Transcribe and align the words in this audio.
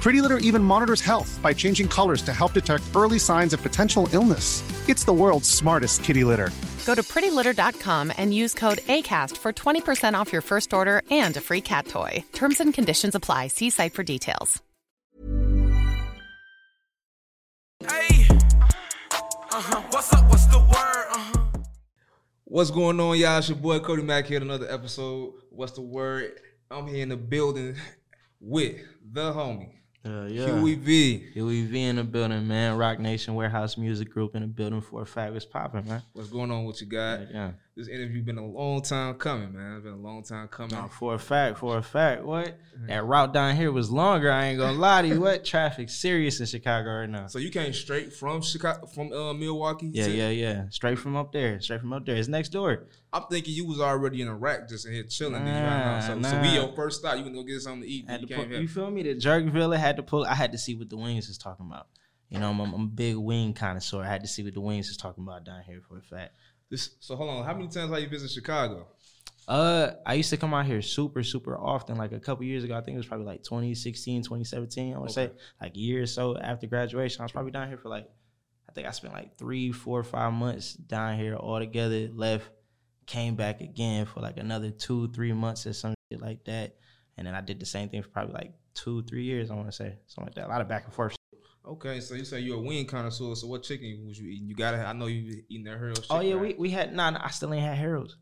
Pretty 0.00 0.20
Litter 0.20 0.38
even 0.38 0.62
monitors 0.62 1.00
health 1.00 1.38
by 1.42 1.52
changing 1.52 1.88
colors 1.88 2.22
to 2.22 2.32
help 2.32 2.52
detect 2.52 2.84
early 2.94 3.18
signs 3.18 3.52
of 3.52 3.62
potential 3.62 4.08
illness. 4.12 4.62
It's 4.88 5.04
the 5.04 5.12
world's 5.12 5.50
smartest 5.50 6.04
kitty 6.04 6.24
litter. 6.24 6.50
Go 6.86 6.94
to 6.94 7.02
prettylitter.com 7.02 8.12
and 8.16 8.32
use 8.32 8.54
code 8.54 8.78
ACAST 8.78 9.36
for 9.36 9.52
20% 9.52 10.14
off 10.14 10.32
your 10.32 10.40
first 10.40 10.72
order 10.72 11.02
and 11.10 11.36
a 11.36 11.40
free 11.40 11.60
cat 11.60 11.86
toy. 11.86 12.24
Terms 12.32 12.60
and 12.60 12.72
conditions 12.72 13.14
apply. 13.14 13.48
See 13.48 13.70
site 13.70 13.92
for 13.92 14.02
details. 14.02 14.62
Hey, 17.80 18.26
uh-huh. 19.52 19.82
What's 19.90 20.12
up? 20.12 20.28
What's 20.30 20.46
the 20.46 20.58
word? 20.58 21.06
Uh-huh. 21.10 21.46
What's 22.44 22.70
going 22.70 22.98
on, 23.00 23.18
y'all? 23.18 23.38
It's 23.38 23.48
your 23.48 23.58
boy 23.58 23.80
Cody 23.80 24.02
Mack 24.02 24.26
here. 24.26 24.40
Another 24.40 24.70
episode. 24.72 25.34
What's 25.50 25.72
the 25.72 25.82
word? 25.82 26.40
I'm 26.70 26.86
here 26.86 27.02
in 27.02 27.10
the 27.10 27.16
building 27.16 27.76
with 28.40 28.76
the 29.12 29.32
homie. 29.32 29.77
Uh, 30.06 30.26
yeah. 30.26 30.46
Huey 30.46 30.74
V. 30.76 31.18
Huey 31.34 31.66
V 31.66 31.82
in 31.82 31.96
the 31.96 32.04
building, 32.04 32.46
man. 32.46 32.76
Roc 32.78 32.98
Nation 32.98 33.34
Warehouse 33.34 33.76
Music 33.76 34.08
Group 34.10 34.34
in 34.36 34.42
the 34.42 34.48
building 34.48 34.80
for 34.80 35.02
a 35.02 35.06
fact. 35.06 35.32
What's 35.32 35.44
popping, 35.44 35.86
man? 35.86 36.02
What's 36.12 36.30
going 36.30 36.50
on 36.50 36.64
with 36.64 36.80
you 36.80 36.86
guys? 36.86 37.26
Yeah, 37.30 37.36
yeah. 37.36 37.50
This 37.76 37.86
interview 37.88 38.22
been 38.24 38.38
a 38.38 38.46
long 38.46 38.82
time 38.82 39.14
coming, 39.14 39.52
man. 39.54 39.74
It's 39.76 39.84
been 39.84 39.92
a 39.92 39.96
long 39.96 40.24
time 40.24 40.48
coming. 40.48 40.74
No, 40.74 40.88
for 40.88 41.14
a 41.14 41.18
fact, 41.18 41.58
for 41.58 41.78
a 41.78 41.82
fact. 41.82 42.24
What? 42.24 42.58
That 42.88 43.04
route 43.04 43.32
down 43.32 43.54
here 43.54 43.70
was 43.70 43.88
longer. 43.88 44.32
I 44.32 44.46
ain't 44.46 44.58
gonna 44.58 44.76
lie 44.76 45.02
to 45.02 45.08
you. 45.08 45.20
What? 45.20 45.44
Traffic 45.44 45.88
serious 45.88 46.40
in 46.40 46.46
Chicago 46.46 46.90
right 47.00 47.08
now. 47.08 47.26
So 47.28 47.38
you 47.38 47.50
came 47.50 47.72
straight 47.72 48.12
from 48.12 48.42
Chicago, 48.42 48.86
from 48.86 49.12
uh, 49.12 49.32
Milwaukee? 49.32 49.90
Yeah, 49.92 50.06
yeah, 50.06 50.28
yeah. 50.30 50.64
Straight 50.70 50.98
from 50.98 51.14
up 51.16 51.32
there. 51.32 51.60
Straight 51.60 51.80
from 51.80 51.92
up 51.92 52.04
there. 52.04 52.16
It's 52.16 52.26
next 52.28 52.48
door. 52.48 52.86
I'm 53.12 53.22
thinking 53.30 53.54
you 53.54 53.64
was 53.66 53.80
already 53.80 54.22
in 54.22 54.28
Iraq 54.28 54.68
just 54.68 54.84
in 54.86 54.92
here 54.92 55.04
chilling. 55.04 55.34
you 55.46 55.52
Nah, 55.52 55.60
ran 55.60 56.02
out. 56.02 56.22
so, 56.24 56.30
so 56.30 56.40
we 56.42 56.48
your 56.48 56.72
first 56.74 56.98
stop. 57.00 57.16
You 57.16 57.22
gonna 57.22 57.36
go 57.36 57.42
get 57.44 57.60
something 57.60 57.82
to 57.82 57.88
eat. 57.88 58.06
You 58.10 58.18
to 58.18 58.26
came 58.26 58.36
pull, 58.36 58.46
here. 58.48 58.60
you 58.60 58.68
feel 58.68 58.90
me? 58.90 59.02
The 59.04 59.14
Jerkville 59.14 59.78
had 59.78 59.87
to 59.96 60.02
pull. 60.02 60.24
I 60.24 60.34
had 60.34 60.52
to 60.52 60.58
see 60.58 60.74
what 60.74 60.90
the 60.90 60.96
wings 60.96 61.28
is 61.28 61.38
talking 61.38 61.66
about. 61.66 61.86
You 62.28 62.38
know, 62.38 62.50
I'm, 62.50 62.60
I'm 62.60 62.74
a 62.74 62.86
big 62.86 63.16
wing 63.16 63.54
connoisseur. 63.54 64.02
I 64.02 64.08
had 64.08 64.22
to 64.22 64.28
see 64.28 64.42
what 64.42 64.54
the 64.54 64.60
wings 64.60 64.88
is 64.88 64.96
talking 64.96 65.24
about 65.24 65.44
down 65.44 65.62
here 65.62 65.80
for 65.88 65.98
a 65.98 66.02
fact. 66.02 66.36
This, 66.70 66.90
so 67.00 67.16
hold 67.16 67.30
on. 67.30 67.44
How 67.44 67.54
many 67.54 67.68
times 67.68 67.90
have 67.90 68.00
you 68.00 68.08
visited 68.08 68.34
Chicago? 68.34 68.86
Uh, 69.46 69.92
I 70.04 70.14
used 70.14 70.28
to 70.30 70.36
come 70.36 70.52
out 70.52 70.66
here 70.66 70.82
super, 70.82 71.22
super 71.22 71.56
often. 71.56 71.96
Like 71.96 72.12
a 72.12 72.20
couple 72.20 72.44
years 72.44 72.64
ago, 72.64 72.76
I 72.76 72.82
think 72.82 72.96
it 72.96 72.98
was 72.98 73.06
probably 73.06 73.24
like 73.24 73.42
2016, 73.44 74.22
2017. 74.22 74.94
I 74.94 74.98
would 74.98 75.08
to 75.08 75.12
say 75.12 75.30
like 75.60 75.74
a 75.74 75.78
year 75.78 76.02
or 76.02 76.06
so 76.06 76.36
after 76.36 76.66
graduation. 76.66 77.22
I 77.22 77.24
was 77.24 77.32
probably 77.32 77.52
down 77.52 77.68
here 77.68 77.78
for 77.78 77.88
like, 77.88 78.06
I 78.68 78.72
think 78.72 78.86
I 78.86 78.90
spent 78.90 79.14
like 79.14 79.38
three, 79.38 79.72
four, 79.72 80.04
five 80.04 80.34
months 80.34 80.74
down 80.74 81.18
here 81.18 81.34
all 81.34 81.58
together. 81.58 82.10
Left, 82.12 82.50
came 83.08 83.34
back 83.34 83.62
again 83.62 84.04
for 84.04 84.20
like 84.20 84.36
another 84.36 84.70
two, 84.70 85.08
three 85.08 85.32
months 85.32 85.66
or 85.66 85.72
some 85.72 85.94
shit 86.12 86.20
like 86.20 86.44
that. 86.44 86.76
And 87.16 87.26
then 87.26 87.34
I 87.34 87.40
did 87.40 87.58
the 87.58 87.66
same 87.66 87.88
thing 87.88 88.02
for 88.02 88.10
probably 88.10 88.34
like 88.34 88.52
two, 88.78 89.02
three 89.02 89.24
years. 89.24 89.50
I 89.50 89.54
want 89.54 89.66
to 89.66 89.72
say 89.72 89.98
something 90.06 90.26
like 90.26 90.34
that. 90.36 90.46
A 90.46 90.50
lot 90.50 90.60
of 90.60 90.68
back 90.68 90.84
and 90.84 90.94
forth. 90.94 91.16
Okay, 91.66 92.00
so 92.00 92.14
you 92.14 92.24
say 92.24 92.40
you're 92.40 92.56
a 92.56 92.60
wing 92.60 92.86
connoisseur. 92.86 93.34
So 93.34 93.46
what 93.46 93.62
chicken 93.62 94.04
was 94.06 94.18
you 94.18 94.30
eating? 94.30 94.48
You 94.48 94.54
gotta. 94.54 94.86
I 94.86 94.92
know 94.92 95.06
you 95.06 95.42
eating 95.48 95.64
that 95.64 95.78
Harold's 95.78 96.06
Oh 96.08 96.20
yeah, 96.20 96.34
right? 96.34 96.56
we 96.58 96.68
we 96.68 96.70
had 96.70 96.94
nah, 96.94 97.10
nah, 97.10 97.20
I 97.22 97.30
still 97.30 97.52
ain't 97.52 97.64
had 97.64 97.76
Harold's. 97.76 98.16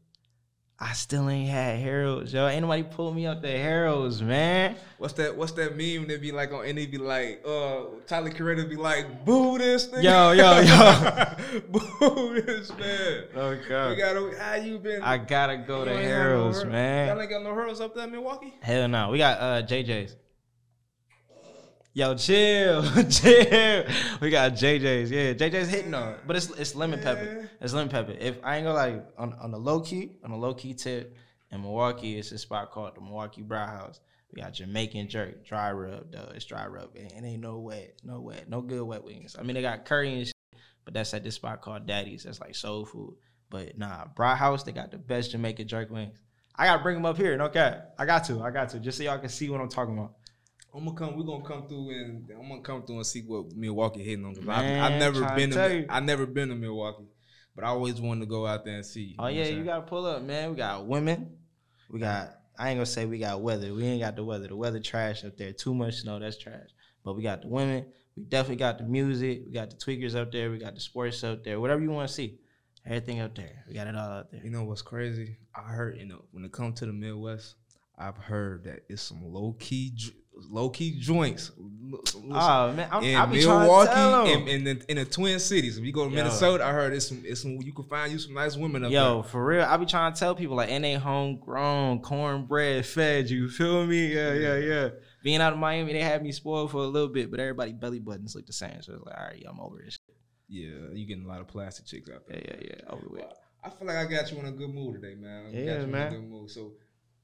I 0.79 0.93
still 0.93 1.31
ain't 1.31 1.49
had 1.49 1.79
Harold's, 1.79 2.35
yo. 2.35 2.47
Ain't 2.47 2.61
nobody 2.61 2.83
pull 2.83 3.15
me 3.15 3.27
up 3.27 3.41
to 3.41 3.49
Harold's, 3.49 4.21
man. 4.21 4.77
What's 4.99 5.15
that? 5.15 5.35
What's 5.35 5.53
that 5.53 5.71
meme? 5.71 6.07
They 6.07 6.19
be 6.19 6.33
like 6.33 6.53
on, 6.53 6.67
and 6.67 6.77
they 6.77 6.85
be 6.85 6.99
like, 6.99 7.43
uh, 7.47 7.85
Tyler 8.07 8.31
Creator 8.31 8.65
be 8.65 8.77
like, 8.77 9.25
"Boo 9.25 9.57
this 9.57 9.87
thing." 9.87 10.03
Yo, 10.03 10.33
yo, 10.33 10.61
yo. 10.61 11.61
boo 11.71 12.43
this 12.43 12.69
man. 12.77 13.25
Okay. 13.35 13.89
We 13.89 13.97
gotta. 13.97 14.35
How 14.39 14.55
you 14.57 14.79
been? 14.79 15.03
I 15.03 15.17
gotta 15.17 15.57
go 15.57 15.85
to 15.87 15.93
You 15.93 15.97
no 15.97 16.03
Harold's, 16.03 16.65
man. 16.67 17.09
Y'all 17.09 17.21
ain't 17.21 17.31
got 17.31 17.43
no 17.43 17.55
Harold's 17.55 17.81
up 17.81 17.95
there 17.95 18.05
in 18.05 18.11
Milwaukee. 18.11 18.53
Hell 18.61 18.89
no. 18.89 19.11
We 19.11 19.19
got 19.19 19.41
uh 19.41 19.63
JJ's. 19.63 20.17
Yo, 21.97 22.15
chill, 22.15 22.83
chill. 23.09 23.85
We 24.21 24.29
got 24.29 24.53
JJ's. 24.53 25.11
Yeah, 25.11 25.33
JJ's 25.33 25.71
hitting 25.71 25.95
on 25.95 26.13
it. 26.13 26.21
But 26.27 26.37
it's 26.37 26.51
it's 26.51 26.75
lemon 26.75 27.01
pepper. 27.01 27.49
It's 27.59 27.73
lemon 27.73 27.89
pepper. 27.89 28.15
If 28.21 28.37
I 28.45 28.57
ain't 28.57 28.67
gonna 28.67 28.77
like 28.77 29.07
on 29.17 29.33
on 29.41 29.51
the 29.51 29.57
low 29.57 29.81
key, 29.81 30.11
on 30.23 30.31
the 30.31 30.37
low 30.37 30.53
key 30.53 30.75
tip 30.75 31.17
in 31.51 31.63
Milwaukee, 31.63 32.19
it's 32.19 32.33
a 32.33 32.39
spot 32.39 32.71
called 32.71 32.97
the 32.97 33.01
Milwaukee 33.01 33.41
Brow 33.41 33.67
House. 33.67 34.01
We 34.31 34.43
got 34.43 34.53
Jamaican 34.53 35.09
jerk, 35.09 35.47
dry 35.47 35.73
rub, 35.73 36.13
though. 36.13 36.31
It's 36.35 36.45
dry 36.45 36.67
rub. 36.67 36.95
It, 36.95 37.15
ain't 37.17 37.41
no 37.41 37.61
wet, 37.61 37.95
no 38.05 38.21
wet, 38.21 38.51
no 38.51 38.61
good 38.61 38.83
wet 38.83 39.03
wings. 39.03 39.35
I 39.39 39.43
mean, 39.43 39.55
they 39.55 39.63
got 39.63 39.87
curry 39.87 40.13
and 40.13 40.27
shit, 40.27 40.35
but 40.85 40.93
that's 40.93 41.15
at 41.15 41.25
this 41.25 41.37
spot 41.37 41.63
called 41.63 41.87
Daddy's. 41.87 42.25
That's 42.25 42.43
like 42.43 42.55
soul 42.57 42.85
food. 42.85 43.15
But 43.49 43.79
nah, 43.79 44.05
Brow 44.15 44.35
House, 44.35 44.65
they 44.65 44.73
got 44.73 44.91
the 44.91 44.99
best 44.99 45.31
Jamaican 45.31 45.67
jerk 45.67 45.89
wings. 45.89 46.19
I 46.57 46.67
gotta 46.67 46.83
bring 46.83 46.97
them 46.97 47.07
up 47.07 47.17
here, 47.17 47.35
no 47.39 47.49
cap. 47.49 47.95
I 47.99 48.05
got 48.05 48.25
to, 48.25 48.43
I 48.43 48.51
got 48.51 48.69
to, 48.71 48.81
just 48.81 48.99
so 48.99 49.05
y'all 49.05 49.19
can 49.19 49.31
see 49.31 49.49
what 49.49 49.63
I'm 49.63 49.71
talking 49.71 49.97
about. 49.97 50.13
I'm 50.77 50.85
gonna 50.85 50.97
come. 50.97 51.17
We're 51.17 51.25
gonna 51.25 51.45
come 51.45 51.67
through 51.69 51.91
and 51.91 52.31
I'm 52.39 52.49
gonna 52.49 52.61
come 52.61 52.83
through 52.85 52.97
and 52.97 53.07
see 53.07 53.23
what 53.23 53.53
Milwaukee 53.57 54.03
hitting 54.03 54.25
on. 54.25 54.35
'cause 54.35 54.45
Man, 54.45 54.81
I've, 54.81 54.93
I've 54.93 54.99
never 55.01 55.35
been. 55.35 55.51
To, 55.51 55.75
you. 55.79 55.87
I 55.89 56.01
never 56.01 56.27
been 56.27 56.49
to 56.51 56.55
Milwaukee, 56.55 57.07
but 57.55 57.65
I 57.65 57.69
always 57.69 58.01
wanted 58.01 58.21
to 58.21 58.27
go 58.27 58.47
out 58.47 58.65
there 58.65 58.77
and 58.77 58.85
see. 58.87 59.17
Oh 59.19 59.27
yeah, 59.29 59.45
you 59.45 59.65
gotta 59.65 59.83
pull 59.83 60.05
up, 60.07 60.23
man. 60.23 60.51
We 60.51 60.57
got 60.57 60.87
women. 60.87 61.37
We 61.91 62.01
got. 62.01 62.33
I 62.59 62.71
ain't 62.71 62.77
gonna 62.79 62.87
say 62.87 63.05
we 63.07 63.19
got 63.19 63.41
weather. 63.41 63.73
We 63.75 63.85
ain't 63.85 64.01
got 64.03 64.17
the 64.17 64.25
weather. 64.25 64.49
The 64.49 64.57
weather 64.57 64.81
trash 64.81 65.25
up 65.25 65.37
there. 65.37 65.53
Too 65.53 65.75
much 65.75 65.97
snow. 65.97 66.19
That's 66.19 66.39
trash. 66.39 66.69
But 67.05 67.15
we 67.17 67.23
got 67.23 67.43
the 67.43 67.49
women. 67.49 67.87
We 68.17 68.25
definitely 68.25 68.57
got 68.57 68.79
the 68.79 68.85
music. 68.85 69.43
We 69.47 69.53
got 69.53 69.71
the 69.71 69.77
tweakers 69.77 70.15
up 70.15 70.33
there. 70.33 70.51
We 70.51 70.59
got 70.59 70.75
the 70.75 70.81
sports 70.81 71.23
up 71.23 71.45
there. 71.45 71.61
Whatever 71.61 71.83
you 71.83 71.91
want 71.91 72.09
to 72.09 72.15
see, 72.15 72.39
everything 72.85 73.21
up 73.21 73.35
there. 73.35 73.65
We 73.69 73.75
got 73.75 73.87
it 73.87 73.95
all 73.95 74.11
out 74.11 74.31
there. 74.33 74.41
You 74.43 74.51
know 74.51 74.65
what's 74.65 74.81
crazy? 74.83 75.37
I 75.55 75.63
heard, 75.71 75.99
you 75.99 76.07
know, 76.07 76.25
when 76.33 76.45
it 76.45 76.53
comes 76.53 76.79
to 76.81 76.87
the 76.87 76.93
Midwest, 76.95 77.55
I've 77.99 78.17
heard 78.17 78.65
that 78.65 78.81
it's 78.89 79.03
some 79.03 79.23
low 79.23 79.55
key, 79.59 79.93
low 80.37 80.69
key 80.71 80.99
joints. 80.99 81.51
Oh, 82.31 82.73
man, 82.73 82.89
I'm- 82.91 83.05
in 83.05 83.15
I 83.17 83.27
be 83.27 83.41
trying 83.43 83.61
to 83.61 83.65
Milwaukee 83.67 84.33
and 84.33 84.49
in, 84.49 84.65
the, 84.65 84.91
in 84.91 84.97
the 84.97 85.05
Twin 85.05 85.39
Cities. 85.39 85.79
If 85.79 85.85
you 85.85 85.93
go 85.93 86.05
to 86.05 86.11
Yo. 86.11 86.17
Minnesota, 86.17 86.65
I 86.65 86.73
heard 86.73 86.93
it's 86.93 87.09
some, 87.09 87.23
it's 87.25 87.43
some. 87.43 87.53
You 87.63 87.73
can 87.73 87.85
find 87.85 88.11
you 88.13 88.19
some 88.19 88.35
nice 88.35 88.57
women 88.57 88.85
up 88.85 88.91
Yo, 88.91 89.15
there. 89.23 89.31
for 89.31 89.47
real, 89.47 89.63
I 89.65 89.77
be 89.77 89.87
trying 89.87 90.13
to 90.13 90.19
tell 90.19 90.35
people 90.35 90.57
like, 90.57 90.69
and 90.71 90.83
they 90.85 90.95
homegrown, 90.95 92.01
cornbread 92.01 92.85
fed. 92.85 93.31
You 93.31 93.49
feel 93.49 93.87
me? 93.87 94.13
Yeah, 94.15 94.35
yeah, 94.35 94.57
yeah. 94.57 94.89
Being 95.23 95.41
out 95.41 95.53
of 95.53 95.59
Miami, 95.59 95.93
they 95.93 96.01
had 96.03 96.23
me 96.23 96.33
spoiled 96.33 96.71
for 96.73 96.79
a 96.79 96.87
little 96.87 97.09
bit, 97.09 97.31
but 97.31 97.41
everybody 97.41 97.73
belly 97.73 98.01
buttons 98.01 98.35
look 98.35 98.47
the 98.47 98.53
same. 98.53 98.83
So 98.83 98.95
it's 98.95 99.05
like, 99.05 99.17
all 99.19 99.25
right, 99.27 99.45
I'm 99.49 99.61
over 99.61 99.79
this. 99.85 99.95
Shit. 99.95 100.17
Yeah, 100.49 100.93
you 100.93 101.07
getting 101.07 101.25
a 101.25 101.29
lot 101.29 101.41
of 101.41 101.49
plastic 101.49 101.87
chicks 101.87 102.09
out 102.11 102.27
there. 102.29 102.39
Yeah, 102.45 102.57
yeah, 102.61 102.75
yeah. 102.85 102.91
Over 102.93 103.07
with. 103.11 103.25
I 103.65 103.71
feel 103.71 103.87
like 103.89 103.97
I 103.97 104.05
got 104.07 104.31
you 104.31 104.39
in 104.39 104.47
a 104.47 104.53
good 104.53 104.71
mood 104.71 105.01
today, 105.01 105.15
man. 105.17 105.47
I 105.47 105.51
Yeah, 105.51 105.75
got 105.75 105.81
you 105.83 105.87
man. 105.89 106.07
In 106.09 106.13
a 106.13 106.17
good 106.21 106.29
mood. 106.31 106.51
So, 106.51 106.73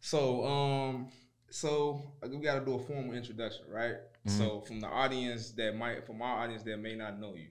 so, 0.00 0.44
um, 0.44 1.08
so 1.52 2.00
uh, 2.22 2.28
we 2.28 2.38
got 2.38 2.58
to 2.58 2.64
do 2.64 2.74
a 2.74 2.78
formal 2.78 3.14
introduction, 3.14 3.64
right? 3.68 3.94
Mm-hmm. 4.26 4.38
So, 4.38 4.60
from 4.60 4.80
the 4.80 4.86
audience 4.86 5.50
that 5.52 5.76
might, 5.76 6.06
from 6.06 6.22
our 6.22 6.44
audience 6.44 6.62
that 6.64 6.78
may 6.78 6.94
not 6.94 7.20
know 7.20 7.34
you, 7.34 7.48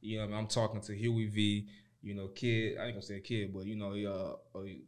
you 0.00 0.18
know, 0.18 0.34
I'm 0.34 0.46
talking 0.46 0.80
to 0.82 0.94
Huey 0.94 1.26
V. 1.26 1.68
You 2.02 2.14
know, 2.14 2.28
kid. 2.28 2.76
I 2.78 2.84
ain't 2.84 2.94
gonna 2.94 3.02
say 3.02 3.20
kid, 3.20 3.54
but 3.54 3.64
you 3.64 3.76
know, 3.76 3.94
you, 3.94 4.10
uh, 4.10 4.34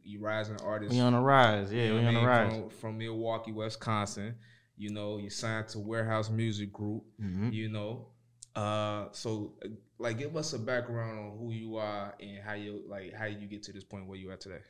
you 0.04 0.20
rising 0.20 0.60
artist. 0.62 0.92
We 0.92 1.00
on 1.00 1.14
the 1.14 1.18
rise. 1.18 1.72
Yeah, 1.72 1.84
you 1.84 1.94
know 1.94 2.00
we 2.00 2.06
on 2.06 2.16
I 2.16 2.20
the 2.20 2.26
rise. 2.26 2.52
From, 2.52 2.70
from 2.70 2.98
Milwaukee, 2.98 3.52
Wisconsin. 3.52 4.34
You 4.76 4.90
know, 4.90 5.16
you 5.16 5.30
signed 5.30 5.68
to 5.68 5.78
Warehouse 5.78 6.28
Music 6.28 6.70
Group. 6.70 7.04
Mhm. 7.18 7.54
You 7.54 7.70
know, 7.70 8.08
uh, 8.54 9.06
so 9.12 9.54
like, 9.98 10.18
give 10.18 10.36
us 10.36 10.52
a 10.52 10.58
background 10.58 11.18
on 11.18 11.38
who 11.38 11.52
you 11.52 11.76
are 11.76 12.14
and 12.20 12.42
how 12.44 12.54
you 12.54 12.82
like 12.86 13.14
how 13.14 13.26
you 13.26 13.46
get 13.46 13.62
to 13.64 13.72
this 13.72 13.84
point 13.84 14.06
where 14.06 14.18
you 14.18 14.30
are 14.30 14.36
today. 14.36 14.60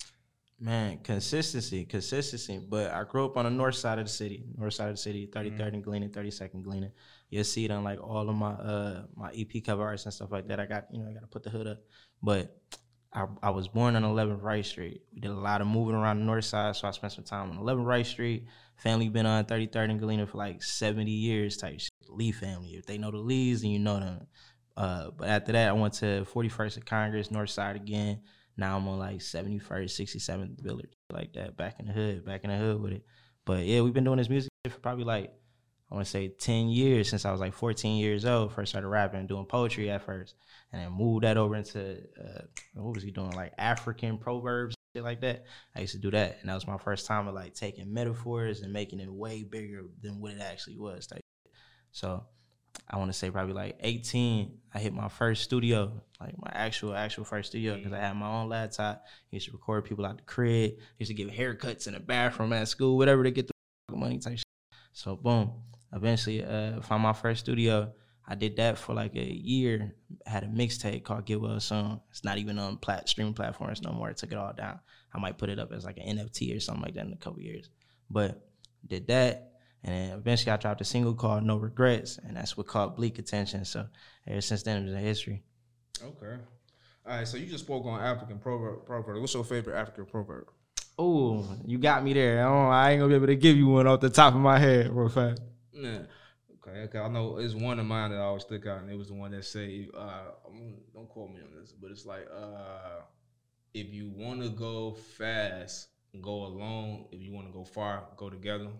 Man, 0.58 0.98
consistency, 1.02 1.84
consistency. 1.84 2.58
But 2.58 2.90
I 2.90 3.04
grew 3.04 3.26
up 3.26 3.36
on 3.36 3.44
the 3.44 3.50
north 3.50 3.74
side 3.74 3.98
of 3.98 4.06
the 4.06 4.10
city, 4.10 4.44
north 4.56 4.72
side 4.72 4.88
of 4.88 4.94
the 4.94 5.00
city, 5.00 5.26
33rd 5.26 5.74
and 5.74 5.84
Galena, 5.84 6.08
32nd 6.08 6.62
Galena. 6.62 6.90
You'll 7.28 7.44
see 7.44 7.66
it 7.66 7.70
on 7.70 7.84
like 7.84 8.02
all 8.02 8.28
of 8.30 8.34
my 8.34 8.52
uh 8.52 9.02
my 9.14 9.30
EP 9.36 9.62
cover 9.64 9.84
arts 9.84 10.04
and 10.04 10.14
stuff 10.14 10.32
like 10.32 10.48
that. 10.48 10.58
I 10.58 10.64
got, 10.64 10.86
you 10.90 11.02
know, 11.02 11.10
I 11.10 11.12
got 11.12 11.20
to 11.20 11.26
put 11.26 11.42
the 11.42 11.50
hood 11.50 11.66
up. 11.66 11.78
But 12.22 12.56
I, 13.12 13.26
I 13.42 13.50
was 13.50 13.68
born 13.68 13.96
on 13.96 14.02
11th 14.02 14.42
Wright 14.42 14.64
Street. 14.64 15.02
We 15.12 15.20
did 15.20 15.30
a 15.30 15.34
lot 15.34 15.60
of 15.60 15.66
moving 15.66 15.94
around 15.94 16.20
the 16.20 16.24
north 16.24 16.44
side, 16.44 16.76
so 16.76 16.88
I 16.88 16.90
spent 16.90 17.12
some 17.12 17.24
time 17.24 17.50
on 17.50 17.58
11th 17.58 17.84
Wright 17.84 18.06
Street. 18.06 18.46
Family 18.76 19.08
been 19.08 19.26
on 19.26 19.44
33rd 19.44 19.90
and 19.90 20.00
Galena 20.00 20.26
for 20.26 20.38
like 20.38 20.62
70 20.62 21.10
years 21.10 21.56
type 21.56 21.80
shit. 21.80 21.90
Lee 22.08 22.32
family. 22.32 22.70
If 22.70 22.86
they 22.86 22.98
know 22.98 23.10
the 23.10 23.18
Lees, 23.18 23.62
then 23.62 23.70
you 23.70 23.78
know 23.78 24.00
them. 24.00 24.26
Uh, 24.76 25.10
but 25.16 25.28
after 25.28 25.52
that, 25.52 25.68
I 25.68 25.72
went 25.72 25.94
to 25.94 26.26
41st 26.32 26.76
of 26.78 26.84
Congress, 26.84 27.30
north 27.30 27.50
side 27.50 27.76
again. 27.76 28.20
Now 28.56 28.76
I'm 28.76 28.88
on 28.88 28.98
like 28.98 29.18
71st, 29.18 29.60
67th 29.60 30.60
Village, 30.60 30.92
like 31.12 31.32
that, 31.34 31.56
back 31.56 31.76
in 31.78 31.86
the 31.86 31.92
hood, 31.92 32.24
back 32.24 32.44
in 32.44 32.50
the 32.50 32.56
hood 32.56 32.80
with 32.80 32.92
it. 32.92 33.04
But 33.44 33.64
yeah, 33.64 33.80
we've 33.82 33.92
been 33.92 34.04
doing 34.04 34.18
this 34.18 34.28
music 34.28 34.50
for 34.68 34.78
probably 34.80 35.04
like, 35.04 35.32
I 35.90 35.94
want 35.94 36.04
to 36.06 36.10
say 36.10 36.28
10 36.28 36.68
years 36.68 37.08
since 37.08 37.24
I 37.24 37.30
was 37.30 37.40
like 37.40 37.54
14 37.54 37.96
years 37.96 38.24
old. 38.24 38.52
First 38.52 38.70
started 38.70 38.88
rapping 38.88 39.20
and 39.20 39.28
doing 39.28 39.44
poetry 39.44 39.88
at 39.90 40.02
first. 40.02 40.34
And 40.72 40.82
then 40.82 40.90
moved 40.90 41.22
that 41.24 41.36
over 41.36 41.54
into, 41.54 41.98
uh, 42.18 42.42
what 42.74 42.94
was 42.94 43.04
he 43.04 43.12
doing? 43.12 43.30
Like 43.30 43.52
African 43.56 44.18
proverbs, 44.18 44.74
shit 44.96 45.04
like 45.04 45.20
that. 45.20 45.44
I 45.76 45.80
used 45.80 45.92
to 45.92 46.00
do 46.00 46.10
that. 46.10 46.38
And 46.40 46.48
that 46.48 46.54
was 46.54 46.66
my 46.66 46.78
first 46.78 47.06
time 47.06 47.28
of 47.28 47.34
like 47.34 47.54
taking 47.54 47.92
metaphors 47.92 48.62
and 48.62 48.72
making 48.72 48.98
it 48.98 49.12
way 49.12 49.44
bigger 49.44 49.82
than 50.02 50.20
what 50.20 50.32
it 50.32 50.40
actually 50.40 50.76
was. 50.76 51.06
Type. 51.06 51.20
So 51.92 52.24
I 52.88 52.98
want 52.98 53.10
to 53.10 53.18
say 53.18 53.30
probably 53.30 53.54
like 53.54 53.76
18, 53.80 54.58
I 54.74 54.78
hit 54.78 54.92
my 54.92 55.08
first 55.08 55.42
studio, 55.42 56.00
like 56.20 56.34
my 56.38 56.50
actual, 56.52 56.94
actual 56.94 57.24
first 57.24 57.50
studio, 57.50 57.76
because 57.76 57.92
I 57.92 57.98
had 57.98 58.16
my 58.16 58.28
own 58.28 58.48
laptop. 58.48 59.04
used 59.30 59.46
to 59.46 59.52
record 59.52 59.84
people 59.84 60.06
out 60.06 60.18
the 60.18 60.22
crib. 60.22 60.74
used 60.98 61.10
to 61.10 61.14
give 61.14 61.28
haircuts 61.30 61.86
in 61.86 61.94
the 61.94 62.00
bathroom 62.00 62.52
at 62.52 62.68
school, 62.68 62.96
whatever 62.96 63.24
to 63.24 63.30
get 63.30 63.48
the 63.48 63.52
money 63.96 64.18
type 64.18 64.38
shit. 64.38 64.44
So 64.92 65.16
boom, 65.16 65.52
eventually 65.92 66.44
uh, 66.44 66.80
found 66.82 67.02
my 67.02 67.12
first 67.12 67.40
studio. 67.40 67.92
I 68.28 68.34
did 68.34 68.56
that 68.56 68.78
for 68.78 68.94
like 68.94 69.14
a 69.14 69.24
year. 69.24 69.94
Had 70.24 70.44
a 70.44 70.48
mixtape 70.48 71.04
called 71.04 71.26
Get 71.26 71.40
Well 71.40 71.60
Soon. 71.60 72.00
It's 72.10 72.24
not 72.24 72.38
even 72.38 72.58
on 72.58 72.78
plat- 72.78 73.08
streaming 73.08 73.34
platforms 73.34 73.82
no 73.82 73.92
more. 73.92 74.08
I 74.08 74.12
took 74.12 74.32
it 74.32 74.38
all 74.38 74.52
down. 74.52 74.80
I 75.14 75.18
might 75.18 75.38
put 75.38 75.48
it 75.48 75.58
up 75.58 75.72
as 75.72 75.84
like 75.84 75.98
an 75.98 76.18
NFT 76.18 76.56
or 76.56 76.60
something 76.60 76.82
like 76.82 76.94
that 76.94 77.06
in 77.06 77.12
a 77.12 77.16
couple 77.16 77.40
years. 77.40 77.70
But 78.10 78.48
did 78.86 79.06
that. 79.08 79.52
And 79.86 79.94
then 79.94 80.18
eventually 80.18 80.52
I 80.52 80.56
dropped 80.56 80.80
a 80.80 80.84
single 80.84 81.14
called 81.14 81.44
No 81.44 81.56
Regrets. 81.56 82.18
And 82.18 82.36
that's 82.36 82.56
what 82.56 82.66
caught 82.66 82.96
Bleek 82.96 83.18
attention. 83.18 83.64
So 83.64 83.86
ever 84.26 84.40
since 84.40 84.64
then, 84.64 84.82
it 84.82 84.84
was 84.84 84.94
a 84.94 84.98
history. 84.98 85.44
Okay. 86.02 86.36
All 87.06 87.16
right. 87.16 87.26
So 87.26 87.36
you 87.36 87.46
just 87.46 87.64
spoke 87.64 87.86
on 87.86 88.00
African 88.00 88.38
proverb. 88.38 88.84
proverb. 88.84 89.20
What's 89.20 89.32
your 89.32 89.44
favorite 89.44 89.76
African 89.76 90.04
proverb? 90.06 90.48
Oh, 90.98 91.46
you 91.64 91.78
got 91.78 92.02
me 92.02 92.14
there. 92.14 92.40
I, 92.40 92.50
don't, 92.50 92.72
I 92.72 92.90
ain't 92.90 93.00
gonna 93.00 93.10
be 93.10 93.14
able 93.16 93.26
to 93.26 93.36
give 93.36 93.56
you 93.56 93.68
one 93.68 93.86
off 93.86 94.00
the 94.00 94.10
top 94.10 94.34
of 94.34 94.40
my 94.40 94.58
head, 94.58 94.90
real 94.90 95.06
a 95.06 95.10
fact. 95.10 95.40
Yeah. 95.72 95.98
Okay, 96.54 96.80
okay. 96.84 96.98
I 96.98 97.08
know 97.08 97.36
it's 97.36 97.54
one 97.54 97.78
of 97.78 97.86
mine 97.86 98.10
that 98.10 98.18
always 98.18 98.42
stick 98.42 98.66
out, 98.66 98.80
and 98.80 98.90
it 98.90 98.96
was 98.96 99.08
the 99.08 99.14
one 99.14 99.30
that 99.32 99.44
say, 99.44 99.88
uh, 99.94 100.30
"Don't 100.94 101.08
quote 101.08 101.30
me 101.30 101.40
on 101.42 101.60
this," 101.60 101.72
but 101.72 101.90
it's 101.90 102.06
like, 102.06 102.26
uh, 102.34 103.02
"If 103.74 103.92
you 103.92 104.08
want 104.08 104.42
to 104.42 104.48
go 104.48 104.94
fast, 104.94 105.88
go 106.20 106.46
alone. 106.46 107.06
If 107.12 107.20
you 107.20 107.30
want 107.32 107.46
to 107.46 107.52
go 107.52 107.64
far, 107.64 108.04
go 108.16 108.30
together." 108.30 108.70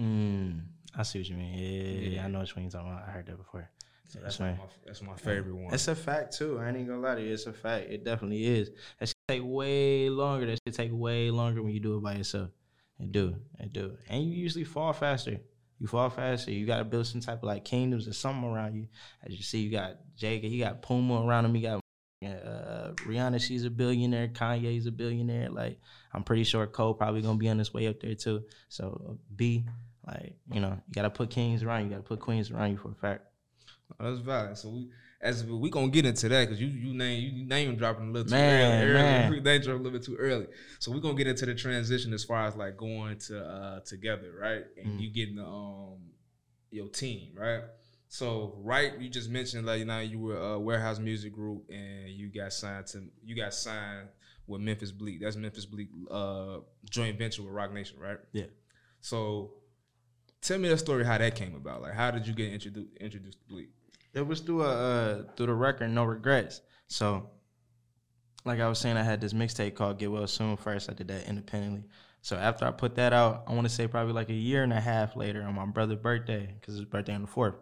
Mm, 0.00 0.62
I 0.96 1.02
see 1.02 1.18
what 1.18 1.28
you 1.28 1.36
mean. 1.36 1.58
Yeah, 1.58 1.68
yeah, 1.68 2.08
Yeah. 2.08 2.24
I 2.24 2.28
know 2.28 2.38
what 2.40 2.48
you're 2.56 2.70
talking 2.70 2.88
about. 2.88 3.04
I 3.06 3.10
heard 3.10 3.26
that 3.26 3.36
before. 3.36 3.68
So 4.08 4.18
that's 4.20 4.40
Yeah, 4.40 4.52
my, 4.52 4.58
that's 4.84 5.02
my 5.02 5.14
favorite 5.14 5.54
one. 5.54 5.72
It's 5.72 5.86
a 5.86 5.94
fact 5.94 6.36
too. 6.36 6.58
I 6.58 6.68
ain't 6.68 6.76
even 6.76 6.88
gonna 6.88 7.00
lie 7.00 7.14
to 7.14 7.22
you. 7.22 7.32
It's 7.32 7.46
a 7.46 7.52
fact. 7.52 7.90
It 7.90 8.04
definitely 8.04 8.44
is. 8.44 8.70
That 8.98 9.08
should 9.08 9.16
take 9.28 9.42
way 9.44 10.08
longer. 10.08 10.46
That 10.46 10.58
should 10.66 10.74
take 10.74 10.90
way 10.92 11.30
longer 11.30 11.62
when 11.62 11.72
you 11.72 11.80
do 11.80 11.96
it 11.96 12.02
by 12.02 12.14
yourself. 12.14 12.50
It 12.98 13.12
do. 13.12 13.36
It 13.60 13.72
do. 13.72 13.96
And 14.08 14.24
you 14.24 14.32
usually 14.32 14.64
fall 14.64 14.92
faster. 14.92 15.38
You 15.78 15.86
fall 15.86 16.10
faster. 16.10 16.50
You 16.50 16.66
gotta 16.66 16.84
build 16.84 17.06
some 17.06 17.20
type 17.20 17.38
of 17.38 17.44
like 17.44 17.64
kingdoms 17.64 18.08
or 18.08 18.12
something 18.12 18.50
around 18.50 18.74
you. 18.74 18.88
As 19.24 19.32
you 19.32 19.44
see, 19.44 19.60
you 19.60 19.70
got 19.70 19.98
Jake, 20.16 20.42
you 20.42 20.62
got 20.62 20.82
Puma 20.82 21.24
around 21.24 21.44
him, 21.44 21.54
you 21.54 21.62
got 21.62 21.80
uh, 22.22 22.92
Rihanna, 23.06 23.40
she's 23.40 23.64
a 23.64 23.70
billionaire. 23.70 24.28
Kanye's 24.28 24.86
a 24.86 24.92
billionaire. 24.92 25.48
Like, 25.48 25.80
I'm 26.12 26.22
pretty 26.22 26.44
sure 26.44 26.66
Cole 26.66 26.94
probably 26.94 27.22
gonna 27.22 27.38
be 27.38 27.48
on 27.48 27.58
his 27.58 27.72
way 27.72 27.86
up 27.86 28.00
there 28.00 28.14
too. 28.14 28.44
So 28.68 29.18
B, 29.34 29.64
like, 30.06 30.36
you 30.52 30.60
know, 30.60 30.70
you 30.88 30.92
gotta 30.94 31.10
put 31.10 31.30
kings 31.30 31.62
around 31.62 31.84
you. 31.84 31.90
Gotta 31.90 32.02
put 32.02 32.20
queens 32.20 32.50
around 32.50 32.70
you 32.72 32.76
for 32.78 32.90
a 32.90 32.94
fact. 32.94 33.24
Oh, 33.98 34.10
that's 34.10 34.20
valid. 34.20 34.56
So 34.56 34.70
we 34.70 34.88
as 35.20 35.44
we 35.44 35.68
gonna 35.68 35.88
get 35.88 36.06
into 36.06 36.28
that 36.28 36.44
because 36.48 36.60
you 36.60 36.68
you 36.68 36.94
name 36.94 37.34
you 37.34 37.44
name 37.46 37.76
dropping 37.76 38.08
a 38.08 38.12
little 38.12 38.28
too 38.28 38.34
Man, 38.34 38.82
early. 38.82 38.92
man. 38.94 39.24
early. 39.32 39.40
They 39.40 39.58
dropped 39.58 39.80
a 39.80 39.82
little 39.82 39.98
bit 39.98 40.04
too 40.04 40.16
early. 40.16 40.46
So 40.78 40.90
we're 40.92 41.00
gonna 41.00 41.14
get 41.16 41.26
into 41.26 41.44
the 41.46 41.54
transition 41.54 42.12
as 42.14 42.24
far 42.24 42.46
as 42.46 42.56
like 42.56 42.76
going 42.76 43.18
to 43.18 43.44
uh 43.44 43.80
together, 43.80 44.32
right? 44.40 44.64
And 44.82 44.98
Mm. 44.98 45.02
you 45.02 45.10
getting 45.10 45.36
the 45.36 45.44
um 45.44 45.98
your 46.70 46.88
team, 46.88 47.32
right? 47.36 47.62
So 48.08 48.54
right, 48.62 48.98
you 48.98 49.08
just 49.08 49.28
mentioned 49.28 49.66
like 49.66 49.80
you 49.80 49.84
know 49.84 50.00
you 50.00 50.18
were 50.18 50.36
a 50.36 50.58
warehouse 50.58 50.98
music 50.98 51.32
group 51.32 51.64
and 51.68 52.08
you 52.08 52.28
got 52.28 52.52
signed 52.52 52.86
to 52.88 53.02
you 53.24 53.36
got 53.36 53.52
signed 53.52 54.08
with 54.46 54.60
Memphis 54.62 54.92
Bleek. 54.92 55.20
That's 55.20 55.36
Memphis 55.36 55.66
Bleek 55.66 55.88
uh 56.10 56.58
joint 56.88 57.18
venture 57.18 57.42
with 57.42 57.52
Roc 57.52 57.72
Nation, 57.72 57.98
right? 58.00 58.18
Yeah. 58.32 58.46
So 59.00 59.52
tell 60.40 60.58
me 60.58 60.68
that 60.68 60.78
story 60.78 61.04
how 61.04 61.18
that 61.18 61.34
came 61.34 61.54
about. 61.54 61.82
Like 61.82 61.94
how 61.94 62.10
did 62.10 62.26
you 62.26 62.32
get 62.32 62.52
introduced 62.52 62.96
introduced 63.00 63.38
to 63.40 63.44
Bleek? 63.48 63.70
It 64.12 64.26
was 64.26 64.40
through 64.40 64.62
a 64.62 64.68
uh, 64.68 65.22
through 65.36 65.46
the 65.46 65.54
record, 65.54 65.88
no 65.90 66.04
regrets. 66.04 66.62
So, 66.88 67.30
like 68.44 68.58
I 68.60 68.68
was 68.68 68.78
saying, 68.78 68.96
I 68.96 69.02
had 69.02 69.20
this 69.20 69.32
mixtape 69.32 69.74
called 69.74 69.98
Get 69.98 70.10
Well 70.10 70.26
Soon. 70.26 70.56
First, 70.56 70.90
I 70.90 70.94
did 70.94 71.08
that 71.08 71.28
independently. 71.28 71.84
So 72.22 72.36
after 72.36 72.66
I 72.66 72.70
put 72.70 72.96
that 72.96 73.12
out, 73.12 73.44
I 73.46 73.54
want 73.54 73.66
to 73.66 73.72
say 73.72 73.86
probably 73.86 74.12
like 74.12 74.28
a 74.28 74.34
year 74.34 74.62
and 74.62 74.72
a 74.72 74.80
half 74.80 75.16
later, 75.16 75.42
on 75.42 75.54
my 75.54 75.64
brother's 75.64 75.98
birthday, 75.98 76.54
because 76.60 76.74
his 76.74 76.84
birthday 76.84 77.14
on 77.14 77.22
the 77.22 77.26
fourth, 77.26 77.54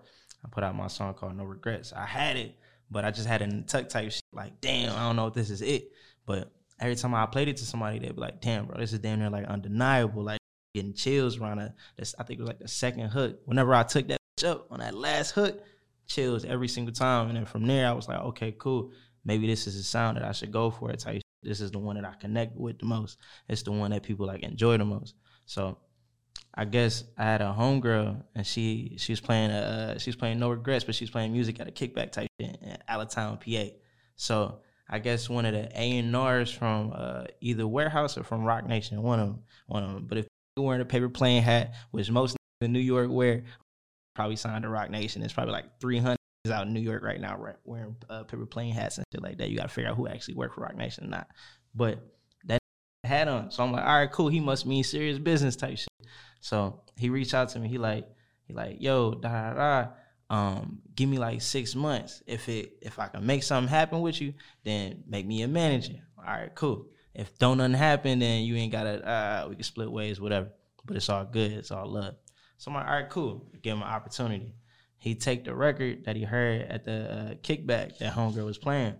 I 0.45 0.49
put 0.49 0.65
out 0.65 0.75
my 0.75 0.89
song 0.89 1.15
called 1.15 1.37
No 1.37 1.45
Regrets. 1.45 1.93
I 1.93 2.07
had 2.07 2.37
it, 2.37 2.57
but 2.91 3.05
I 3.05 3.11
just 3.11 3.29
had 3.29 3.43
in 3.43 3.65
tuck 3.65 3.89
type 3.89 4.11
shit. 4.11 4.23
Like, 4.33 4.61
damn, 4.61 4.97
I 4.97 5.07
don't 5.07 5.17
know 5.17 5.29
if 5.29 5.35
this 5.35 5.51
is 5.51 5.63
it. 5.63 5.93
But 6.27 6.51
every 6.81 6.97
time 6.97 7.15
I 7.15 7.27
played 7.27 7.49
it 7.49 7.57
to 7.59 7.65
somebody, 7.65 7.99
they'd 7.99 8.15
be 8.15 8.21
like, 8.21 8.41
damn, 8.41 8.67
bro, 8.67 8.79
this 8.79 8.93
is 8.93 8.99
damn 8.99 9.21
near 9.21 9.31
like 9.31 9.47
undeniable. 9.47 10.25
Like 10.25 10.41
getting 10.79 10.95
chills 10.95 11.39
around 11.39 11.61
I 11.61 12.23
think 12.23 12.39
it 12.39 12.41
was 12.41 12.49
like 12.49 12.61
the 12.61 12.69
second 12.69 13.09
hook. 13.09 13.41
Whenever 13.45 13.75
I 13.75 13.83
took 13.83 14.09
that 14.09 14.21
up 14.45 14.67
on 14.71 14.81
that 14.81 14.95
last 14.95 15.33
hook, 15.33 15.61
chills 16.07 16.45
every 16.45 16.69
single 16.69 16.94
time. 16.94 17.29
And 17.29 17.37
then 17.37 17.47
from 17.47 17.67
there, 17.67 17.89
I 17.89 17.93
was 17.93 18.08
like, 18.08 18.20
okay, 18.20 18.55
cool. 18.58 18.93
Maybe 19.25 19.47
this 19.47 19.67
is 19.67 19.77
a 19.77 19.82
sound 19.82 20.17
that 20.17 20.25
I 20.25 20.32
should 20.32 20.53
go 20.53 20.70
for. 20.70 20.91
It 20.91 21.01
type. 21.01 21.23
This 21.43 21.61
is 21.61 21.70
the 21.70 21.79
one 21.79 21.97
that 21.97 22.05
I 22.05 22.15
connect 22.15 22.56
with 22.56 22.79
the 22.79 22.87
most. 22.87 23.19
It's 23.49 23.63
the 23.63 23.73
one 23.73 23.91
that 23.91 24.03
people 24.03 24.27
like 24.27 24.43
enjoy 24.43 24.79
the 24.79 24.85
most. 24.85 25.15
So 25.47 25.79
I 26.55 26.65
guess 26.65 27.05
I 27.17 27.25
had 27.25 27.41
a 27.41 27.55
homegirl 27.56 28.23
and 28.35 28.47
she 28.47 28.97
she 28.99 29.13
was 29.13 29.20
playing 29.20 29.51
uh 29.51 29.99
she 29.99 30.11
was 30.11 30.17
playing 30.17 30.39
no 30.39 30.51
regrets, 30.51 30.85
but 30.85 30.94
she 30.94 31.05
was 31.05 31.11
playing 31.11 31.32
music 31.32 31.61
at 31.61 31.69
a 31.69 31.70
kickback 31.70 32.11
type 32.11 32.29
shit 32.41 32.58
in 32.63 32.79
Allentown, 32.89 33.39
PA. 33.39 33.65
So 34.17 34.61
I 34.91 34.99
guess 34.99 35.29
one 35.29 35.44
of 35.44 35.53
the 35.53 35.69
A 35.75 35.99
and 35.99 36.17
R's 36.17 36.51
from 36.51 36.93
uh, 36.94 37.25
either 37.41 37.69
Warehouse 37.69 38.17
or 38.17 38.25
from 38.25 38.43
Roc 38.43 38.67
Nation, 38.67 39.03
one 39.03 39.20
of 39.20 39.27
them, 39.29 39.43
one 39.67 39.85
of 39.85 39.93
them. 39.93 40.06
But 40.08 40.19
if 40.19 40.27
wearing 40.62 40.82
a 40.82 40.86
paper 40.86 41.08
plane 41.08 41.43
hat, 41.43 41.74
which 41.91 42.10
most 42.10 42.36
in 42.60 42.72
New 42.72 42.81
York 42.81 43.10
wear, 43.10 43.44
probably 44.15 44.36
signed 44.36 44.62
to 44.62 44.69
Roc 44.69 44.91
Nation. 44.91 45.22
It's 45.22 45.32
probably 45.32 45.53
like 45.53 45.81
300 45.81 46.19
out 46.50 46.67
in 46.67 46.72
New 46.72 46.81
York 46.81 47.03
right 47.03 47.20
now 47.20 47.36
right, 47.36 47.56
wearing 47.65 47.96
uh, 48.08 48.24
paper 48.24 48.46
plane 48.46 48.72
hats 48.72 48.98
and 48.98 49.06
shit 49.12 49.22
like 49.22 49.38
that. 49.38 49.50
You 49.50 49.56
got 49.56 49.65
to 49.65 49.69
figure 49.69 49.91
out 49.91 49.96
who 49.96 50.08
actually 50.08 50.34
worked 50.34 50.55
for 50.55 50.62
Roc 50.62 50.77
Nation 50.77 51.05
or 51.05 51.08
not. 51.08 51.29
But 51.74 52.00
that 52.44 52.60
hat 53.05 53.29
on, 53.29 53.50
so 53.50 53.62
I'm 53.62 53.72
like, 53.72 53.84
all 53.84 53.98
right, 53.98 54.10
cool. 54.10 54.29
He 54.29 54.41
must 54.41 54.67
mean 54.67 54.82
serious 54.84 55.19
business 55.19 55.56
type 55.56 55.79
shit. 55.79 55.88
So 56.41 56.81
he 56.96 57.10
reached 57.10 57.34
out 57.34 57.50
to 57.50 57.58
me. 57.58 57.69
He 57.69 57.79
like, 57.79 58.08
he 58.44 58.55
like, 58.55 58.77
yo, 58.81 59.15
da 59.15 59.53
da 59.53 59.55
da. 59.55 59.88
Um, 60.31 60.81
give 60.94 61.08
me 61.08 61.19
like 61.19 61.41
six 61.41 61.74
months. 61.74 62.22
If 62.27 62.48
it 62.48 62.74
if 62.82 62.98
I 62.98 63.08
can 63.08 63.24
make 63.24 63.43
something 63.43 63.69
happen 63.69 64.00
with 64.00 64.20
you, 64.20 64.34
then 64.65 65.05
make 65.06 65.27
me 65.27 65.43
a 65.43 65.48
manager. 65.48 66.00
All 66.19 66.24
right, 66.24 66.55
cool. 66.55 66.86
If 67.19 67.37
don't 67.37 67.58
nothing 67.58 67.75
happen, 67.75 68.20
then 68.20 68.44
you 68.44 68.55
ain't 68.55 68.70
gotta. 68.70 69.05
Uh, 69.05 69.46
we 69.48 69.56
can 69.56 69.65
split 69.65 69.91
ways, 69.91 70.20
whatever. 70.20 70.51
But 70.87 70.96
it's 70.96 71.08
all 71.08 71.25
good. 71.25 71.51
It's 71.51 71.72
all 71.72 71.87
love. 71.87 72.15
So 72.58 72.70
I'm 72.70 72.77
like, 72.77 72.87
all 72.87 72.93
right, 72.93 73.10
cool. 73.10 73.44
Give 73.60 73.72
him 73.72 73.82
an 73.82 73.89
opportunity. 73.89 74.55
He 74.98 75.17
take 75.17 75.44
the 75.44 75.53
record 75.53 76.05
that 76.05 76.15
he 76.15 76.22
heard 76.22 76.63
at 76.63 76.84
the 76.84 77.13
uh, 77.13 77.34
kickback 77.43 77.98
that 77.98 78.15
homegirl 78.15 78.44
was 78.44 78.56
playing, 78.56 78.94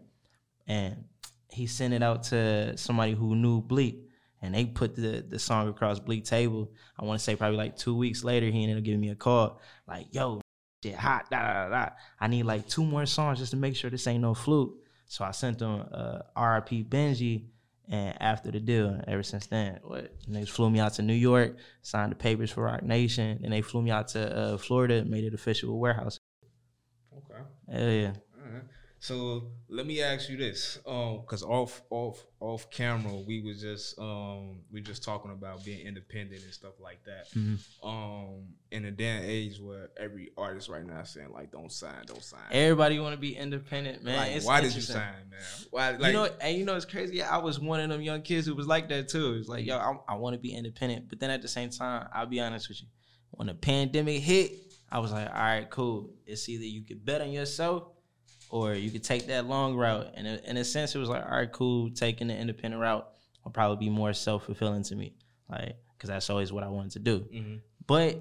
and 0.66 1.04
he 1.48 1.68
sent 1.68 1.94
it 1.94 2.02
out 2.02 2.25
to 2.25 2.76
somebody 2.76 3.12
who 3.12 3.37
knew 3.37 3.62
Bleek, 3.62 4.08
and 4.42 4.52
they 4.52 4.64
put 4.64 4.96
the 4.96 5.25
the 5.26 5.38
song 5.38 5.68
across 5.68 6.00
Bleek 6.00 6.25
table. 6.25 6.72
I 6.98 7.04
want 7.04 7.20
to 7.20 7.25
say 7.25 7.37
probably 7.37 7.56
like 7.56 7.76
two 7.76 7.96
weeks 7.96 8.25
later, 8.25 8.46
he 8.46 8.64
ended 8.64 8.78
up 8.78 8.84
giving 8.84 9.00
me 9.00 9.10
a 9.10 9.14
call, 9.14 9.60
like, 9.87 10.12
"Yo, 10.12 10.40
shit 10.82 10.96
hot, 10.96 11.30
da 11.30 11.40
da 11.40 11.68
da. 11.68 11.90
I 12.18 12.26
need 12.26 12.46
like 12.46 12.66
two 12.66 12.84
more 12.84 13.06
songs 13.06 13.38
just 13.38 13.52
to 13.52 13.56
make 13.56 13.76
sure 13.76 13.90
this 13.90 14.08
ain't 14.08 14.22
no 14.22 14.34
fluke." 14.34 14.75
So 15.06 15.25
I 15.25 15.30
sent 15.30 15.60
him 15.60 15.84
uh, 15.92 16.18
R.I.P. 16.34 16.82
Benji 16.82 17.44
And 17.90 18.21
after 18.21 18.50
the 18.50 18.61
deal, 18.61 19.00
ever 19.09 19.23
since 19.23 19.47
then, 19.47 19.80
what 19.83 20.12
niggas 20.28 20.50
flew 20.50 20.68
me 20.68 20.78
out 20.78 20.95
to 20.95 21.02
New 21.02 21.14
York, 21.14 21.57
signed 21.80 22.12
the 22.12 22.16
papers 22.16 22.50
for 22.50 22.64
Roc 22.64 22.83
Nation, 22.83 23.40
and 23.42 23.52
they 23.52 23.62
flew 23.62 23.80
me 23.80 23.90
out 23.90 24.09
to 24.09 24.37
uh, 24.37 24.57
Florida, 24.59 25.04
made 25.07 25.25
it 25.25 25.33
official 25.33 25.73
with 25.73 25.80
Warehouse. 25.80 26.21
Okay. 27.16 27.40
Hell 27.73 27.90
yeah. 27.90 28.12
So 29.00 29.52
let 29.68 29.86
me 29.86 30.02
ask 30.02 30.28
you 30.28 30.36
this, 30.36 30.78
um, 30.86 31.20
because 31.20 31.44
off 31.44 31.82
off 31.90 32.24
off 32.40 32.68
camera 32.70 33.14
we 33.14 33.40
was 33.40 33.60
just 33.60 33.98
um 33.98 34.60
we 34.72 34.80
just 34.80 35.04
talking 35.04 35.30
about 35.30 35.64
being 35.64 35.86
independent 35.86 36.42
and 36.42 36.52
stuff 36.52 36.80
like 36.80 37.04
that. 37.04 37.30
Mm-hmm. 37.30 37.88
Um, 37.88 38.46
in 38.72 38.84
a 38.86 38.90
day 38.90 39.08
and 39.08 39.24
age 39.24 39.60
where 39.60 39.90
every 39.96 40.30
artist 40.36 40.68
right 40.68 40.84
now 40.84 41.00
is 41.00 41.10
saying 41.10 41.30
like, 41.32 41.52
don't 41.52 41.70
sign, 41.70 42.06
don't 42.06 42.22
sign. 42.22 42.40
Everybody 42.50 42.98
want 42.98 43.14
to 43.14 43.20
be 43.20 43.36
independent, 43.36 44.02
man. 44.02 44.16
Like, 44.16 44.42
why 44.42 44.60
did 44.60 44.74
you 44.74 44.80
sign, 44.80 45.30
man? 45.30 45.40
Why? 45.70 45.90
Like, 45.92 46.06
you 46.08 46.12
know, 46.12 46.28
and 46.40 46.58
you 46.58 46.64
know 46.64 46.74
it's 46.74 46.84
crazy. 46.84 47.22
I 47.22 47.38
was 47.38 47.60
one 47.60 47.80
of 47.80 47.88
them 47.88 48.02
young 48.02 48.22
kids 48.22 48.46
who 48.46 48.56
was 48.56 48.66
like 48.66 48.88
that 48.88 49.08
too. 49.08 49.34
It's 49.34 49.48
like, 49.48 49.64
yo, 49.64 49.76
I, 49.76 50.12
I 50.12 50.16
want 50.16 50.34
to 50.34 50.40
be 50.40 50.52
independent, 50.52 51.08
but 51.08 51.20
then 51.20 51.30
at 51.30 51.40
the 51.40 51.48
same 51.48 51.70
time, 51.70 52.08
I'll 52.12 52.26
be 52.26 52.40
honest 52.40 52.68
with 52.68 52.82
you. 52.82 52.88
When 53.30 53.46
the 53.46 53.54
pandemic 53.54 54.22
hit, 54.22 54.52
I 54.90 54.98
was 54.98 55.12
like, 55.12 55.28
all 55.28 55.34
right, 55.34 55.70
cool. 55.70 56.10
It's 56.26 56.48
either 56.48 56.64
you 56.64 56.82
could 56.82 57.04
bet 57.04 57.20
on 57.20 57.30
yourself, 57.30 57.84
or 58.50 58.74
you 58.74 58.90
could 58.90 59.04
take 59.04 59.26
that 59.26 59.46
long 59.46 59.74
route. 59.74 60.12
And 60.14 60.26
in 60.26 60.56
a 60.56 60.64
sense, 60.64 60.94
it 60.94 60.98
was 60.98 61.08
like, 61.08 61.24
all 61.24 61.36
right, 61.36 61.50
cool. 61.52 61.90
Taking 61.90 62.28
the 62.28 62.36
independent 62.36 62.80
route 62.80 63.08
will 63.44 63.50
probably 63.52 63.76
be 63.86 63.90
more 63.90 64.12
self 64.12 64.44
fulfilling 64.46 64.82
to 64.84 64.96
me, 64.96 65.14
like 65.48 65.76
because 65.96 66.08
that's 66.08 66.30
always 66.30 66.52
what 66.52 66.62
I 66.64 66.68
wanted 66.68 66.92
to 66.92 66.98
do. 67.00 67.20
Mhm. 67.32 67.60
But 67.86 68.20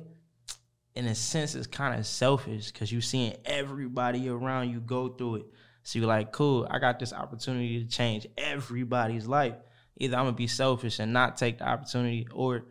in 0.96 1.06
a 1.06 1.14
sense, 1.16 1.54
it's 1.54 1.68
kind 1.68 2.00
of 2.00 2.08
selfish 2.08 2.72
because 2.72 2.92
you're 2.92 3.02
seeing 3.02 3.36
everybody 3.46 4.28
around 4.30 4.72
you 4.72 4.80
go 4.80 5.10
through 5.10 5.36
it. 5.36 5.46
So 5.84 6.00
you're 6.00 6.08
like, 6.08 6.32
cool, 6.32 6.68
I 6.70 6.80
got 6.80 7.00
this 7.00 7.14
opportunity 7.14 7.84
to 7.84 7.90
change 7.90 8.26
everybody's 8.38 9.28
life. 9.28 9.54
Either 9.98 10.18
I'm 10.18 10.26
gonna 10.26 10.36
be 10.36 10.48
selfish 10.48 11.00
and 11.00 11.14
not 11.14 11.38
take 11.38 11.60
the 11.60 11.68
opportunity, 11.68 12.28
or 12.34 12.66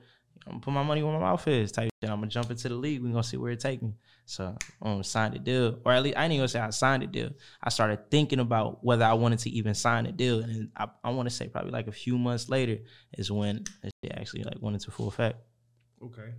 I'm 0.47 0.53
gonna 0.53 0.61
put 0.61 0.73
my 0.73 0.83
money 0.83 1.03
where 1.03 1.13
my 1.13 1.19
mouth 1.19 1.47
is. 1.49 1.73
Type 1.73 1.91
shit. 2.01 2.11
I'm 2.11 2.21
gonna 2.21 2.29
jump 2.29 2.51
into 2.51 2.69
the 2.69 2.75
league. 2.75 3.03
We're 3.03 3.11
gonna 3.11 3.25
see 3.25 3.37
where 3.37 3.53
it 3.53 3.61
take 3.61 3.83
me. 3.83 3.95
So 4.27 4.47
um, 4.47 4.57
I'm 4.83 4.93
gonna 4.93 5.05
sign 5.05 5.33
the 5.33 5.39
deal, 5.39 5.79
or 5.85 5.93
at 5.93 6.03
least 6.03 6.17
I 6.17 6.25
ain't 6.25 6.33
even 6.33 6.43
gonna 6.43 6.49
say 6.49 6.61
I 6.61 6.71
signed 6.71 7.03
the 7.03 7.07
deal. 7.07 7.31
I 7.63 7.71
started 7.71 8.11
thinking 8.11 8.41
about 8.41 8.85
whether 8.85 9.05
I 9.05 9.15
wanted 9.15 9.41
to 9.41 9.51
even 9.51 9.75
sign 9.75 10.05
the 10.05 10.13
deal, 10.13 10.41
and 10.41 10.71
I, 10.77 10.87
I 11.03 11.11
want 11.11 11.29
to 11.29 11.35
say 11.35 11.49
probably 11.49 11.71
like 11.71 11.89
a 11.89 11.93
few 11.93 12.19
months 12.19 12.49
later 12.49 12.79
is 13.15 13.31
when 13.31 13.65
it 13.83 13.93
actually 14.13 14.45
like 14.45 14.57
went 14.61 14.75
into 14.75 14.91
full 14.91 15.09
effect. 15.09 15.39
Okay. 16.03 16.35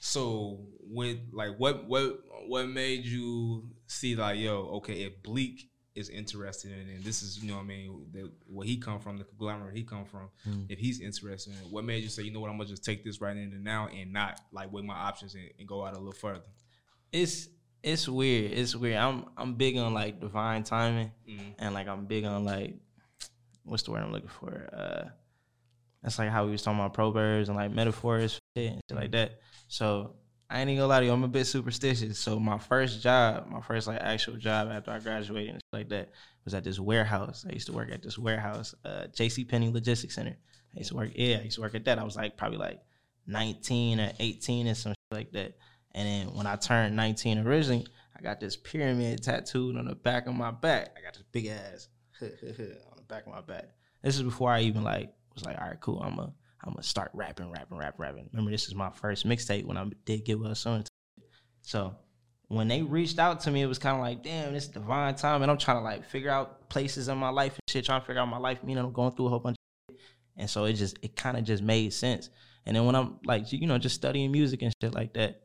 So 0.00 0.60
with 0.80 1.18
like 1.32 1.56
what 1.58 1.86
what 1.86 2.20
what 2.46 2.68
made 2.68 3.04
you 3.04 3.68
see 3.86 4.16
like 4.16 4.38
yo 4.38 4.70
okay 4.76 5.02
if 5.02 5.22
Bleek 5.22 5.68
is 5.94 6.08
interested 6.08 6.72
in 6.72 6.88
and 6.94 7.04
this 7.04 7.22
is 7.22 7.42
you 7.42 7.48
know 7.50 7.56
what 7.56 7.64
I 7.64 7.66
mean 7.66 8.06
the, 8.12 8.30
where 8.46 8.66
he 8.66 8.78
come 8.78 8.98
from 8.98 9.18
the 9.18 9.24
conglomerate 9.24 9.76
he 9.76 9.82
come 9.82 10.04
from 10.06 10.30
Mm. 10.48 10.66
if 10.70 10.78
he's 10.78 11.00
interested 11.00 11.52
in 11.52 11.58
it 11.58 11.66
what 11.70 11.84
made 11.84 12.02
you 12.02 12.08
say 12.08 12.22
you 12.22 12.32
know 12.32 12.40
what 12.40 12.50
I'm 12.50 12.56
gonna 12.56 12.68
just 12.70 12.84
take 12.84 13.04
this 13.04 13.20
right 13.20 13.36
in 13.36 13.52
and 13.52 13.62
now 13.64 13.88
and 13.88 14.12
not 14.12 14.40
like 14.52 14.72
weigh 14.72 14.82
my 14.82 14.94
options 14.94 15.34
and, 15.34 15.44
and 15.58 15.68
go 15.68 15.84
out 15.84 15.94
a 15.94 15.98
little 15.98 16.12
further. 16.12 16.44
it's 17.12 17.48
it's 17.82 18.08
weird. 18.08 18.52
It's 18.52 18.76
weird. 18.76 18.96
I'm 18.96 19.24
I'm 19.36 19.54
big 19.54 19.76
on 19.76 19.92
like 19.92 20.20
divine 20.20 20.62
timing, 20.62 21.10
Mhm. 21.28 21.54
and 21.58 21.74
like 21.74 21.88
I'm 21.88 22.06
big 22.06 22.24
on 22.24 22.44
like 22.44 22.76
what's 23.64 23.82
the 23.82 23.90
word 23.90 24.02
I'm 24.04 24.12
looking 24.12 24.28
for? 24.28 24.68
Uh, 24.72 25.08
that's 26.02 26.18
like 26.18 26.30
how 26.30 26.44
we 26.44 26.52
was 26.52 26.62
talking 26.62 26.78
about 26.78 26.94
proverbs 26.94 27.48
and 27.48 27.56
like 27.58 27.70
metaphors 27.72 28.38
and 28.56 28.80
shit 28.88 28.96
like 28.96 29.10
that. 29.12 29.40
So 29.68 30.14
I 30.52 30.60
ain't 30.60 30.68
even 30.68 30.82
gonna 30.82 30.88
lie 30.88 31.00
to 31.00 31.06
you. 31.06 31.12
I'm 31.12 31.24
a 31.24 31.28
bit 31.28 31.46
superstitious. 31.46 32.18
So 32.18 32.38
my 32.38 32.58
first 32.58 33.02
job, 33.02 33.48
my 33.48 33.62
first 33.62 33.86
like 33.86 34.02
actual 34.02 34.36
job 34.36 34.68
after 34.70 34.90
I 34.90 34.98
graduated 34.98 35.54
and 35.54 35.62
like 35.72 35.88
that, 35.88 36.10
was 36.44 36.52
at 36.52 36.62
this 36.62 36.78
warehouse. 36.78 37.46
I 37.48 37.54
used 37.54 37.68
to 37.68 37.72
work 37.72 37.90
at 37.90 38.02
this 38.02 38.18
warehouse, 38.18 38.74
uh, 38.84 39.06
J.C. 39.14 39.46
Penney 39.46 39.70
Logistics 39.70 40.14
Center. 40.14 40.36
I 40.74 40.78
used 40.78 40.90
to 40.90 40.96
work. 40.96 41.12
Yeah, 41.14 41.38
I 41.38 41.44
used 41.44 41.54
to 41.54 41.62
work 41.62 41.74
at 41.74 41.86
that. 41.86 41.98
I 41.98 42.04
was 42.04 42.16
like 42.16 42.36
probably 42.36 42.58
like 42.58 42.82
19 43.26 43.98
or 43.98 44.12
18 44.20 44.68
or 44.68 44.74
some 44.74 44.94
like 45.10 45.32
that. 45.32 45.56
And 45.92 46.06
then 46.06 46.36
when 46.36 46.46
I 46.46 46.56
turned 46.56 46.96
19 46.96 47.46
originally, 47.46 47.86
I 48.14 48.20
got 48.20 48.38
this 48.38 48.54
pyramid 48.54 49.22
tattooed 49.22 49.78
on 49.78 49.86
the 49.86 49.94
back 49.94 50.26
of 50.26 50.34
my 50.34 50.50
back. 50.50 50.94
I 50.98 51.02
got 51.02 51.14
this 51.14 51.24
big 51.32 51.46
ass 51.46 51.88
on 52.20 52.28
the 52.96 53.04
back 53.08 53.26
of 53.26 53.32
my 53.32 53.40
back. 53.40 53.70
This 54.02 54.16
is 54.16 54.22
before 54.22 54.50
I 54.50 54.60
even 54.60 54.84
like 54.84 55.14
was 55.34 55.46
like, 55.46 55.58
all 55.58 55.66
right, 55.68 55.80
cool. 55.80 56.02
I'm 56.02 56.18
a 56.18 56.30
I'm 56.64 56.72
gonna 56.72 56.82
start 56.82 57.10
rapping, 57.14 57.50
rapping, 57.50 57.78
rapping, 57.78 58.00
rapping. 58.00 58.28
Remember, 58.32 58.50
this 58.50 58.68
is 58.68 58.74
my 58.74 58.90
first 58.90 59.26
mixtape 59.26 59.64
when 59.64 59.76
I 59.76 59.86
did 60.04 60.24
get 60.24 60.38
well 60.38 60.54
soon. 60.54 60.84
So 61.62 61.96
when 62.48 62.68
they 62.68 62.82
reached 62.82 63.18
out 63.18 63.40
to 63.40 63.50
me, 63.50 63.62
it 63.62 63.66
was 63.66 63.78
kind 63.78 63.96
of 63.96 64.02
like, 64.02 64.22
damn, 64.22 64.52
this 64.52 64.64
is 64.64 64.70
divine 64.70 65.14
time, 65.14 65.42
and 65.42 65.50
I'm 65.50 65.58
trying 65.58 65.78
to 65.78 65.82
like 65.82 66.04
figure 66.04 66.30
out 66.30 66.68
places 66.68 67.08
in 67.08 67.18
my 67.18 67.30
life 67.30 67.52
and 67.52 67.62
shit, 67.68 67.84
trying 67.84 68.00
to 68.00 68.06
figure 68.06 68.20
out 68.20 68.28
my 68.28 68.38
life. 68.38 68.62
Meaning 68.62 68.84
I'm 68.84 68.92
going 68.92 69.12
through 69.12 69.26
a 69.26 69.30
whole 69.30 69.40
bunch 69.40 69.56
and 70.36 70.48
so 70.48 70.64
it 70.64 70.74
just 70.74 70.98
it 71.02 71.16
kind 71.16 71.36
of 71.36 71.44
just 71.44 71.62
made 71.62 71.92
sense. 71.92 72.30
And 72.64 72.76
then 72.76 72.86
when 72.86 72.94
I'm 72.94 73.18
like, 73.24 73.52
you 73.52 73.66
know, 73.66 73.78
just 73.78 73.94
studying 73.94 74.30
music 74.30 74.62
and 74.62 74.72
shit 74.80 74.94
like 74.94 75.14
that, 75.14 75.42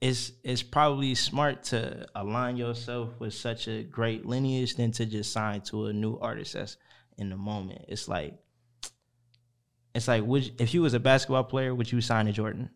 it's 0.00 0.32
it's 0.42 0.62
probably 0.62 1.14
smart 1.14 1.62
to 1.64 2.06
align 2.14 2.56
yourself 2.56 3.10
with 3.18 3.34
such 3.34 3.68
a 3.68 3.82
great 3.82 4.26
lineage 4.26 4.74
than 4.76 4.92
to 4.92 5.06
just 5.06 5.32
sign 5.32 5.60
to 5.62 5.86
a 5.86 5.92
new 5.92 6.18
artist 6.18 6.54
that's 6.54 6.76
in 7.18 7.30
the 7.30 7.36
moment. 7.36 7.84
It's 7.88 8.08
like 8.08 8.34
it's 9.94 10.08
like 10.08 10.24
would 10.24 10.60
if 10.60 10.74
you 10.74 10.82
was 10.82 10.94
a 10.94 11.00
basketball 11.00 11.44
player, 11.44 11.74
would 11.74 11.90
you 11.90 12.00
sign 12.00 12.26
to 12.26 12.32
Jordan? 12.32 12.70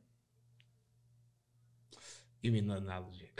Give 2.42 2.52
me 2.52 2.60
another 2.60 2.82
analogy. 2.82 3.30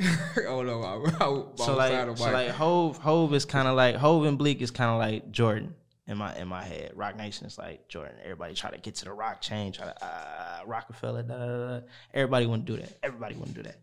oh 0.49 0.62
no, 0.62 0.83
I, 0.83 0.97
I, 0.97 1.64
so 1.64 1.76
like, 1.76 2.16
so 2.18 2.30
like 2.30 2.49
Hove, 2.50 2.99
Hove 2.99 3.35
is 3.35 3.45
kind 3.45 3.68
of 3.68 3.76
like 3.76 3.95
Hove 3.97 4.25
and 4.25 4.38
Bleek 4.38 4.61
is 4.61 4.71
kind 4.71 4.90
of 4.90 4.99
like 4.99 5.30
Jordan 5.30 5.75
in 6.06 6.18
my 6.18 6.37
in 6.37 6.49
my 6.49 6.62
head. 6.62 6.92
Roc 6.95 7.16
Nation 7.16 7.47
is 7.47 7.59
like 7.59 7.88
Jordan. 7.88 8.16
Everybody 8.23 8.54
try 8.54 8.71
to 8.71 8.78
get 8.78 8.95
to 8.97 9.04
the 9.04 9.12
rock 9.12 9.40
chain, 9.40 9.73
try 9.73 9.87
to 9.87 10.04
uh, 10.04 10.61
Roc-A-Fella. 10.66 11.23
Da, 11.23 11.38
da, 11.38 11.78
da. 11.78 11.80
Everybody 12.14 12.47
want 12.47 12.66
to 12.66 12.73
do 12.76 12.80
that. 12.80 12.99
Everybody 13.02 13.35
want 13.37 13.49
to 13.49 13.54
do 13.54 13.62
that. 13.62 13.78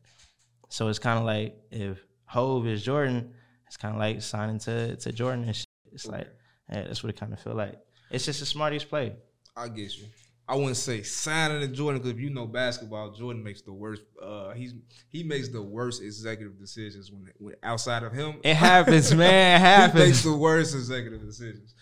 So 0.70 0.88
it's 0.88 1.00
kind 1.00 1.20
of 1.20 1.26
like 1.26 1.56
if 1.72 2.00
Hove 2.26 2.68
is 2.68 2.84
Jordan, 2.84 3.34
it's 3.68 3.78
kind 3.78 3.94
of 3.94 4.00
like 4.00 4.22
signing 4.22 4.60
to 4.60 4.96
to 4.96 5.12
Jordan 5.12 5.46
and 5.46 5.56
shit. 5.56 5.68
It's 5.92 6.08
like 6.08 6.28
yeah, 6.70 6.84
that's 6.84 7.04
what 7.04 7.10
it 7.10 7.20
kind 7.20 7.34
of 7.34 7.40
feel 7.40 7.56
like. 7.56 7.80
It's 8.12 8.26
just 8.26 8.40
the 8.40 8.46
smartest 8.46 8.90
play. 8.90 9.14
I 9.56 9.68
get 9.68 9.96
you. 9.98 10.06
I 10.48 10.56
wouldn't 10.56 10.76
say 10.76 11.04
signing 11.04 11.62
to 11.62 11.68
Jordan 11.68 12.02
because 12.02 12.16
if 12.16 12.20
you 12.20 12.30
know 12.30 12.46
basketball, 12.46 13.12
Jordan 13.12 13.42
makes 13.44 13.62
the 13.62 13.72
worst. 13.72 14.02
Uh, 14.22 14.52
he's 14.52 14.74
he 15.10 15.24
makes 15.24 15.48
the 15.48 15.62
worst 15.62 16.02
executive 16.02 16.60
decisions 16.60 17.10
when, 17.12 17.32
when 17.38 17.56
outside 17.64 18.04
of 18.04 18.12
him. 18.12 18.40
It 18.44 18.56
happens, 18.56 19.16
man. 19.16 19.56
It 19.56 19.60
he 19.60 19.64
happens. 19.66 20.04
makes 20.06 20.24
the 20.24 20.36
worst 20.36 20.76
executive 20.76 21.22
decisions. 21.26 21.76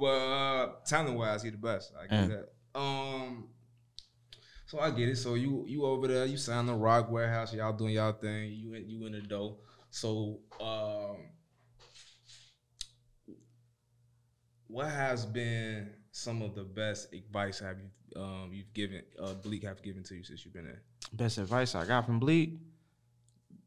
But 0.00 0.06
uh, 0.06 0.72
talent 0.84 1.16
wise, 1.16 1.42
he 1.44 1.50
the 1.50 1.58
best. 1.58 1.92
I 1.96 2.06
get 2.08 2.28
Mm. 2.28 2.28
that. 2.74 2.78
Um, 2.78 3.48
so 4.66 4.80
I 4.80 4.90
get 4.90 5.08
it. 5.08 5.16
So 5.16 5.34
you 5.34 5.64
you 5.68 5.84
over 5.84 6.08
there, 6.08 6.26
you 6.26 6.36
signed 6.38 6.68
the 6.68 6.74
Rock 6.74 7.10
Warehouse, 7.12 7.54
y'all 7.54 7.72
doing 7.72 7.94
y'all 7.94 8.12
thing. 8.12 8.50
You 8.52 8.74
in 8.74 8.88
you 8.90 9.06
in 9.06 9.12
the 9.12 9.20
dough. 9.20 9.58
So 9.90 10.40
um, 10.60 11.18
what 14.66 14.86
has 14.90 15.24
been 15.24 15.90
some 16.18 16.42
of 16.42 16.54
the 16.56 16.64
best 16.64 17.12
advice 17.12 17.60
have 17.60 17.76
you 17.78 18.20
um 18.20 18.50
you've 18.52 18.72
given 18.74 19.02
uh 19.22 19.34
Bleek 19.34 19.62
have 19.64 19.80
given 19.82 20.02
to 20.02 20.16
you 20.16 20.24
since 20.24 20.44
you've 20.44 20.54
been 20.54 20.64
there? 20.64 20.82
best 21.12 21.38
advice 21.38 21.74
I 21.74 21.86
got 21.86 22.04
from 22.06 22.18
Bleek, 22.18 22.58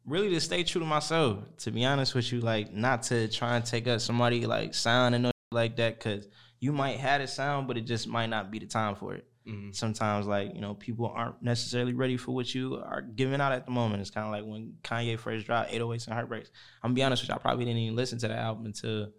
really 0.06 0.30
to 0.30 0.40
stay 0.42 0.64
true 0.64 0.82
to 0.82 0.86
myself. 0.86 1.40
To 1.60 1.72
be 1.72 1.86
honest 1.86 2.14
with 2.14 2.32
you, 2.32 2.42
like 2.42 2.74
not 2.74 3.04
to 3.04 3.28
try 3.30 3.56
and 3.56 3.66
take 3.66 3.88
up 3.88 4.02
somebody 4.02 4.46
like 4.46 4.74
sound 4.74 5.16
and 5.16 5.24
no 5.24 5.32
like 5.52 5.76
that, 5.78 6.00
cause 6.00 6.28
you 6.60 6.72
might 6.72 6.98
have 7.00 7.22
a 7.22 7.28
sound, 7.28 7.68
but 7.68 7.78
it 7.78 7.82
just 7.82 8.08
might 8.08 8.28
not 8.28 8.52
be 8.52 8.60
the 8.60 8.68
time 8.68 8.96
for 8.96 9.16
it. 9.16 9.26
Mhm. 9.48 9.74
Sometimes, 9.76 10.28
like 10.28 10.54
you 10.54 10.62
know, 10.62 10.76
people 10.76 11.08
aren't 11.08 11.42
necessarily 11.42 11.94
ready 11.94 12.18
for 12.18 12.32
what 12.34 12.54
you 12.54 12.76
are 12.76 13.02
giving 13.02 13.42
out 13.42 13.52
at 13.54 13.66
the 13.66 13.72
moment. 13.72 14.02
It's 14.02 14.12
kind 14.12 14.26
of 14.28 14.32
like 14.32 14.46
when 14.46 14.74
Kanye 14.84 15.18
first 15.18 15.46
dropped 15.48 15.72
808s 15.72 16.06
and 16.06 16.14
Heartbreaks. 16.14 16.52
I'm 16.84 16.90
gonna 16.90 16.96
be 16.96 17.04
honest 17.04 17.24
with 17.24 17.30
you, 17.30 17.36
I 17.36 17.40
probably 17.40 17.66
didn't 17.66 17.80
even 17.80 17.96
listen 17.96 18.20
to 18.20 18.28
that 18.28 18.38
album 18.38 18.66
until, 18.68 19.10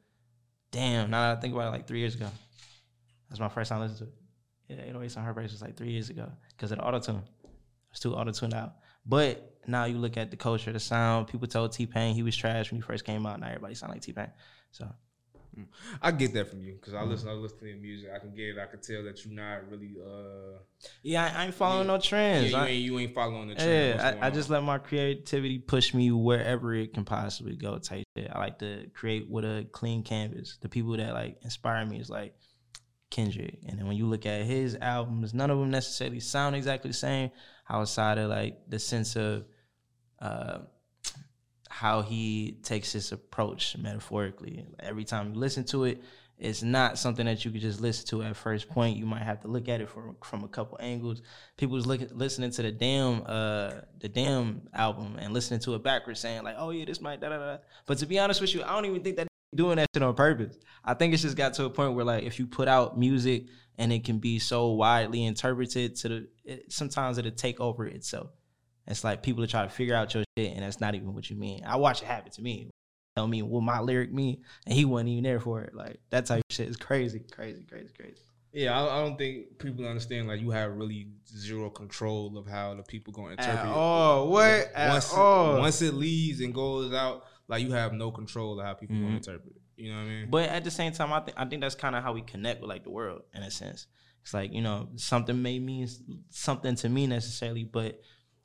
damn, 0.70 1.10
now 1.10 1.22
that 1.28 1.38
I 1.38 1.40
think 1.40 1.54
about 1.54 1.68
it, 1.68 1.70
like 1.70 1.86
three 1.88 1.98
years 2.00 2.14
ago. 2.14 2.28
That's 3.32 3.40
my 3.40 3.48
first 3.48 3.70
time 3.70 3.80
listening 3.80 4.10
to 4.68 4.74
it. 4.76 4.84
Yeah, 4.86 4.92
808s 4.92 5.16
and 5.16 5.24
Heartbreaks 5.24 5.52
was 5.52 5.62
like 5.62 5.74
three 5.74 5.90
years 5.90 6.10
ago 6.10 6.30
because 6.54 6.70
of 6.70 6.76
the 6.78 6.84
auto 6.84 7.00
tune. 7.00 7.22
It's 7.90 8.00
too 8.00 8.14
auto 8.14 8.30
tuned 8.30 8.52
out. 8.52 8.74
But 9.06 9.54
now 9.66 9.86
you 9.86 9.96
look 9.96 10.18
at 10.18 10.30
the 10.30 10.36
culture, 10.36 10.70
the 10.70 10.78
sound. 10.80 11.28
People 11.28 11.48
told 11.48 11.72
T 11.72 11.86
Pain 11.86 12.14
he 12.14 12.22
was 12.22 12.36
trash 12.36 12.70
when 12.70 12.78
he 12.78 12.82
first 12.82 13.06
came 13.06 13.24
out. 13.24 13.40
Now 13.40 13.46
everybody 13.48 13.74
sound 13.74 13.92
like 13.92 14.02
T 14.02 14.12
Pain. 14.12 14.30
So 14.70 14.86
I 16.00 16.10
get 16.12 16.32
that 16.34 16.48
from 16.48 16.62
you 16.62 16.74
because 16.74 16.94
Mm. 16.94 16.98
I 17.00 17.04
listen. 17.04 17.28
I 17.28 17.32
listen 17.32 17.58
to 17.58 17.66
your 17.68 17.76
music. 17.78 18.10
I 18.14 18.18
can 18.18 18.34
get 18.34 18.56
it. 18.56 18.58
I 18.58 18.66
can 18.66 18.80
tell 18.80 19.02
that 19.04 19.24
you're 19.24 19.34
not 19.34 19.68
really. 19.70 19.96
uh 20.02 20.58
yeah, 21.02 21.24
I, 21.36 21.42
I 21.42 21.44
ain't 21.46 21.54
following 21.54 21.86
Yeah. 21.86 21.94
no 21.96 22.00
trends. 22.00 22.50
Yeah, 22.52 22.56
you 22.58 22.64
I- 22.64 22.68
ain't 22.68 22.82
you 22.84 22.98
ain't 22.98 23.14
following 23.14 23.48
the 23.48 23.54
trend. 23.56 23.98
Yeah, 24.00 24.18
I, 24.22 24.26
I 24.26 24.30
just 24.30 24.48
let 24.50 24.62
my 24.62 24.78
creativity 24.78 25.58
push 25.58 25.92
me 25.94 26.10
wherever 26.10 26.74
it 26.74 26.94
can 26.94 27.04
possibly 27.04 27.56
go. 27.56 27.78
Type 27.78 28.04
shit. 28.16 28.30
I 28.32 28.38
like 28.38 28.58
to 28.60 28.88
create 28.94 29.28
with 29.28 29.44
a 29.44 29.66
clean 29.72 30.02
canvas. 30.02 30.56
The 30.62 30.68
people 30.68 30.96
that 30.96 31.12
like 31.12 31.38
inspire 31.42 31.84
me 31.84 31.98
is 32.00 32.08
like 32.08 32.34
Kendrick, 33.12 33.58
and 33.68 33.78
then 33.78 33.86
when 33.86 33.96
you 33.96 34.06
look 34.06 34.24
at 34.24 34.46
his 34.46 34.74
albums, 34.80 35.34
none 35.34 35.50
of 35.50 35.58
them 35.58 35.70
necessarily 35.70 36.18
sound 36.18 36.56
exactly 36.56 36.90
the 36.90 36.96
same. 36.96 37.30
Outside 37.68 38.18
of 38.18 38.30
like 38.30 38.58
the 38.68 38.78
sense 38.78 39.16
of 39.16 39.44
uh, 40.18 40.58
how 41.68 42.02
he 42.02 42.58
takes 42.62 42.92
his 42.92 43.12
approach 43.12 43.76
metaphorically. 43.76 44.66
Every 44.80 45.04
time 45.04 45.34
you 45.34 45.38
listen 45.38 45.64
to 45.66 45.84
it, 45.84 46.02
it's 46.38 46.62
not 46.62 46.98
something 46.98 47.26
that 47.26 47.44
you 47.44 47.50
could 47.50 47.60
just 47.60 47.80
listen 47.80 48.06
to 48.08 48.22
at 48.22 48.34
first 48.34 48.68
point. 48.68 48.96
You 48.96 49.06
might 49.06 49.22
have 49.22 49.40
to 49.42 49.48
look 49.48 49.68
at 49.68 49.80
it 49.80 49.90
from 49.90 50.16
from 50.24 50.42
a 50.42 50.48
couple 50.48 50.78
angles. 50.80 51.20
People 51.56 51.76
was 51.76 51.86
looking 51.86 52.08
listening 52.12 52.50
to 52.52 52.62
the 52.62 52.72
damn 52.72 53.22
uh 53.26 53.72
the 54.00 54.08
damn 54.08 54.62
album 54.72 55.16
and 55.18 55.34
listening 55.34 55.60
to 55.60 55.74
it 55.74 55.84
backwards, 55.84 56.18
saying 56.18 56.42
like, 56.44 56.56
"Oh 56.58 56.70
yeah, 56.70 56.86
this 56.86 57.00
might 57.00 57.20
da 57.20 57.28
da 57.28 57.38
da." 57.38 57.58
But 57.86 57.98
to 57.98 58.06
be 58.06 58.18
honest 58.18 58.40
with 58.40 58.54
you, 58.54 58.62
I 58.62 58.74
don't 58.74 58.86
even 58.86 59.02
think 59.04 59.16
that 59.16 59.28
doing 59.54 59.76
that 59.76 59.88
shit 59.94 60.02
on 60.02 60.14
purpose. 60.14 60.56
I 60.84 60.94
think 60.94 61.14
it's 61.14 61.22
just 61.22 61.36
got 61.36 61.54
to 61.54 61.64
a 61.64 61.70
point 61.70 61.94
where 61.94 62.04
like 62.04 62.24
if 62.24 62.38
you 62.38 62.46
put 62.46 62.68
out 62.68 62.98
music 62.98 63.46
and 63.78 63.92
it 63.92 64.04
can 64.04 64.18
be 64.18 64.38
so 64.38 64.72
widely 64.72 65.24
interpreted 65.24 65.96
to 65.96 66.08
the 66.08 66.28
it, 66.44 66.72
sometimes 66.72 67.18
it'll 67.18 67.30
take 67.30 67.60
over 67.60 67.86
itself. 67.86 68.30
It's 68.86 69.04
like 69.04 69.22
people 69.22 69.44
are 69.44 69.48
trying 69.48 69.68
to 69.68 69.74
figure 69.74 69.94
out 69.94 70.12
your 70.14 70.24
shit 70.36 70.52
and 70.54 70.62
that's 70.62 70.80
not 70.80 70.94
even 70.94 71.14
what 71.14 71.30
you 71.30 71.36
mean. 71.36 71.62
I 71.64 71.76
watch 71.76 72.02
it 72.02 72.06
happen 72.06 72.32
to 72.32 72.42
me. 72.42 72.70
Tell 73.16 73.28
me 73.28 73.42
what 73.42 73.62
my 73.62 73.80
lyric 73.80 74.12
mean 74.12 74.42
and 74.66 74.74
he 74.74 74.84
wasn't 74.84 75.10
even 75.10 75.24
there 75.24 75.40
for 75.40 75.60
it. 75.62 75.74
Like 75.74 76.00
that 76.10 76.26
type 76.26 76.40
of 76.48 76.54
shit 76.54 76.68
is 76.68 76.76
crazy, 76.76 77.20
crazy, 77.30 77.64
crazy, 77.68 77.90
crazy. 77.96 78.16
Yeah, 78.52 78.78
I, 78.78 78.98
I 78.98 79.02
don't 79.02 79.16
think 79.16 79.58
people 79.58 79.86
understand 79.86 80.28
like 80.28 80.40
you 80.40 80.50
have 80.50 80.76
really 80.76 81.08
zero 81.26 81.70
control 81.70 82.36
of 82.36 82.46
how 82.46 82.74
the 82.74 82.82
people 82.82 83.12
gonna 83.12 83.30
interpret. 83.30 83.66
it. 83.66 83.72
all. 83.72 84.28
What? 84.28 84.70
At 84.74 84.90
once. 84.90 85.12
It, 85.12 85.16
once 85.16 85.82
it 85.82 85.94
leaves 85.94 86.40
and 86.40 86.52
goes 86.52 86.92
out, 86.92 87.24
like 87.48 87.62
you 87.62 87.72
have 87.72 87.92
no 87.92 88.10
control 88.10 88.58
of 88.58 88.64
how 88.66 88.74
people 88.74 88.96
Mhm. 88.96 89.02
gonna 89.02 89.16
interpret 89.16 89.54
it. 89.56 89.62
You 89.76 89.90
know 89.92 89.96
what 89.98 90.04
I 90.04 90.08
mean? 90.08 90.30
But 90.30 90.48
at 90.48 90.64
the 90.64 90.70
same 90.70 90.92
time, 90.92 91.12
I 91.12 91.20
think 91.20 91.38
I 91.40 91.44
think 91.46 91.60
that's 91.62 91.74
kind 91.74 91.96
of 91.96 92.02
how 92.02 92.12
we 92.12 92.22
connect 92.22 92.60
with 92.60 92.68
like 92.70 92.84
the 92.84 92.90
world 92.90 93.22
in 93.34 93.42
a 93.42 93.50
sense. 93.50 93.86
It's 94.22 94.32
like 94.34 94.52
you 94.52 94.62
know 94.62 94.88
something 94.96 95.40
may 95.42 95.58
mean 95.58 95.88
something 96.30 96.74
to 96.76 96.88
me 96.88 97.06
necessarily, 97.06 97.64
but 97.64 98.00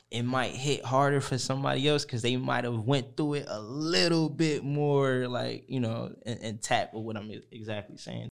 it 0.10 0.24
might 0.24 0.52
hit 0.52 0.86
harder 0.86 1.20
for 1.20 1.38
somebody 1.38 1.86
else 1.88 2.06
because 2.06 2.22
they 2.22 2.38
might 2.38 2.64
have 2.64 2.80
went 2.80 3.18
through 3.18 3.36
it 3.36 3.46
a 3.50 3.60
little 3.62 4.30
bit 4.30 4.64
more 4.64 5.28
like 5.28 5.66
you 5.68 5.80
know 5.82 6.16
in- 6.26 6.38
intact 6.40 6.94
with 6.94 7.04
what 7.04 7.18
I'm 7.18 7.30
exactly 7.52 7.98
saying, 7.98 8.30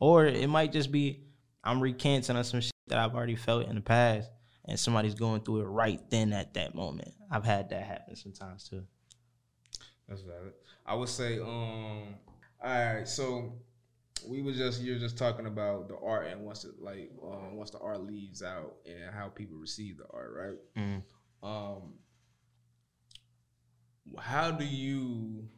or 0.00 0.26
it 0.26 0.48
might 0.48 0.72
just 0.72 0.90
be 0.92 1.24
I'm 1.62 1.80
recanting 1.80 2.36
on 2.36 2.44
some 2.44 2.60
shit 2.60 2.72
that 2.88 2.98
I've 2.98 3.14
already 3.14 3.36
felt 3.36 3.66
in 3.68 3.76
the 3.76 3.80
past, 3.80 4.28
and 4.64 4.78
somebody's 4.78 5.14
going 5.14 5.42
through 5.42 5.60
it 5.60 5.64
right 5.66 6.00
then 6.10 6.32
at 6.32 6.54
that 6.54 6.74
moment. 6.74 7.12
I've 7.30 7.44
had 7.44 7.70
that 7.70 7.84
happen 7.84 8.16
sometimes 8.16 8.68
too. 8.68 8.84
That's 10.10 10.22
valid. 10.22 10.52
I 10.84 10.94
would 10.94 11.08
say, 11.08 11.38
um, 11.38 12.16
all 12.62 12.94
right. 12.94 13.08
So 13.08 13.52
we 14.28 14.42
were 14.42 14.52
just 14.52 14.82
you're 14.82 14.98
just 14.98 15.16
talking 15.16 15.46
about 15.46 15.88
the 15.88 15.96
art 16.04 16.26
and 16.26 16.44
once 16.44 16.64
it 16.64 16.72
like 16.80 17.10
um, 17.22 17.56
once 17.56 17.70
the 17.70 17.78
art 17.78 18.02
leaves 18.02 18.42
out 18.42 18.74
and 18.84 19.14
how 19.14 19.28
people 19.28 19.56
receive 19.56 19.96
the 19.98 20.06
art, 20.10 20.34
right? 20.36 20.58
Mm. 20.84 21.02
Um, 21.42 21.94
how 24.18 24.50
do 24.50 24.64
you 24.64 25.48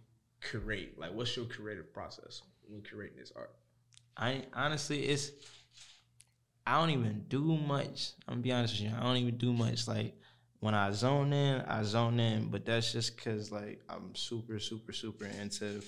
curate? 0.43 0.99
Like, 0.99 1.15
what's 1.15 1.35
your 1.35 1.47
creative 1.47 1.93
process 1.93 2.43
when 2.69 2.83
curating 2.83 3.17
this 3.19 3.33
art? 3.35 3.55
I 4.19 4.45
honestly, 4.53 5.05
it's 5.07 5.33
I 6.67 6.79
don't 6.79 6.91
even 6.91 7.25
do 7.29 7.41
much. 7.41 8.13
I'm 8.29 8.35
gonna 8.35 8.43
be 8.43 8.53
honest 8.53 8.75
with 8.75 8.91
you. 8.91 8.97
I 8.97 9.03
don't 9.03 9.17
even 9.17 9.39
do 9.39 9.55
much. 9.55 9.89
Like 9.89 10.15
when 10.63 10.77
I 10.77 10.93
zone 10.93 11.33
in, 11.33 11.61
I 11.63 11.83
zone 11.83 12.21
in. 12.21 12.47
But 12.47 12.65
that's 12.65 12.93
just 12.93 13.23
cause 13.23 13.51
like 13.51 13.81
I'm 13.89 14.15
super, 14.15 14.61
super, 14.61 14.93
super 14.93 15.27
into 15.27 15.83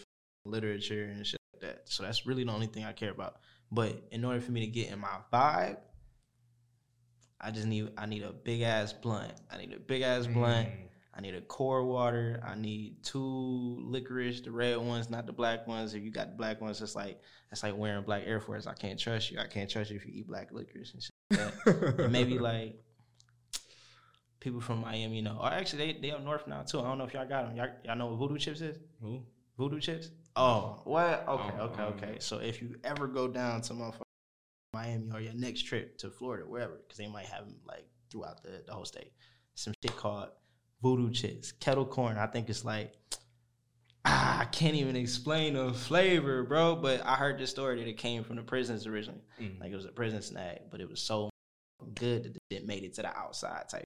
literature 0.45 1.05
and 1.05 1.25
shit 1.25 1.41
like 1.53 1.63
that. 1.63 1.83
So 1.85 2.03
that's 2.03 2.27
really 2.27 2.43
the 2.43 2.51
only 2.51 2.67
thing 2.67 2.85
I 2.85 2.93
care 2.93 3.13
about. 3.13 3.37
But 3.71 4.03
in 4.11 4.25
order 4.25 4.41
for 4.41 4.51
me 4.51 4.61
to 4.61 4.67
get 4.67 4.91
in 4.91 4.99
my 4.99 5.17
vibe, 5.33 5.79
I 7.41 7.53
just 7.53 7.69
need 7.69 7.93
I 7.97 8.07
need 8.07 8.25
a 8.25 8.33
big 8.33 8.63
ass 8.63 8.93
blunt. 8.93 9.33
I 9.49 9.59
need 9.59 9.73
a 9.73 9.79
big 9.79 10.03
ass 10.03 10.27
blunt. 10.27 10.69
Mm. 10.69 10.89
I 11.17 11.21
need 11.21 11.37
a 11.37 11.41
core 11.41 11.85
water. 11.85 12.43
I 12.45 12.57
need 12.57 13.05
two 13.05 13.79
licorice, 13.81 14.41
the 14.41 14.51
red 14.51 14.79
ones, 14.79 15.09
not 15.09 15.27
the 15.27 15.33
black 15.33 15.69
ones. 15.69 15.95
If 15.95 16.03
you 16.03 16.11
got 16.11 16.31
the 16.31 16.37
black 16.37 16.61
ones, 16.61 16.83
it's 16.83 16.97
like 16.97 17.21
it's 17.53 17.63
like 17.63 17.77
wearing 17.77 18.03
black 18.03 18.25
Air 18.27 18.41
Force. 18.41 18.67
I 18.67 18.75
can't 18.75 18.99
trust 18.99 19.31
you. 19.31 19.39
I 19.39 19.47
can't 19.47 19.71
trust 19.71 19.91
you 19.91 19.97
if 19.97 20.05
you 20.05 20.13
eat 20.13 20.27
black 20.27 20.51
licorice 20.51 20.95
and 20.95 21.03
shit. 21.03 21.13
Like 21.31 21.65
that. 21.65 22.01
And 22.01 22.13
maybe 22.13 22.41
like 22.41 22.81
people 24.45 24.61
from 24.61 24.83
Miami, 24.83 25.23
know, 25.23 25.39
or 25.41 25.49
actually 25.49 25.93
they 25.93 26.01
they 26.01 26.11
up 26.13 26.23
north 26.23 26.47
now 26.47 26.63
too. 26.63 26.79
I 26.79 26.83
don't 26.83 26.99
know 26.99 27.05
if 27.05 27.15
y'all 27.15 27.27
got 27.27 27.47
them. 27.47 27.57
Y'all, 27.57 27.69
y'all 27.83 27.97
know 27.97 28.07
what 28.07 28.19
voodoo 28.19 28.39
chips 28.39 28.61
is? 28.61 28.77
Who? 29.01 29.23
Voodoo 29.59 29.81
chips? 29.81 30.11
Oh, 30.37 30.81
what? 30.85 31.25
Okay, 31.27 31.55
Oh, 31.59 31.65
okay, 31.65 31.83
um, 31.83 31.95
okay. 31.95 32.17
So 32.21 32.39
if 32.39 32.61
you 32.61 32.77
ever 32.85 33.07
go 33.07 33.27
down 33.27 33.63
to 33.63 33.73
motherfucking 33.73 34.03
Miami 34.75 35.11
or 35.13 35.21
your 35.21 35.33
next 35.33 35.63
trip 35.63 35.97
to 35.99 36.11
Florida, 36.11 36.45
wherever, 36.45 36.75
because 36.75 36.99
they 36.99 37.07
might 37.07 37.27
have 37.27 37.47
them 37.47 37.57
like 37.67 37.87
throughout 38.11 38.43
the, 38.43 38.63
the 38.67 38.73
whole 38.73 38.85
state, 38.85 39.13
some 39.55 39.73
shit 39.83 39.97
called 39.97 40.29
voodoo 40.83 41.11
chips, 41.11 41.51
kettle 41.51 41.87
corn. 41.87 42.19
I 42.19 42.27
think 42.27 42.51
it's 42.51 42.65
like 42.65 42.93
ah, 44.05 44.41
I 44.41 44.45
can't 44.45 44.75
even 44.75 44.95
explain 44.95 45.55
the 45.55 45.73
flavor, 45.73 46.43
bro. 46.45 46.77
But 46.77 47.05
I 47.07 47.15
heard 47.15 47.39
the 47.39 47.47
story 47.47 47.79
that 47.79 47.89
it 47.89 47.97
came 47.97 48.25
from 48.25 48.37
the 48.37 48.43
prisons 48.43 48.87
originally. 48.87 49.23
Mm. 49.41 49.59
Like 49.59 49.73
it 49.73 49.77
was 49.77 49.87
a 49.87 49.93
prison 49.93 50.21
snack, 50.21 50.63
but 50.71 50.83
it 50.83 50.91
was 50.91 51.01
so 51.01 51.31
good 51.95 52.35
that 52.51 52.57
it 52.57 52.67
made 52.67 52.85
it 52.85 52.95
to 52.95 53.03
the 53.03 53.17
outside 53.17 53.71
type. 53.71 53.85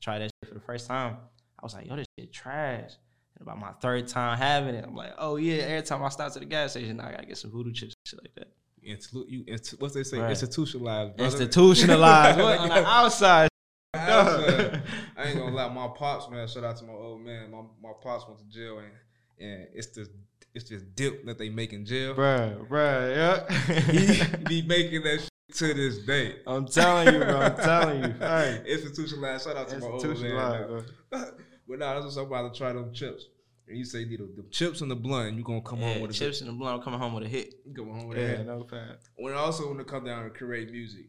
Tried 0.00 0.20
that 0.20 0.30
shit 0.42 0.48
for 0.48 0.54
the 0.54 0.60
first 0.60 0.86
time. 0.86 1.16
I 1.58 1.62
was 1.62 1.74
like, 1.74 1.86
yo, 1.86 1.96
this 1.96 2.06
shit 2.18 2.32
trash. 2.32 2.92
And 3.38 3.42
about 3.42 3.58
my 3.58 3.72
third 3.80 4.08
time 4.08 4.38
having 4.38 4.74
it, 4.74 4.84
I'm 4.86 4.96
like, 4.96 5.12
oh 5.18 5.36
yeah, 5.36 5.62
every 5.62 5.82
time 5.82 6.02
I 6.02 6.08
stop 6.08 6.32
to 6.32 6.38
the 6.38 6.46
gas 6.46 6.72
station, 6.72 7.00
I 7.00 7.12
gotta 7.12 7.26
get 7.26 7.38
some 7.38 7.50
voodoo 7.50 7.72
chips 7.72 7.94
and 7.94 8.08
shit 8.08 8.20
like 8.22 8.34
that. 8.36 8.48
You, 8.82 9.44
inst- 9.46 9.78
what's 9.78 9.94
they 9.94 10.04
say? 10.04 10.18
Right. 10.18 10.30
Institutionalized. 10.30 11.16
brother. 11.16 11.30
Institutionalized. 11.30 12.38
what? 12.40 12.58
On 12.58 12.68
the 12.68 12.86
outside. 12.86 13.50
I 13.92 14.80
ain't 15.18 15.38
gonna 15.38 15.54
lie, 15.54 15.68
my 15.68 15.88
pops, 15.88 16.30
man. 16.30 16.46
Shout 16.48 16.64
out 16.64 16.76
to 16.78 16.84
my 16.84 16.92
old 16.92 17.20
man. 17.20 17.50
My 17.50 17.62
my 17.82 17.92
pops 18.00 18.26
went 18.26 18.38
to 18.38 18.46
jail, 18.46 18.78
and 18.78 18.92
and 19.38 19.68
it's 19.74 19.88
this 19.88 20.08
it's 20.54 20.68
this 20.70 20.82
dip 20.82 21.26
that 21.26 21.38
they 21.38 21.50
make 21.50 21.72
in 21.72 21.84
jail. 21.84 22.14
Bruh, 22.14 22.66
bruh, 22.68 23.46
yeah. 23.48 23.82
he 23.92 24.36
be 24.48 24.62
making 24.62 25.02
that 25.02 25.20
shit 25.20 25.29
to 25.54 25.74
this 25.74 25.98
day. 25.98 26.36
I'm 26.46 26.66
telling 26.66 27.14
you, 27.14 27.20
bro. 27.20 27.40
I'm 27.40 27.56
telling 27.56 28.02
you. 28.04 28.10
Hey. 28.18 28.62
Institutionalized. 28.66 29.44
Shout 29.44 29.56
out 29.56 29.68
to 29.68 29.78
my 29.78 29.86
old 29.86 30.02
man. 30.04 30.10
Institutionalized, 30.12 30.70
now. 31.12 31.24
but 31.68 31.78
nah, 31.78 31.94
that's 31.94 32.04
what's 32.04 32.16
up 32.16 32.26
about 32.26 32.52
to 32.52 32.58
try 32.58 32.72
them 32.72 32.92
chips. 32.92 33.26
And 33.68 33.78
you 33.78 33.84
say 33.84 34.00
you 34.00 34.06
need 34.08 34.18
the, 34.20 34.42
the 34.42 34.48
chips 34.50 34.80
and 34.80 34.90
the 34.90 34.96
blunt, 34.96 35.36
you 35.36 35.44
gonna 35.44 35.60
come 35.62 35.80
Yeah, 35.80 35.92
home 35.92 36.02
with 36.02 36.10
a 36.10 36.14
chips 36.14 36.40
and 36.40 36.50
the 36.50 36.54
blunt. 36.54 36.78
I'm 36.78 36.82
coming 36.82 36.98
home 36.98 37.14
with 37.14 37.24
a 37.24 37.28
hit. 37.28 37.54
You 37.64 37.72
coming 37.74 37.94
home 37.94 38.08
with 38.08 38.18
a 38.18 38.20
Yeah, 38.20 38.26
hit. 38.38 38.46
no 38.46 38.64
fact. 38.64 39.08
When 39.16 39.34
also 39.34 39.68
when 39.68 39.78
it 39.80 39.86
comes 39.86 40.06
down 40.06 40.24
to 40.24 40.30
create 40.30 40.70
music, 40.72 41.06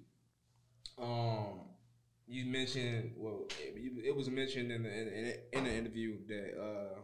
um, 1.02 1.62
you 2.28 2.46
mentioned 2.46 3.14
well, 3.18 3.46
it, 3.60 4.06
it 4.06 4.16
was 4.16 4.30
mentioned 4.30 4.72
in 4.72 4.84
the 4.84 4.90
in, 4.90 5.08
in, 5.08 5.34
in 5.54 5.64
the 5.64 5.74
interview 5.74 6.18
that 6.28 6.62
uh, 6.62 7.00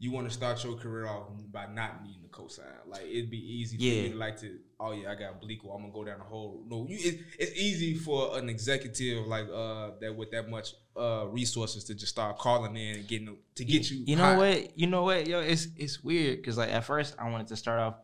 you 0.00 0.12
want 0.12 0.28
to 0.28 0.32
start 0.32 0.62
your 0.62 0.74
career 0.74 1.08
off 1.08 1.26
by 1.50 1.66
not 1.66 2.04
needing 2.04 2.22
a 2.24 2.28
cosign. 2.28 2.62
Like 2.86 3.02
it'd 3.02 3.30
be 3.30 3.38
easy 3.38 3.76
for 3.76 3.82
you 3.82 4.10
to 4.10 4.16
like 4.16 4.38
to, 4.40 4.58
oh 4.78 4.92
yeah, 4.92 5.10
I 5.10 5.16
got 5.16 5.40
Bleek, 5.40 5.64
or 5.64 5.74
I'm 5.74 5.82
gonna 5.82 5.92
go 5.92 6.04
down 6.04 6.18
the 6.18 6.24
whole. 6.24 6.62
No, 6.68 6.86
you, 6.88 6.96
it, 7.00 7.20
it's 7.38 7.58
easy 7.58 7.94
for 7.94 8.38
an 8.38 8.48
executive 8.48 9.26
like 9.26 9.48
uh 9.52 9.90
that 10.00 10.14
with 10.14 10.30
that 10.30 10.48
much 10.48 10.74
uh 10.96 11.26
resources 11.28 11.82
to 11.84 11.94
just 11.94 12.12
start 12.12 12.38
calling 12.38 12.76
in 12.76 12.96
and 12.96 13.08
getting 13.08 13.36
to 13.56 13.64
get 13.64 13.90
you. 13.90 14.04
You 14.06 14.16
know 14.16 14.36
what? 14.36 14.78
You 14.78 14.86
know 14.86 15.02
what? 15.02 15.26
Yo, 15.26 15.40
it's 15.40 15.66
it's 15.76 16.02
weird 16.04 16.36
because 16.36 16.56
like 16.56 16.70
at 16.70 16.84
first 16.84 17.16
I 17.18 17.28
wanted 17.28 17.48
to 17.48 17.56
start 17.56 17.80
off. 17.80 17.94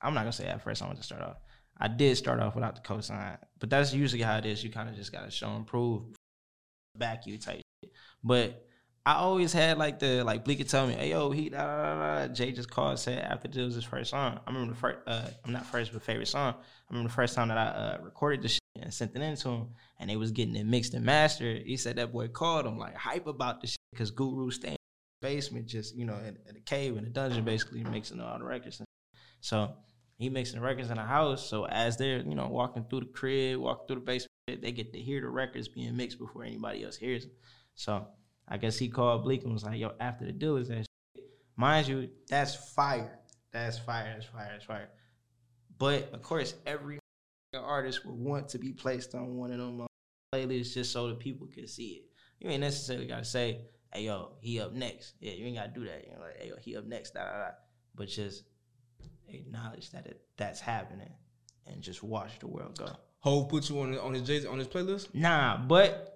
I'm 0.00 0.14
not 0.14 0.20
gonna 0.20 0.32
say 0.32 0.46
at 0.46 0.62
first 0.62 0.80
I 0.80 0.86
wanted 0.86 1.00
to 1.00 1.06
start 1.06 1.22
off. 1.22 1.38
I 1.78 1.88
did 1.88 2.16
start 2.16 2.40
off 2.40 2.54
without 2.54 2.76
the 2.76 2.82
cosign, 2.82 3.36
but 3.58 3.68
that's 3.68 3.92
usually 3.92 4.22
how 4.22 4.36
it 4.36 4.46
is. 4.46 4.62
You 4.62 4.70
kind 4.70 4.88
of 4.88 4.94
just 4.94 5.10
gotta 5.10 5.30
show 5.30 5.48
and 5.48 5.66
prove, 5.66 6.04
back 6.96 7.26
you 7.26 7.36
type 7.36 7.62
shit. 7.82 7.92
But 8.22 8.65
I 9.06 9.14
always 9.14 9.52
had 9.52 9.78
like 9.78 10.00
the 10.00 10.24
like 10.24 10.44
Bleek 10.44 10.66
tell 10.66 10.88
me, 10.88 10.94
"Hey 10.94 11.10
yo, 11.10 11.30
he 11.30 11.48
da, 11.48 11.64
da, 11.64 11.94
da, 11.94 12.26
da." 12.26 12.34
Jay 12.34 12.50
just 12.50 12.68
called 12.68 12.98
said 12.98 13.20
after 13.20 13.46
this 13.46 13.64
was 13.64 13.74
his 13.76 13.84
first 13.84 14.10
song. 14.10 14.40
I 14.44 14.50
remember 14.50 14.74
the 14.74 14.80
first, 14.80 14.98
uh, 15.06 15.28
I'm 15.44 15.52
not 15.52 15.64
first 15.64 15.92
but 15.92 16.02
favorite 16.02 16.26
song. 16.26 16.54
I 16.54 16.92
remember 16.92 17.08
the 17.08 17.14
first 17.14 17.36
time 17.36 17.46
that 17.48 17.56
I 17.56 17.66
uh, 17.66 17.98
recorded 18.02 18.42
the 18.42 18.48
shit 18.48 18.60
and 18.82 18.92
sent 18.92 19.14
it 19.14 19.22
in 19.22 19.36
to 19.36 19.48
him, 19.48 19.68
and 20.00 20.10
they 20.10 20.16
was 20.16 20.32
getting 20.32 20.56
it 20.56 20.66
mixed 20.66 20.92
and 20.94 21.04
mastered. 21.04 21.62
He 21.64 21.76
said 21.76 21.94
that 21.96 22.12
boy 22.12 22.26
called 22.26 22.66
him 22.66 22.78
like 22.78 22.96
hype 22.96 23.28
about 23.28 23.60
the 23.60 23.68
shit 23.68 23.78
because 23.92 24.10
Guru 24.10 24.50
staying 24.50 24.72
in 24.72 25.20
the 25.20 25.28
basement, 25.28 25.66
just 25.66 25.94
you 25.94 26.04
know, 26.04 26.16
in, 26.16 26.36
in 26.48 26.54
the 26.54 26.60
cave 26.60 26.96
in 26.96 27.04
the 27.04 27.10
dungeon, 27.10 27.44
basically 27.44 27.84
mixing 27.84 28.20
all 28.20 28.36
the 28.40 28.44
records. 28.44 28.82
So 29.40 29.72
he 30.18 30.30
mixing 30.30 30.58
the 30.58 30.66
records 30.66 30.90
in 30.90 30.96
the 30.96 31.04
house. 31.04 31.48
So 31.48 31.64
as 31.68 31.96
they're 31.96 32.22
you 32.22 32.34
know 32.34 32.48
walking 32.48 32.84
through 32.90 33.00
the 33.00 33.06
crib, 33.06 33.60
walking 33.60 33.86
through 33.86 34.00
the 34.00 34.04
basement, 34.04 34.62
they 34.62 34.72
get 34.72 34.92
to 34.94 34.98
hear 34.98 35.20
the 35.20 35.28
records 35.28 35.68
being 35.68 35.96
mixed 35.96 36.18
before 36.18 36.42
anybody 36.42 36.82
else 36.82 36.96
hears 36.96 37.22
them. 37.22 37.34
So 37.76 38.08
I 38.48 38.56
guess 38.58 38.78
he 38.78 38.88
called 38.88 39.24
Bleek 39.24 39.44
and 39.44 39.52
was 39.52 39.64
like, 39.64 39.78
"Yo, 39.78 39.92
after 40.00 40.24
the 40.24 40.32
deal 40.32 40.56
is 40.56 40.68
that 40.68 40.86
shit. 41.16 41.24
mind 41.56 41.88
you, 41.88 42.08
that's 42.28 42.54
fire. 42.54 43.18
That's 43.52 43.78
fire. 43.78 44.12
That's 44.14 44.26
fire. 44.26 44.48
That's 44.52 44.64
fire." 44.64 44.90
But 45.78 46.10
of 46.12 46.22
course, 46.22 46.54
every 46.66 46.98
artist 47.54 48.04
would 48.04 48.14
want 48.14 48.48
to 48.50 48.58
be 48.58 48.72
placed 48.72 49.14
on 49.14 49.36
one 49.36 49.50
of 49.50 49.58
them 49.58 49.86
playlists 50.34 50.74
just 50.74 50.92
so 50.92 51.08
the 51.08 51.14
people 51.14 51.46
can 51.46 51.66
see 51.66 51.88
it. 51.88 52.04
You 52.40 52.50
ain't 52.50 52.60
necessarily 52.60 53.06
gotta 53.06 53.24
say, 53.24 53.62
"Hey, 53.92 54.04
yo, 54.04 54.36
he 54.40 54.60
up 54.60 54.72
next." 54.72 55.14
Yeah, 55.20 55.32
you 55.32 55.46
ain't 55.46 55.56
gotta 55.56 55.72
do 55.72 55.84
that. 55.84 56.06
You're 56.06 56.20
like, 56.20 56.36
"Hey, 56.38 56.48
yo, 56.48 56.56
he 56.60 56.76
up 56.76 56.84
next." 56.84 57.14
Da, 57.14 57.24
da, 57.24 57.38
da. 57.38 57.50
But 57.94 58.08
just 58.08 58.44
acknowledge 59.28 59.90
that 59.90 60.06
it, 60.06 60.20
that's 60.36 60.60
happening 60.60 61.12
and 61.66 61.82
just 61.82 62.02
watch 62.02 62.38
the 62.38 62.46
world 62.46 62.78
go. 62.78 62.88
Hove 63.20 63.48
put 63.48 63.68
you 63.68 63.80
on 63.80 63.96
on 63.98 64.14
his 64.14 64.46
on 64.46 64.58
his 64.58 64.68
playlist. 64.68 65.14
Nah, 65.14 65.56
but 65.56 66.15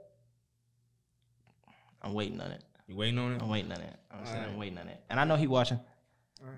I'm 2.02 2.14
waiting 2.14 2.40
on 2.40 2.50
it. 2.50 2.62
You 2.86 2.96
waiting 2.96 3.18
on 3.18 3.32
it? 3.34 3.42
I'm 3.42 3.48
waiting 3.48 3.70
on 3.72 3.80
it. 3.80 3.96
I'm 4.10 4.26
saying 4.26 4.44
I'm 4.44 4.56
waiting 4.56 4.78
on 4.78 4.88
it. 4.88 5.00
And 5.08 5.20
I 5.20 5.24
know 5.24 5.36
he 5.36 5.46
watching. 5.46 5.80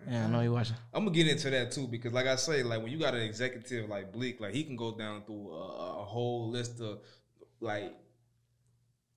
Yeah, 0.09 0.24
I 0.24 0.28
know 0.28 0.40
he 0.40 0.48
watching. 0.48 0.76
I'm 0.94 1.05
gonna 1.05 1.14
get 1.14 1.26
into 1.26 1.50
that 1.50 1.72
too 1.72 1.88
because, 1.88 2.12
like 2.12 2.26
I 2.26 2.37
say, 2.37 2.62
like 2.62 2.83
when 2.83 2.92
you 2.92 2.98
got 2.98 3.14
an 3.14 3.22
executive 3.22 3.88
like 3.88 4.12
Bleek, 4.12 4.40
like 4.40 4.55
he 4.55 4.62
can 4.64 4.76
go 4.76 4.96
down 4.96 5.24
through 5.24 5.50
a, 5.52 6.00
a 6.00 6.05
whole 6.05 6.48
list 6.50 6.81
of 6.81 7.00
like, 7.61 7.92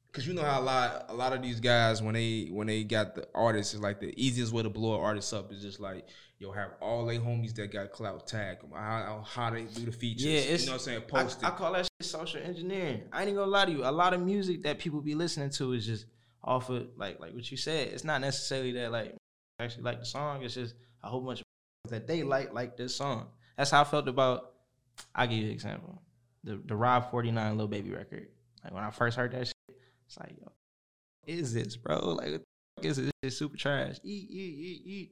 because 0.07 0.27
you 0.27 0.33
know 0.33 0.41
how 0.41 0.59
a 0.59 0.63
lot 0.63 1.05
a 1.09 1.13
lot 1.13 1.33
of 1.33 1.41
these 1.43 1.59
guys 1.59 2.01
when 2.01 2.15
they 2.15 2.49
when 2.51 2.65
they 2.67 2.83
got 2.83 3.13
the 3.15 3.27
artists 3.35 3.75
is 3.75 3.81
like 3.81 3.99
the 3.99 4.13
easiest 4.17 4.53
way 4.53 4.63
to 4.63 4.69
blow 4.69 4.95
an 4.95 5.01
artist 5.01 5.33
up 5.33 5.51
is 5.51 5.61
just 5.61 5.79
like 5.79 6.07
you'll 6.39 6.51
have 6.51 6.71
all 6.81 7.05
they 7.05 7.19
homies 7.19 7.53
that 7.55 7.71
got 7.71 7.91
clout 7.91 8.25
tag 8.25 8.59
them 8.61 8.71
how, 8.73 9.23
how 9.27 9.49
they 9.51 9.63
do 9.63 9.85
the 9.85 9.91
features. 9.91 10.25
Yeah, 10.25 10.39
it's 10.39 10.63
you 10.63 10.69
know 10.69 10.73
what 10.73 10.81
I'm 10.81 10.85
saying. 10.85 10.97
I, 10.97 11.21
Post 11.23 11.43
I 11.43 11.49
it. 11.49 11.55
call 11.57 11.73
that 11.73 11.85
shit 11.85 12.09
social 12.09 12.41
engineering. 12.41 13.03
I 13.13 13.21
ain't 13.21 13.29
even 13.29 13.35
gonna 13.39 13.51
lie 13.51 13.65
to 13.65 13.71
you. 13.71 13.85
A 13.85 13.91
lot 13.91 14.13
of 14.13 14.21
music 14.21 14.63
that 14.63 14.79
people 14.79 14.99
be 14.99 15.13
listening 15.15 15.51
to 15.51 15.73
is 15.73 15.85
just 15.85 16.05
off 16.45 16.69
of 16.69 16.88
like 16.95 17.19
like 17.19 17.34
what 17.34 17.49
you 17.49 17.58
said. 17.58 17.89
It's 17.89 18.03
not 18.03 18.21
necessarily 18.21 18.71
that 18.73 18.91
like 18.91 19.15
I 19.60 19.63
actually 19.63 19.84
like 19.84 19.99
the 19.99 20.05
song. 20.05 20.43
It's 20.43 20.53
just 20.53 20.75
a 21.03 21.10
whole 21.10 21.21
bunch 21.21 21.41
of 21.41 21.45
that 21.91 22.08
they 22.08 22.23
like 22.23 22.53
like 22.53 22.77
this 22.77 22.95
song. 22.95 23.27
That's 23.58 23.71
how 23.71 23.81
I 23.81 23.84
felt 23.84 24.08
about. 24.08 24.51
I'll 25.13 25.27
give 25.27 25.39
you 25.39 25.45
an 25.45 25.51
example. 25.51 26.01
The 26.43 26.62
the 26.63 26.75
Rob 26.75 27.12
49 27.12 27.58
Lil 27.58 27.67
Baby 27.67 27.91
record. 27.91 28.27
Like 28.63 28.73
when 28.73 28.84
I 28.84 28.91
first 28.91 29.17
heard 29.17 29.31
that 29.34 29.47
shit, 29.47 29.77
it's 30.08 30.17
like, 30.17 30.36
yo, 30.39 30.51
is 31.25 31.53
this, 31.53 31.75
bro? 31.75 31.99
Like, 31.99 32.31
what 32.31 32.41
the 32.81 32.88
is 32.88 33.12
this? 33.21 33.38
Super 33.38 33.58
trash. 33.58 33.97
Eat, 34.03 34.29
eat, 34.29 34.55
eat, 34.60 34.81
eat. 34.86 35.12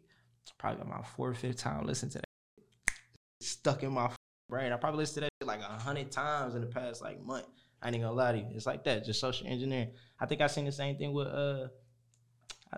Probably 0.57 0.85
my 0.89 1.01
fourth, 1.01 1.37
fifth 1.37 1.57
time 1.57 1.85
listening 1.85 2.11
to 2.11 2.17
that. 2.19 2.93
Stuck 3.41 3.83
in 3.83 3.91
my 3.91 4.09
brain. 4.49 4.71
I 4.71 4.77
probably 4.77 4.99
listened 4.99 5.25
to 5.25 5.29
that 5.39 5.45
like 5.45 5.61
a 5.61 5.79
hundred 5.79 6.11
times 6.11 6.55
in 6.55 6.61
the 6.61 6.67
past 6.67 7.01
like 7.01 7.23
month. 7.23 7.45
I 7.83 7.89
ain't 7.89 8.01
gonna 8.01 8.13
lie 8.13 8.31
to 8.31 8.37
you. 8.37 8.45
It's 8.55 8.65
like 8.65 8.85
that, 8.85 9.03
just 9.03 9.19
social 9.19 9.45
engineering. 9.45 9.91
I 10.19 10.25
think 10.25 10.39
I 10.39 10.47
seen 10.47 10.65
the 10.65 10.71
same 10.71 10.97
thing 10.97 11.11
with 11.11 11.27
uh, 11.27 11.67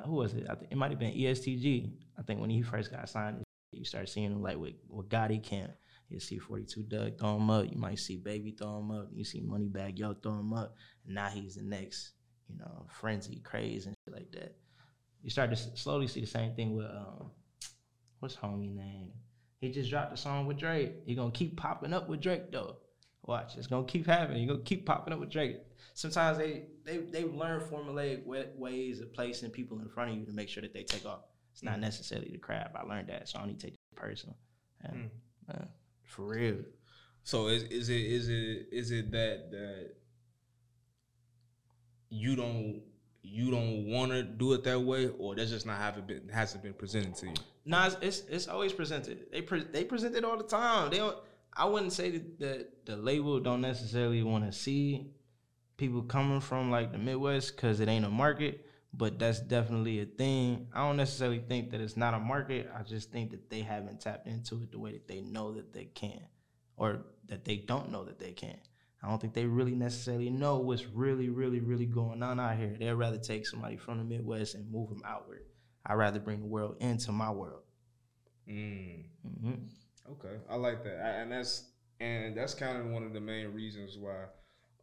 who 0.04 0.14
was 0.14 0.34
it? 0.34 0.48
I 0.50 0.56
think 0.56 0.72
it 0.72 0.78
might 0.78 0.90
have 0.90 1.00
been 1.00 1.14
ESTG. 1.14 1.92
I 2.18 2.24
think 2.24 2.42
when 2.42 2.50
he 2.50 2.64
first 2.64 2.92
got 2.92 3.08
signed, 3.08 3.44
you 3.72 3.86
start 3.86 4.10
seeing 4.10 4.32
him 4.32 4.42
like 4.42 4.58
with 4.58 4.74
with 4.90 5.08
Gotti 5.08 5.42
Camp. 5.42 5.72
You 6.10 6.20
see 6.20 6.38
42 6.38 6.84
Dugg 6.84 7.20
throw 7.20 7.38
him 7.38 7.50
up. 7.50 7.66
You 7.72 7.78
might 7.78 8.00
see 8.00 8.18
Baby 8.18 8.52
throw 8.52 8.80
him 8.80 8.92
up. 8.92 9.10
You 9.12 9.24
see 9.24 9.42
Moneybagg 9.42 9.98
Yo 9.98 10.14
throw 10.14 10.40
him 10.40 10.54
up. 10.54 10.76
And 11.06 11.16
now 11.16 11.30
he's 11.30 11.56
the 11.56 11.64
next, 11.64 12.12
you 12.48 12.58
know, 12.58 12.86
frenzy, 12.90 13.42
craze, 13.44 13.86
and 13.86 13.96
shit 14.06 14.14
like 14.14 14.32
that. 14.32 14.56
You 15.24 15.30
start 15.30 15.50
to 15.50 15.56
slowly 15.56 16.08
see 16.08 16.22
the 16.22 16.28
same 16.28 16.54
thing 16.54 16.76
with 16.76 16.86
um, 16.86 17.32
what's 18.20 18.36
homie 18.36 18.76
name? 18.76 19.12
He 19.60 19.72
just 19.72 19.90
dropped 19.90 20.14
a 20.14 20.18
song 20.18 20.46
with 20.46 20.58
Drake. 20.58 20.94
He 21.06 21.16
gonna 21.16 21.32
keep 21.32 21.58
popping 21.58 21.94
up 21.94 22.08
with 22.08 22.22
Drake 22.22 22.52
though. 22.52 22.78
Watch, 23.26 23.58
it's 23.58 23.68
gonna 23.68 23.86
keep 23.86 24.06
happening. 24.06 24.42
He 24.42 24.46
gonna 24.48 24.60
keep 24.60 24.86
popping 24.86 25.14
up 25.14 25.20
with 25.20 25.32
Drake. 25.32 25.58
Sometimes 25.94 26.38
they 26.38 26.66
they 26.84 26.98
they 26.98 27.24
learn 27.24 27.62
formulaic 27.62 28.24
ways 28.26 29.00
of 29.00 29.14
placing 29.14 29.50
people 29.50 29.80
in 29.80 29.88
front 29.90 30.12
of 30.12 30.18
you 30.18 30.26
to 30.26 30.32
make 30.32 30.50
sure 30.50 30.62
that 30.62 30.74
they 30.74 30.84
take 30.84 31.06
off. 31.06 31.22
It's 31.52 31.64
not 31.64 31.80
necessarily 31.80 32.30
the 32.32 32.38
crap. 32.38 32.76
I 32.76 32.84
learned 32.84 33.08
that, 33.08 33.30
so 33.30 33.38
I 33.38 33.42
don't 33.42 33.50
need 33.50 33.60
to 33.62 33.68
take 33.68 33.74
it 33.74 33.96
personal. 33.96 34.36
Yeah. 34.84 34.92
Mm. 34.92 35.10
Yeah. 35.50 35.66
For 36.04 36.24
real. 36.24 36.58
So 37.24 37.48
is 37.48 37.64
is 37.64 37.90
it 37.90 38.02
is 38.02 38.30
it 38.30 38.68
is 38.72 38.92
it 38.92 39.12
that 39.12 39.50
that 39.52 39.96
you 42.10 42.36
don't 42.36 42.82
you 43.24 43.50
don't 43.50 43.88
want 43.88 44.12
to 44.12 44.22
do 44.22 44.54
it 44.54 44.64
that 44.66 44.80
way, 44.80 45.10
or 45.18 45.36
that's 45.36 45.50
just 45.50 45.66
not 45.66 45.78
have 45.80 45.98
it 45.98 46.06
been 46.06 46.30
hasn't 46.30 46.62
been 46.62 46.74
presented 46.74 47.16
to 47.16 47.28
you? 47.28 47.34
Nah, 47.66 47.88
it's, 47.88 47.98
it's 48.02 48.24
it's 48.30 48.48
always 48.48 48.72
presented. 48.74 49.32
They 49.32 49.42
pre- 49.42 49.64
they 49.64 49.84
present 49.84 50.16
it 50.16 50.24
all 50.24 50.38
the 50.38 50.44
time. 50.44 50.92
They 50.92 50.98
don't. 50.98 51.18
I 51.56 51.66
wouldn't 51.66 51.94
say 51.94 52.12
that, 52.12 52.40
that 52.40 52.86
the 52.86 52.98
label 52.98 53.40
don't 53.40 53.62
necessarily 53.62 54.24
want 54.24 54.46
to 54.46 54.52
see 54.52 55.08
people 55.78 56.02
coming 56.04 56.42
from 56.42 56.70
like 56.70 56.92
the 56.92 56.98
Midwest 56.98 57.56
because 57.56 57.80
it 57.80 57.88
ain't 57.88 58.06
a 58.06 58.10
market, 58.10 58.66
but 58.94 59.20
that's 59.20 59.40
definitely 59.40 60.02
a 60.02 60.06
thing. 60.06 60.68
I 60.74 60.86
don't 60.86 60.98
necessarily 60.98 61.40
think 61.40 61.72
that 61.72 61.82
it's 61.82 61.98
not 61.98 62.14
a 62.14 62.20
market. 62.20 62.70
I 62.78 62.84
just 62.84 63.12
think 63.12 63.32
that 63.32 63.50
they 63.50 63.62
haven't 63.62 64.02
tapped 64.02 64.28
into 64.28 64.62
it 64.64 64.72
the 64.72 64.80
way 64.80 64.92
that 64.94 65.08
they 65.08 65.22
know 65.22 65.54
that 65.54 65.74
they 65.74 65.86
can, 65.86 66.22
or 66.78 67.06
that 67.28 67.46
they 67.46 67.58
don't 67.58 67.92
know 67.92 68.04
that 68.04 68.20
they 68.20 68.32
can. 68.32 68.58
I 69.02 69.10
don't 69.10 69.22
think 69.22 69.34
they 69.34 69.46
really 69.46 69.76
necessarily 69.76 70.30
know 70.30 70.58
what's 70.58 70.86
really, 70.88 71.30
really, 71.30 71.60
really 71.60 71.86
going 71.86 72.24
on 72.24 72.40
out 72.40 72.58
here. 72.58 72.76
They'd 72.78 72.94
rather 72.94 73.20
take 73.20 73.46
somebody 73.46 73.78
from 73.78 74.00
the 74.00 74.04
Midwest 74.04 74.56
and 74.56 74.72
move 74.72 74.90
them 74.90 75.04
outward. 75.06 75.44
I'd 75.86 75.94
rather 75.94 76.20
bring 76.20 76.40
the 76.40 76.48
world 76.48 76.78
into 76.80 77.12
my 77.12 77.30
world. 77.30 77.62
Mm. 78.50 79.06
hmm 79.24 79.54
Okay, 80.12 80.36
I 80.50 80.56
like 80.56 80.84
that, 80.84 81.00
I, 81.04 81.10
and 81.22 81.32
that's 81.32 81.64
and 82.00 82.36
that's 82.36 82.54
kind 82.54 82.78
of 82.78 82.86
one 82.88 83.04
of 83.04 83.14
the 83.14 83.22
main 83.22 83.48
reasons 83.54 83.98
why 83.98 84.26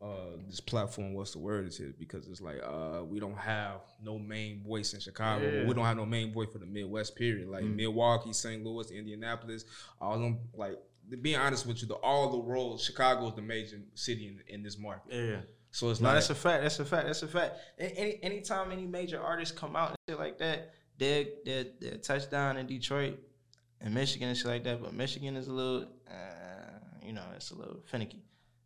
uh, 0.03 0.37
this 0.49 0.59
platform, 0.61 1.15
what's 1.15 1.31
the 1.33 1.39
word 1.39 1.67
is 1.69 1.77
here, 1.79 1.95
because 1.99 2.27
it's 2.27 2.41
like 2.41 2.61
uh, 2.65 3.05
we 3.05 3.21
don't 3.21 3.37
have 3.39 3.83
no 4.03 4.19
main 4.19 4.61
voice 4.65 4.95
in 4.95 5.01
Chicago. 5.01 5.49
Yeah. 5.49 5.65
We 5.69 5.75
don't 5.75 5.85
have 5.85 5.97
no 5.97 6.07
main 6.07 6.33
voice 6.33 6.49
for 6.53 6.59
the 6.59 6.67
Midwest. 6.67 7.15
Period. 7.15 7.49
Like 7.49 7.63
Mm. 7.63 7.77
Milwaukee, 7.77 8.33
St. 8.33 8.65
Louis, 8.65 8.91
Indianapolis, 8.91 9.65
all 10.01 10.19
them. 10.19 10.41
Like 10.55 10.77
being 11.21 11.37
honest 11.37 11.67
with 11.67 11.83
you, 11.83 11.87
the 11.89 11.95
all 11.95 12.31
the 12.31 12.39
world, 12.39 12.81
Chicago 12.81 13.29
is 13.29 13.35
the 13.35 13.43
major 13.43 13.79
city 13.95 14.27
in, 14.27 14.41
in 14.53 14.63
this 14.65 14.77
market. 14.77 15.13
Yeah. 15.15 15.41
So 15.71 15.91
it's 15.91 16.01
No, 16.01 16.09
not. 16.09 16.15
that's 16.15 16.31
a 16.31 16.35
fact. 16.35 16.63
That's 16.65 16.81
a 16.81 16.85
fact. 16.85 17.07
That's 17.07 17.23
a 17.23 17.29
fact. 17.29 17.57
Any 17.79 18.19
anytime 18.25 18.73
any 18.73 18.87
major 18.87 19.21
artists 19.21 19.57
come 19.57 19.77
out 19.77 19.91
and 19.91 19.97
shit 20.09 20.19
like 20.19 20.39
that, 20.39 20.73
they 20.99 21.29
they 21.45 21.71
they 21.81 21.91
touchdown 21.99 22.57
in 22.57 22.67
Detroit 22.67 23.21
and 23.83 23.93
Michigan 23.93 24.29
and 24.29 24.37
shit 24.37 24.47
like 24.47 24.65
that. 24.65 24.83
But 24.83 24.95
Michigan 24.95 25.37
is 25.37 25.49
a 25.49 25.53
little, 25.53 25.89
uh, 26.09 26.79
you 27.03 27.13
know, 27.13 27.25
it's 27.37 27.51
a 27.51 27.55
little 27.55 27.81
finicky. 27.85 28.23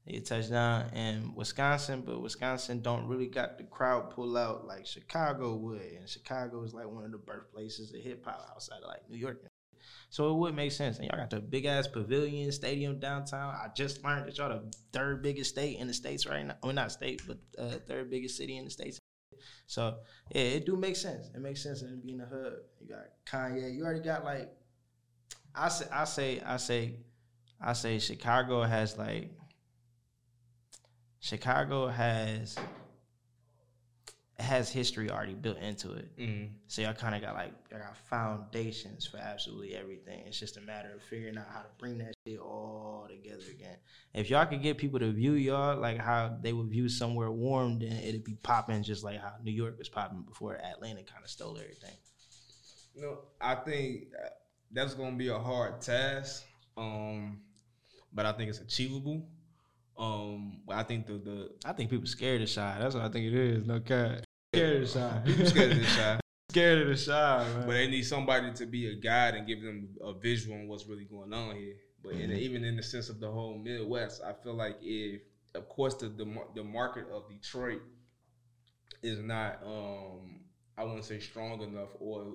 They 0.06 0.20
touchdown 0.20 0.90
in 0.94 1.34
Wisconsin, 1.34 2.02
but 2.06 2.22
Wisconsin 2.22 2.80
don't 2.80 3.08
really 3.08 3.26
got 3.26 3.58
the 3.58 3.64
crowd 3.64 4.10
pull 4.10 4.36
out 4.36 4.64
like 4.64 4.86
Chicago 4.86 5.56
would, 5.56 5.80
and 5.80 6.08
Chicago 6.08 6.62
is 6.62 6.72
like 6.72 6.88
one 6.88 7.04
of 7.04 7.10
the 7.10 7.18
birthplaces 7.18 7.92
of 7.92 8.00
hip 8.00 8.24
hop 8.24 8.48
outside 8.54 8.82
of 8.82 8.88
like 8.88 9.10
New 9.10 9.16
York. 9.18 9.42
So 10.10 10.30
it 10.30 10.38
would 10.38 10.54
make 10.54 10.70
sense. 10.70 10.98
And 10.98 11.08
y'all 11.08 11.18
got 11.18 11.30
the 11.30 11.40
big 11.40 11.64
ass 11.64 11.88
pavilion 11.88 12.52
stadium 12.52 13.00
downtown. 13.00 13.52
I 13.52 13.68
just 13.74 14.04
learned 14.04 14.28
that 14.28 14.38
y'all 14.38 14.48
the 14.48 14.72
third 14.92 15.22
biggest 15.22 15.50
state 15.50 15.78
in 15.78 15.88
the 15.88 15.94
states 15.94 16.24
right 16.24 16.46
now. 16.46 16.54
Well, 16.62 16.72
not 16.72 16.92
state, 16.92 17.22
but 17.26 17.38
uh, 17.58 17.78
third 17.88 18.08
biggest 18.08 18.36
city 18.36 18.56
in 18.56 18.64
the 18.64 18.70
states. 18.70 19.00
So 19.66 19.96
yeah, 20.32 20.42
it 20.42 20.66
do 20.66 20.76
make 20.76 20.94
sense. 20.94 21.30
It 21.34 21.40
makes 21.40 21.62
sense 21.62 21.82
in 21.82 22.00
being 22.00 22.20
a 22.20 22.26
hub. 22.26 22.52
You 22.80 22.88
got 22.88 23.06
Kanye. 23.28 23.74
You 23.74 23.84
already 23.84 24.00
got 24.00 24.24
like, 24.24 24.52
I 25.56 25.68
say, 25.68 25.86
I 25.90 26.04
say, 26.04 26.42
I 26.44 26.56
say, 26.58 26.94
I 27.60 27.72
say, 27.72 27.98
Chicago 27.98 28.62
has 28.62 28.98
like, 28.98 29.30
Chicago 31.20 31.88
has 31.88 32.56
has 34.38 34.70
history 34.70 35.10
already 35.10 35.34
built 35.34 35.56
into 35.58 35.92
it. 35.92 36.14
Mhm. 36.18 36.50
So 36.66 36.82
y'all 36.82 36.92
kind 36.92 37.14
of 37.14 37.22
got 37.22 37.34
like 37.34 37.54
y'all 37.70 37.80
got 37.80 37.96
foundations 37.96 39.06
for 39.06 39.16
absolutely 39.16 39.74
everything. 39.74 40.26
It's 40.26 40.38
just 40.38 40.58
a 40.58 40.60
matter 40.60 40.92
of 40.94 41.02
figuring 41.04 41.38
out 41.38 41.48
how 41.48 41.62
to 41.62 41.68
bring 41.78 41.96
that 41.98 42.14
shit 42.26 42.38
all 42.38 43.06
together 43.08 43.44
again. 43.50 43.78
If 44.12 44.28
y'all 44.28 44.44
could 44.44 44.62
get 44.62 44.76
people 44.76 45.00
to 45.00 45.10
view 45.10 45.32
y'all 45.32 45.78
like 45.80 45.98
how 45.98 46.36
they 46.42 46.52
would 46.52 46.68
view 46.68 46.88
somewhere 46.88 47.30
warm, 47.30 47.78
then 47.78 47.92
it'd 47.92 48.24
be 48.24 48.34
popping 48.42 48.82
just 48.82 49.02
like 49.02 49.18
how 49.20 49.32
New 49.42 49.52
York 49.52 49.78
was 49.78 49.88
popping 49.88 50.20
before 50.22 50.56
Atlanta 50.56 51.02
kind 51.02 51.24
of 51.24 51.30
stole 51.30 51.56
everything. 51.56 51.96
No, 52.94 53.20
I 53.40 53.54
think 53.54 54.08
that's 54.72 54.94
gonna 54.94 55.16
be 55.16 55.28
a 55.28 55.38
hard 55.38 55.80
task. 55.80 56.44
Um, 56.76 57.40
but 58.12 58.26
I 58.26 58.32
think 58.32 58.50
it's 58.50 58.60
achievable. 58.60 59.28
Um, 59.98 60.60
I 60.68 60.82
think 60.82 61.06
the 61.06 61.14
the 61.14 61.50
I 61.64 61.72
think 61.72 61.90
people 61.90 62.06
scared 62.06 62.42
of 62.42 62.54
Chi. 62.54 62.76
That's 62.78 62.94
what 62.94 63.04
I 63.04 63.08
think 63.08 63.26
it 63.26 63.34
is. 63.34 63.66
No 63.66 63.80
cat. 63.80 64.24
Scared 64.54 64.82
of 64.82 64.92
Chi. 64.92 65.22
people 65.24 65.46
scared 65.46 65.72
of 65.72 65.82
Chi, 65.84 66.20
scared 66.50 66.82
of 66.82 66.98
the 66.98 67.04
Chi, 67.06 67.44
man. 67.44 67.66
but 67.66 67.72
they 67.72 67.88
need 67.88 68.02
somebody 68.02 68.52
to 68.52 68.66
be 68.66 68.88
a 68.90 68.94
guide 68.94 69.34
and 69.34 69.46
give 69.46 69.62
them 69.62 69.88
a 70.02 70.12
visual 70.14 70.56
on 70.56 70.68
what's 70.68 70.86
really 70.86 71.04
going 71.04 71.32
on 71.32 71.56
here. 71.56 71.74
But 72.02 72.12
in, 72.12 72.30
Mhm. 72.30 72.38
even 72.38 72.64
in 72.64 72.76
the 72.76 72.82
sense 72.82 73.08
of 73.08 73.20
the 73.20 73.30
whole 73.30 73.58
Midwest, 73.58 74.22
I 74.22 74.32
feel 74.34 74.54
like 74.54 74.76
if, 74.82 75.22
of 75.54 75.68
course, 75.68 75.94
the 75.94 76.08
the, 76.08 76.26
the 76.54 76.62
market 76.64 77.06
of 77.10 77.28
Detroit 77.28 77.80
is 79.02 79.18
not, 79.20 79.62
um, 79.64 80.40
I 80.76 80.84
wouldn't 80.84 81.04
say 81.04 81.18
strong 81.20 81.62
enough, 81.62 81.88
or 82.00 82.34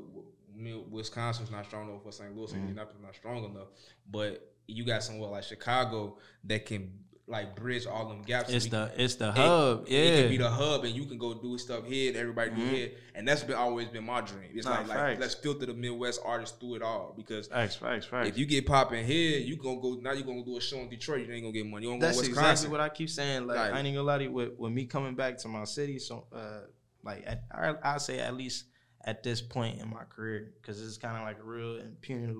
Wisconsin's 0.90 1.52
not 1.52 1.66
strong 1.66 1.90
enough, 1.90 2.04
for 2.04 2.12
St. 2.12 2.36
Louis, 2.36 2.52
Mhm. 2.52 2.56
Indianapolis 2.62 3.02
not 3.02 3.16
strong 3.16 3.44
enough. 3.46 3.68
But 4.10 4.54
you 4.68 4.84
got 4.86 5.04
somewhere 5.04 5.30
like 5.30 5.44
Chicago 5.44 6.18
that 6.46 6.66
can 6.66 7.00
like 7.28 7.56
bridge 7.56 7.86
all 7.86 8.10
them 8.10 8.22
gaps. 8.24 8.50
It's 8.50 8.66
We- 8.66 8.72
the 8.72 8.92
it's 8.98 9.16
the 9.16 9.30
it- 9.30 9.36
hub. 9.36 9.86
Yeah, 9.88 10.00
it 10.00 10.22
can 10.24 10.30
be 10.32 10.38
the 10.38 10.50
hub, 10.50 10.84
and 10.84 10.94
you 10.94 11.06
can 11.06 11.18
go 11.18 11.34
do 11.34 11.58
stuff 11.58 11.86
here, 11.86 12.10
and 12.10 12.18
everybody 12.18 12.50
do 12.52 12.58
Mhm. 12.62 12.70
here, 12.70 12.92
and 13.16 13.26
that's 13.26 13.42
been 13.44 13.56
always 13.56 13.88
been 13.88 14.04
my 14.04 14.20
dream. 14.20 14.50
It's 14.54 14.66
Nah, 14.66 14.80
like, 14.80 14.88
like 14.90 15.20
let's 15.20 15.36
filter 15.36 15.66
the 15.66 15.74
Midwest 15.74 16.20
artists 16.26 16.58
through 16.58 16.76
it 16.76 16.82
all 16.82 17.14
because 17.16 17.48
Facts, 17.48 17.76
facts, 17.76 18.06
facts. 18.08 18.28
if 18.28 18.38
you 18.38 18.46
get 18.46 18.66
popping 18.66 19.06
here, 19.06 19.40
you 19.40 19.56
gonna 19.56 19.80
go 19.80 19.94
now. 19.94 20.12
You 20.12 20.24
are 20.24 20.28
gonna 20.28 20.44
do 20.44 20.58
a 20.58 20.62
show 20.62 20.80
in 20.80 20.90
Detroit. 20.90 21.26
You 21.26 21.34
ain't 21.34 21.44
gonna 21.44 21.54
get 21.54 21.66
money. 21.66 21.86
You 21.86 21.92
gonna 21.92 22.02
That's 22.02 22.18
go 22.18 22.24
to 22.24 22.30
exactly 22.30 22.68
what 22.70 22.82
I 22.82 22.90
keep 22.90 23.10
saying. 23.10 23.48
Like, 23.48 23.58
Like- 23.58 23.74
I 23.74 23.78
ain't 23.78 23.88
even 23.88 23.96
gonna 24.00 24.08
lie 24.08 24.18
to 24.18 24.24
you. 24.26 24.32
With, 24.32 24.58
with 24.60 24.74
me 24.74 24.86
coming 24.86 25.16
back 25.16 25.38
to 25.38 25.48
my 25.48 25.64
city, 25.64 26.00
so 26.00 26.28
uh, 26.34 26.62
like 27.04 27.26
I 27.52 27.76
I 27.82 27.98
say 27.98 28.20
at 28.20 28.36
least 28.36 28.66
at 29.06 29.24
this 29.24 29.42
point 29.42 29.80
in 29.80 29.90
my 29.90 30.04
career, 30.04 30.54
because 30.62 30.82
it's 30.82 30.98
kind 30.98 31.18
of 31.18 31.24
like 31.24 31.40
a 31.40 31.44
real 31.44 31.78
and 31.78 32.00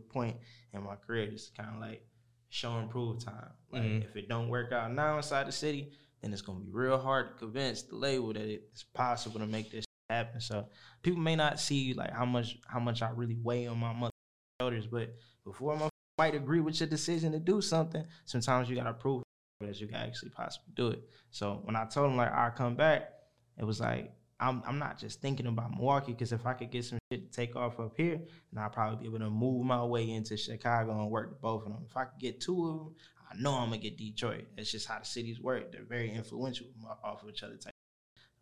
point 0.10 0.38
in 0.74 0.84
my 0.84 0.96
career. 0.96 1.24
It's 1.32 1.50
kind 1.50 1.70
of 1.74 1.82
like 1.82 2.06
show 2.50 2.78
and 2.78 2.90
prove 2.90 3.24
time. 3.24 3.52
Like 3.72 3.84
Mhm. 3.84 4.04
if 4.04 4.16
it 4.16 4.28
don't 4.28 4.50
work 4.50 4.72
out 4.72 4.92
now 4.92 5.18
inside 5.18 5.48
the 5.48 5.52
city, 5.52 5.94
then 6.22 6.34
it's 6.34 6.42
gonna 6.42 6.60
be 6.60 6.70
real 6.72 7.00
hard 7.00 7.30
to 7.30 7.34
convince 7.36 7.84
the 7.84 7.96
label 7.96 8.34
that 8.34 8.44
it's 8.44 8.84
possible 8.84 9.40
to 9.40 9.48
make 9.48 9.72
this 9.72 9.86
happen. 10.10 10.42
So 10.42 10.68
people 11.02 11.22
may 11.22 11.36
not 11.36 11.60
see 11.60 11.94
like 11.94 12.12
how 12.12 12.26
much 12.26 12.60
how 12.68 12.80
much 12.80 13.02
I 13.02 13.10
really 13.10 13.38
weigh 13.42 13.68
on 13.68 13.80
my 13.80 13.94
mother 13.94 14.12
shoulders. 14.60 14.88
But 14.88 15.16
before 15.44 15.76
my 15.78 15.90
might 16.18 16.36
agree 16.36 16.60
with 16.60 16.80
your 16.80 16.90
decision 16.90 17.32
to 17.32 17.40
do 17.40 17.62
something, 17.62 18.06
sometimes 18.26 18.70
you 18.70 18.76
gotta 18.76 18.94
prove 18.94 19.24
that 19.62 19.80
you 19.80 19.88
can 19.88 19.96
actually 19.96 20.30
possibly 20.30 20.74
do 20.76 20.90
it. 20.90 21.10
So 21.32 21.62
when 21.64 21.76
I 21.76 21.86
told 21.86 22.12
him 22.12 22.18
like 22.18 22.32
I 22.32 22.50
come 22.52 22.76
back, 22.76 23.14
it 23.58 23.64
was 23.64 23.80
like 23.80 24.14
I'm 24.42 24.64
I'm 24.66 24.80
not 24.80 24.98
just 24.98 25.22
thinking 25.22 25.46
about 25.46 25.72
Milwaukee 25.72 26.14
because 26.14 26.34
if 26.34 26.48
I 26.48 26.54
could 26.54 26.72
get 26.72 26.84
some 26.84 26.98
shit 27.12 27.32
to 27.32 27.36
take 27.36 27.56
off 27.56 27.80
up 27.80 27.94
here, 27.96 28.20
then 28.52 28.64
I'll 28.64 28.72
probably 28.72 28.98
be 28.98 29.06
able 29.06 29.20
to 29.20 29.30
move 29.30 29.64
my 29.64 29.84
way 29.84 30.10
into 30.10 30.36
Chicago 30.36 31.00
and 31.00 31.12
work 31.12 31.40
both 31.40 31.64
of 31.64 31.72
them. 31.72 31.86
If 31.88 31.96
I 31.96 32.06
could 32.06 32.20
get 32.20 32.42
two 32.42 32.68
of 32.68 32.78
them, 32.78 32.96
I 33.32 33.40
know 33.40 33.54
I'm 33.54 33.70
gonna 33.70 33.78
get 33.78 33.98
Detroit. 33.98 34.46
That's 34.58 34.72
just 34.72 34.88
how 34.88 34.98
the 34.98 35.06
cities 35.06 35.40
work. 35.40 35.72
They're 35.72 35.84
very 35.84 36.12
influential 36.12 36.66
off 37.04 37.22
of 37.22 37.30
each 37.30 37.44
other. 37.44 37.56
Type. 37.56 37.72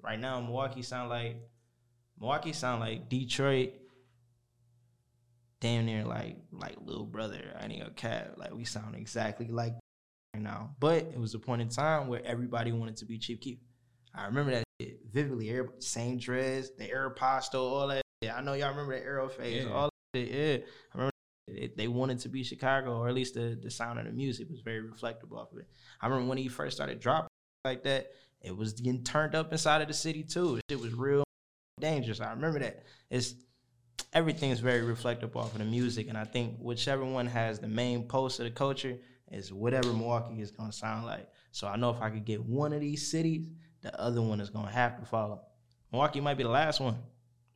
Right 0.02 0.20
now, 0.20 0.40
Milwaukee 0.40 0.84
sound 0.84 1.10
like 1.10 1.36
Milwaukee 2.18 2.54
sound 2.54 2.80
like 2.80 3.10
Detroit. 3.10 3.74
Damn 5.60 5.86
near 5.86 6.06
like 6.06 6.38
like 6.54 6.78
little 6.86 7.06
brother. 7.06 7.42
I 7.60 7.66
ain't 7.66 7.80
gonna 7.80 7.92
cap. 7.92 8.36
Like 8.38 8.54
we 8.54 8.64
sound 8.64 8.96
exactly 8.96 9.50
like 9.50 9.74
right 10.34 10.42
now. 10.42 10.76
But 10.80 11.08
it 11.14 11.20
was 11.20 11.34
a 11.34 11.40
point 11.40 11.62
in 11.62 11.68
time 11.68 12.08
where 12.08 12.26
everybody 12.26 12.72
wanted 12.72 12.96
to 12.98 13.06
be 13.06 13.18
Chief 13.18 13.42
Keef. 13.42 13.58
I 14.16 14.26
remember 14.28 14.52
that 14.52 14.64
shit 14.82 14.99
vividly. 15.12 15.50
Everybody, 15.50 15.82
same 15.82 16.18
dress, 16.18 16.70
the 16.78 16.88
Aeropostale, 16.88 17.56
all 17.56 17.88
that. 17.88 18.02
Shit. 18.24 18.34
I 18.34 18.42
know 18.42 18.54
y'all 18.54 18.70
remember 18.70 18.98
the 19.00 19.06
Aero 19.06 19.30
phase, 19.30 19.64
Yeah. 19.66 19.72
all 19.72 19.90
that 20.14 20.20
shit. 20.20 20.32
Yeah, 20.32 20.66
I 20.94 20.98
remember 20.98 21.12
it, 21.48 21.78
they 21.78 21.88
wanted 21.88 22.20
to 22.20 22.30
be 22.30 22.44
Chicago, 22.44 22.98
or 23.00 23.08
at 23.08 23.14
least 23.16 23.34
the, 23.34 23.58
the 23.62 23.72
sound 23.72 23.98
of 24.00 24.06
the 24.06 24.12
music 24.12 24.50
was 24.50 24.60
very 24.62 24.82
reflective 24.82 25.32
off 25.34 25.52
of 25.52 25.60
it. 25.60 25.68
I 26.02 26.08
remember 26.08 26.30
when 26.30 26.38
he 26.38 26.48
first 26.48 26.76
started 26.76 27.00
dropping 27.00 27.30
like 27.66 27.84
that, 27.84 28.12
it 28.42 28.56
was 28.56 28.74
getting 28.74 29.04
turned 29.04 29.36
up 29.36 29.52
inside 29.52 29.82
of 29.82 29.88
the 29.88 29.94
city 29.94 30.24
too. 30.24 30.60
It 30.70 30.80
was 30.80 30.94
real 30.94 31.24
dangerous. 31.80 32.22
I 32.22 32.30
remember 32.32 32.60
that. 32.60 32.84
It's 33.10 33.34
everything 34.14 34.52
is 34.52 34.60
very 34.60 34.82
reflective 34.82 35.36
off 35.36 35.54
of 35.54 35.60
the 35.60 35.66
music, 35.66 36.08
and 36.08 36.18
I 36.18 36.24
think 36.26 36.58
whichever 36.60 37.04
one 37.06 37.26
has 37.28 37.60
the 37.60 37.68
main 37.68 38.08
pulse 38.08 38.40
of 38.40 38.46
the 38.46 38.52
culture 38.52 38.98
is 39.32 39.52
whatever 39.54 39.92
Milwaukee 39.94 40.42
is 40.42 40.52
gonna 40.52 40.72
sound 40.72 41.06
like. 41.06 41.28
So 41.52 41.68
I 41.68 41.76
know 41.78 41.90
if 41.90 42.02
I 42.02 42.10
could 42.10 42.26
get 42.26 42.44
one 42.44 42.74
of 42.74 42.82
these 42.82 43.10
cities, 43.12 43.48
the 43.82 44.00
other 44.00 44.22
one 44.22 44.40
is 44.42 44.50
gonna 44.50 44.72
have 44.72 45.00
to 45.00 45.06
follow. 45.06 45.42
Milwaukee 45.92 46.22
might 46.22 46.36
be 46.38 46.44
the 46.44 46.50
last 46.50 46.80
one, 46.80 46.96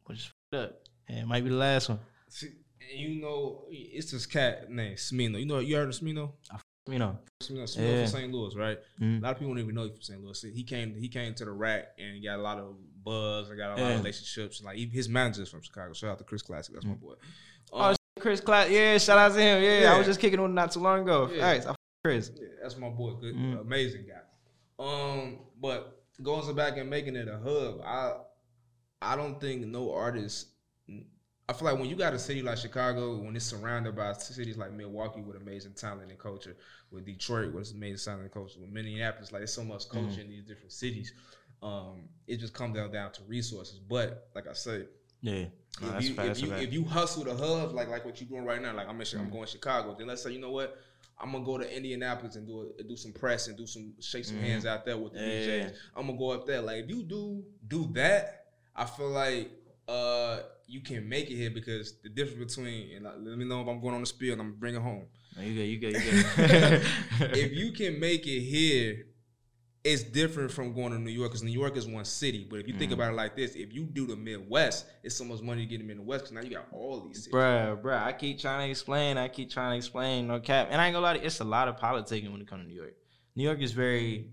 which 0.06 0.20
is 0.20 0.32
up. 0.60 0.80
And 1.08 1.20
it 1.20 1.28
might 1.28 1.44
be 1.44 1.50
the 1.50 1.56
last 1.56 1.90
one. 1.90 2.00
See, 2.30 2.48
and 2.82 3.00
you 3.00 3.22
know, 3.22 3.66
it's 3.70 4.12
this 4.12 4.26
cat 4.26 4.70
named 4.72 4.98
Smino. 4.98 5.40
You 5.40 5.46
know, 5.46 5.60
you 5.60 5.76
heard 5.76 5.90
of 5.90 5.96
Smino? 5.96 6.32
You 6.90 7.00
know, 7.00 7.18
Smino, 7.42 7.64
Smino 7.64 7.78
Yeah. 7.78 7.98
from 8.04 8.08
St. 8.08 8.34
Louis, 8.34 8.56
right? 8.56 8.78
Mhm. 9.00 9.20
A 9.20 9.22
lot 9.22 9.32
of 9.34 9.40
people 9.40 9.54
don't 9.54 9.64
even 9.64 9.76
know 9.76 9.84
he's 9.84 9.94
from 9.94 10.02
St. 10.02 10.22
Louis. 10.24 10.42
He 10.54 10.64
came, 10.64 10.96
he 10.96 11.08
came 11.08 11.34
to 11.36 11.46
the 11.46 11.52
rack 11.52 11.90
and 11.98 12.22
got 12.24 12.40
a 12.40 12.42
lot 12.42 12.58
of 12.60 12.76
buzz. 13.04 13.50
and 13.50 13.58
got 13.58 13.78
a 13.78 13.82
lot 13.82 13.92
of 13.92 13.98
relationships. 14.00 14.62
Like 14.64 14.78
he, 14.78 14.86
his 14.88 15.08
manager's 15.10 15.50
from 15.50 15.62
Chicago. 15.62 15.94
Shout 15.94 16.12
out 16.12 16.18
to 16.20 16.24
Chris 16.24 16.42
Classic. 16.42 16.74
That's 16.74 16.86
my 16.86 16.94
boy. 16.94 17.16
Oh, 17.72 17.82
Um, 17.92 17.96
Chris 18.20 18.40
Class. 18.42 18.70
Yeah, 18.70 18.98
shout 18.98 19.18
out 19.18 19.34
to 19.36 19.42
him. 19.42 19.62
Yeah, 19.64 19.94
I 19.94 19.98
was 19.98 20.08
just 20.08 20.20
kicking 20.20 20.40
on 20.40 20.54
not 20.54 20.72
too 20.72 20.80
long 20.80 21.02
ago. 21.02 21.30
Yeah. 21.34 21.50
I 21.70 21.76
Chris. 22.04 22.32
Yeah, 22.36 22.48
that's 22.62 22.78
my 22.78 22.90
boy. 22.90 23.14
Good, 23.14 23.36
Mhm. 23.36 23.62
amazing 23.62 24.06
guy. 24.08 24.22
Um, 24.84 25.40
but 25.60 26.03
going 26.22 26.56
back 26.56 26.78
and 26.78 26.90
making 26.90 27.16
it 27.16 27.28
a 27.28 27.38
hub, 27.38 27.82
I 27.86 28.14
I 29.02 29.16
don't 29.16 29.40
think 29.40 29.66
no 29.66 29.94
artist. 29.94 30.48
I 31.50 31.52
feel 31.52 31.66
like 31.70 31.80
when 31.80 31.90
you 31.90 31.98
got 31.98 32.14
a 32.14 32.20
city 32.20 32.42
like 32.42 32.58
Chicago, 32.58 33.18
when 33.18 33.36
it's 33.36 33.46
surrounded 33.46 33.96
by 33.98 34.14
cities 34.14 34.58
like 34.58 34.72
Milwaukee 34.72 35.22
with 35.22 35.36
amazing 35.36 35.74
talent 35.74 36.10
and 36.10 36.18
culture, 36.18 36.56
with 36.90 37.06
Detroit 37.06 37.54
with 37.54 37.74
amazing 37.74 38.06
talent 38.06 38.24
and 38.24 38.32
culture, 38.32 38.60
with 38.62 38.70
Minneapolis, 38.70 39.32
like 39.34 39.42
there's 39.42 39.54
so 39.54 39.64
much 39.64 39.90
culture 39.90 40.22
in 40.22 40.30
these 40.30 40.44
different 40.46 40.72
cities. 40.72 41.14
Um, 41.62 42.08
it 42.28 42.38
just 42.38 42.54
comes 42.54 42.76
down 42.76 42.92
down 42.92 43.12
to 43.14 43.22
resources. 43.28 43.80
But 43.80 44.30
like 44.36 44.48
I 44.48 44.54
said, 44.54 44.88
Yeah. 45.22 45.46
No, 45.82 45.98
if 45.98 46.04
you, 46.10 46.16
if, 46.32 46.42
you, 46.42 46.50
if 46.68 46.74
you 46.74 46.84
hustle 46.86 47.24
the 47.24 47.36
hub 47.36 47.74
like 47.74 47.90
like 47.90 48.06
what 48.06 48.22
you're 48.22 48.30
doing 48.30 48.46
right 48.46 48.62
now, 48.62 48.74
like 48.74 48.88
I'm 48.88 49.00
in, 49.02 49.08
Chi- 49.08 49.18
I'm 49.18 49.30
going 49.30 49.46
to 49.46 49.52
Chicago, 49.52 49.96
then 49.98 50.08
let's 50.08 50.22
say 50.22 50.32
you 50.32 50.40
know 50.40 50.52
what, 50.52 50.78
I'm 51.20 51.32
gonna 51.32 51.46
go 51.46 51.58
to 51.58 51.76
Indianapolis 51.76 52.36
and 52.36 52.46
do 52.48 52.74
a, 52.80 52.84
do 52.84 52.98
some 52.98 53.14
press 53.14 53.48
and 53.48 53.58
do 53.58 53.66
some 53.66 53.94
shake 54.02 54.26
some 54.26 54.38
Mhm. 54.38 54.42
hands 54.42 54.66
out 54.66 54.84
there 54.86 54.98
with 54.98 55.14
the 55.14 55.20
Yeah, 55.20 55.66
DJs. 55.70 55.74
I'm 55.96 56.08
gonna 56.08 56.18
go 56.18 56.32
up 56.32 56.46
there. 56.46 56.62
Like 56.62 56.84
if 56.84 56.90
you 56.90 57.04
do 57.04 57.44
do 57.68 57.90
that, 57.94 58.46
I 58.76 58.86
feel 58.86 59.10
like 59.10 59.50
uh 59.88 60.40
you 60.68 60.80
can 60.82 61.08
make 61.08 61.30
it 61.30 61.36
here 61.36 61.50
because 61.52 62.00
the 62.02 62.10
difference 62.10 62.56
between 62.56 62.96
and 62.96 63.06
like, 63.06 63.16
let 63.20 63.38
me 63.38 63.46
know 63.46 63.62
if 63.62 63.68
I'm 63.68 63.80
going 63.82 63.94
on 63.96 64.02
the 64.02 64.08
spiel 64.08 64.34
and 64.34 64.42
I'm 64.42 64.54
bringing 64.56 64.82
home. 64.82 65.06
No, 65.36 65.44
you 65.44 65.54
good, 65.56 65.68
you 65.68 65.80
good, 65.80 65.94
you 65.94 66.24
good. 66.48 67.38
if 67.38 67.52
you 67.54 67.72
can 67.72 68.00
make 68.00 68.26
it 68.28 68.40
here, 68.42 69.06
it's 69.84 70.04
different 70.04 70.50
from 70.50 70.74
going 70.74 70.94
to 70.94 71.00
New 71.00 71.12
York 71.12 71.32
because 71.32 71.44
New 71.44 71.52
York 71.52 71.76
is 71.76 71.86
one 71.86 72.06
city. 72.06 72.48
But 72.50 72.60
if 72.60 72.68
you 72.68 72.74
think 72.74 72.92
Mhm. 72.92 72.96
about 72.96 73.12
it 73.12 73.16
like 73.18 73.36
this, 73.36 73.56
if 73.56 73.74
you 73.74 73.84
do 73.84 74.08
the 74.08 74.16
Midwest, 74.16 74.86
it's 75.04 75.16
so 75.16 75.26
much 75.26 75.42
money 75.42 75.64
to 75.64 75.68
get 75.70 75.80
them 75.80 75.90
in 75.90 75.98
the 75.98 76.04
West 76.04 76.24
because 76.26 76.32
now 76.32 76.42
you 76.42 76.56
got 76.56 76.68
all 76.72 77.02
these 77.02 77.18
cities. 77.26 77.34
Bruh, 77.34 77.82
bruh, 77.82 78.02
I 78.02 78.14
keep 78.14 78.40
trying 78.40 78.68
to 78.68 78.72
explain. 78.72 79.18
I 79.18 79.28
keep 79.28 79.50
trying 79.50 79.74
to 79.74 79.78
explain. 79.78 80.28
No 80.28 80.40
cap. 80.40 80.70
And 80.72 80.80
I 80.80 80.88
ain't 80.88 80.94
gonna 80.94 81.04
lie, 81.04 81.14
to 81.14 81.20
you, 81.20 81.26
it's 81.26 81.42
a 81.42 81.44
lot 81.44 81.68
of 81.68 81.76
politicking 81.78 82.32
when 82.32 82.40
it 82.40 82.48
comes 82.48 82.64
to 82.64 82.68
New 82.70 82.76
York. 82.76 82.96
New 83.36 83.44
York 83.44 83.60
is 83.62 83.74
very, 83.74 84.30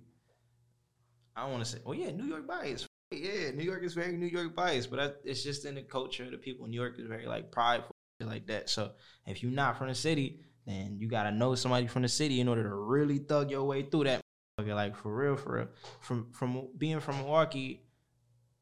I 1.34 1.42
don't 1.42 1.52
want 1.52 1.64
to 1.64 1.70
say, 1.70 1.78
oh 1.84 1.92
yeah, 1.92 2.10
New 2.12 2.26
York 2.26 2.46
bias. 2.46 2.86
Yeah, 3.10 3.50
New 3.50 3.64
York 3.64 3.82
is 3.82 3.94
very 3.94 4.12
New 4.16 4.26
York 4.26 4.54
bias, 4.54 4.86
but 4.86 4.96
that, 4.96 5.20
it's 5.24 5.42
just 5.42 5.64
in 5.64 5.74
the 5.74 5.82
culture 5.82 6.24
of 6.24 6.30
the 6.30 6.38
people. 6.38 6.64
in 6.66 6.70
New 6.70 6.76
York 6.80 6.96
is 6.98 7.08
very 7.08 7.26
like 7.26 7.50
prideful, 7.50 7.90
like 8.20 8.46
that. 8.46 8.70
So 8.70 8.92
if 9.26 9.42
you're 9.42 9.50
not 9.50 9.78
from 9.78 9.88
the 9.88 9.96
city, 9.96 10.44
then 10.64 10.96
you 11.00 11.08
gotta 11.08 11.32
know 11.32 11.56
somebody 11.56 11.88
from 11.88 12.02
the 12.02 12.08
city 12.08 12.40
in 12.40 12.46
order 12.46 12.62
to 12.62 12.72
really 12.72 13.18
thug 13.18 13.50
your 13.50 13.64
way 13.64 13.82
through 13.82 14.04
that. 14.04 14.20
Like 14.68 14.96
for 14.96 15.14
real, 15.14 15.36
for 15.36 15.54
real. 15.56 15.68
From 16.00 16.30
from 16.32 16.68
being 16.78 17.00
from 17.00 17.16
Milwaukee, 17.18 17.82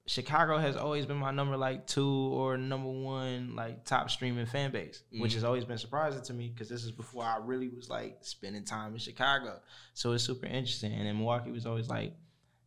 Chicago 0.06 0.56
has 0.56 0.76
always 0.76 1.04
been 1.04 1.18
my 1.18 1.30
number 1.30 1.56
like 1.56 1.86
two 1.86 2.08
or 2.32 2.56
number 2.56 2.88
one 2.90 3.54
like 3.54 3.84
top 3.84 4.10
streaming 4.10 4.46
fan 4.46 4.70
base, 4.70 5.02
which 5.12 5.32
Mhm. 5.32 5.34
has 5.34 5.44
always 5.44 5.64
been 5.66 5.76
surprising 5.78 6.22
to 6.22 6.32
me 6.32 6.48
because 6.48 6.68
this 6.68 6.82
is 6.84 6.92
before 6.92 7.24
I 7.24 7.36
really 7.38 7.68
was 7.68 7.90
like 7.90 8.18
spending 8.22 8.64
time 8.64 8.94
in 8.94 8.98
Chicago. 8.98 9.60
So 9.94 10.12
it's 10.12 10.24
super 10.24 10.46
interesting. 10.46 10.92
And 10.92 11.06
then 11.06 11.16
Milwaukee 11.18 11.50
was 11.50 11.66
always 11.66 11.88
like 11.88 12.14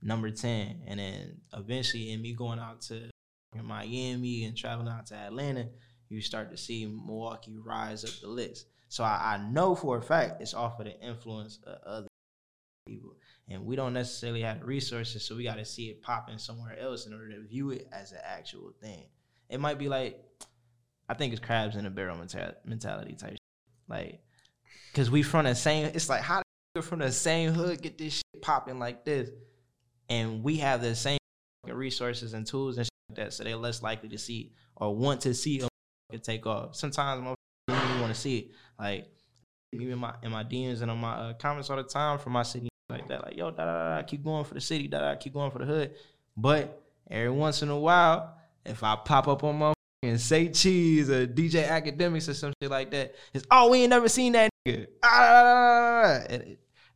number 0.03 0.29
ten, 0.31 0.83
and 0.85 0.99
then 0.99 1.41
eventually 1.53 2.11
and 2.13 2.21
me 2.21 2.33
going 2.33 2.59
out 2.59 2.81
to 2.81 3.09
Miami 3.63 4.45
and 4.45 4.55
traveling 4.55 4.87
out 4.87 5.07
to 5.07 5.15
Atlanta, 5.15 5.67
you 6.09 6.21
start 6.21 6.51
to 6.51 6.57
see 6.57 6.85
Milwaukee 6.85 7.57
rise 7.57 8.03
up 8.05 8.11
the 8.21 8.27
list. 8.27 8.67
So 8.87 9.03
I, 9.03 9.35
I 9.35 9.49
know 9.49 9.73
for 9.75 9.97
a 9.97 10.01
fact 10.01 10.41
it's 10.41 10.53
off 10.53 10.79
of 10.79 10.85
the 10.85 10.99
influence 11.01 11.59
of 11.63 11.79
other 11.85 12.07
people. 12.85 13.15
And 13.51 13.65
we 13.65 13.75
don't 13.75 13.93
necessarily 13.93 14.41
have 14.41 14.59
the 14.59 14.65
resources, 14.65 15.23
so 15.23 15.35
we 15.35 15.43
got 15.43 15.55
to 15.55 15.65
see 15.65 15.89
it 15.89 16.01
popping 16.01 16.37
somewhere 16.37 16.77
else 16.79 17.05
in 17.05 17.13
order 17.13 17.29
to 17.31 17.41
view 17.41 17.71
it 17.71 17.87
as 17.91 18.11
an 18.11 18.19
actual 18.23 18.71
thing. 18.81 19.05
It 19.49 19.59
might 19.59 19.77
be 19.77 19.89
like, 19.89 20.23
I 21.09 21.13
think 21.13 21.33
it's 21.33 21.41
crabs 21.41 21.75
in 21.75 21.85
a 21.85 21.89
barrel 21.89 22.17
mentality 22.65 23.15
type. 23.15 23.31
Shit. 23.31 23.39
Like, 23.87 24.23
cause 24.93 25.09
we 25.09 25.23
from 25.23 25.45
the 25.45 25.55
same. 25.55 25.91
It's 25.93 26.07
like 26.07 26.21
how 26.21 26.41
the 26.75 26.81
from 26.81 26.99
the 26.99 27.11
same 27.11 27.51
hood 27.51 27.81
get 27.81 27.97
this 27.97 28.13
shit 28.13 28.41
popping 28.41 28.79
like 28.79 29.03
this, 29.03 29.29
and 30.09 30.43
we 30.43 30.57
have 30.57 30.81
the 30.81 30.95
same 30.95 31.17
resources 31.67 32.33
and 32.33 32.47
tools 32.47 32.77
and 32.77 32.85
shit 32.85 32.91
like 33.09 33.17
that, 33.17 33.33
so 33.33 33.43
they're 33.43 33.57
less 33.57 33.81
likely 33.81 34.09
to 34.09 34.17
see 34.17 34.53
or 34.77 34.95
want 34.95 35.21
to 35.21 35.33
see 35.33 35.61
a 36.13 36.17
take 36.17 36.45
off. 36.45 36.75
Sometimes 36.75 37.21
motherfuckers 37.21 37.35
don't 37.67 37.89
even 37.89 38.01
want 38.01 38.13
to 38.13 38.19
see 38.19 38.37
it. 38.37 38.51
Like 38.79 39.07
even 39.73 39.91
in 39.91 39.99
my 39.99 40.13
in 40.23 40.31
my 40.31 40.43
DMs 40.43 40.81
and 40.81 40.91
on 40.91 40.97
my 40.97 41.13
uh, 41.13 41.33
comments 41.33 41.69
all 41.69 41.77
the 41.77 41.83
time 41.83 42.19
from 42.19 42.33
my 42.33 42.43
city 42.43 42.70
like 42.91 43.07
that. 43.07 43.23
Like 43.23 43.37
yo, 43.37 43.51
da 43.51 43.65
da 43.65 43.95
da, 43.95 44.03
keep 44.03 44.23
going 44.23 44.45
for 44.45 44.53
the 44.53 44.61
city, 44.61 44.87
da 44.87 44.99
da, 44.99 45.15
keep 45.15 45.33
going 45.33 45.51
for 45.51 45.59
the 45.59 45.65
hood. 45.65 45.91
But 46.35 46.81
every 47.09 47.31
once 47.31 47.61
in 47.61 47.69
a 47.69 47.77
while, 47.77 48.37
if 48.65 48.83
I 48.83 48.95
pop 48.95 49.27
up 49.27 49.43
on 49.43 49.57
my 49.57 49.73
and 50.03 50.19
say 50.19 50.49
cheese 50.49 51.09
or 51.09 51.27
DJ 51.27 51.67
Akademiks 51.67 52.27
or 52.27 52.33
some 52.33 52.53
shit 52.61 52.71
like 52.71 52.91
that, 52.91 53.15
it's 53.33 53.45
oh 53.51 53.69
we 53.69 53.81
ain't 53.81 53.89
never 53.89 54.09
seen 54.09 54.33
that 54.33 54.49
nigga. 54.67 54.87
Ah, 55.03 56.19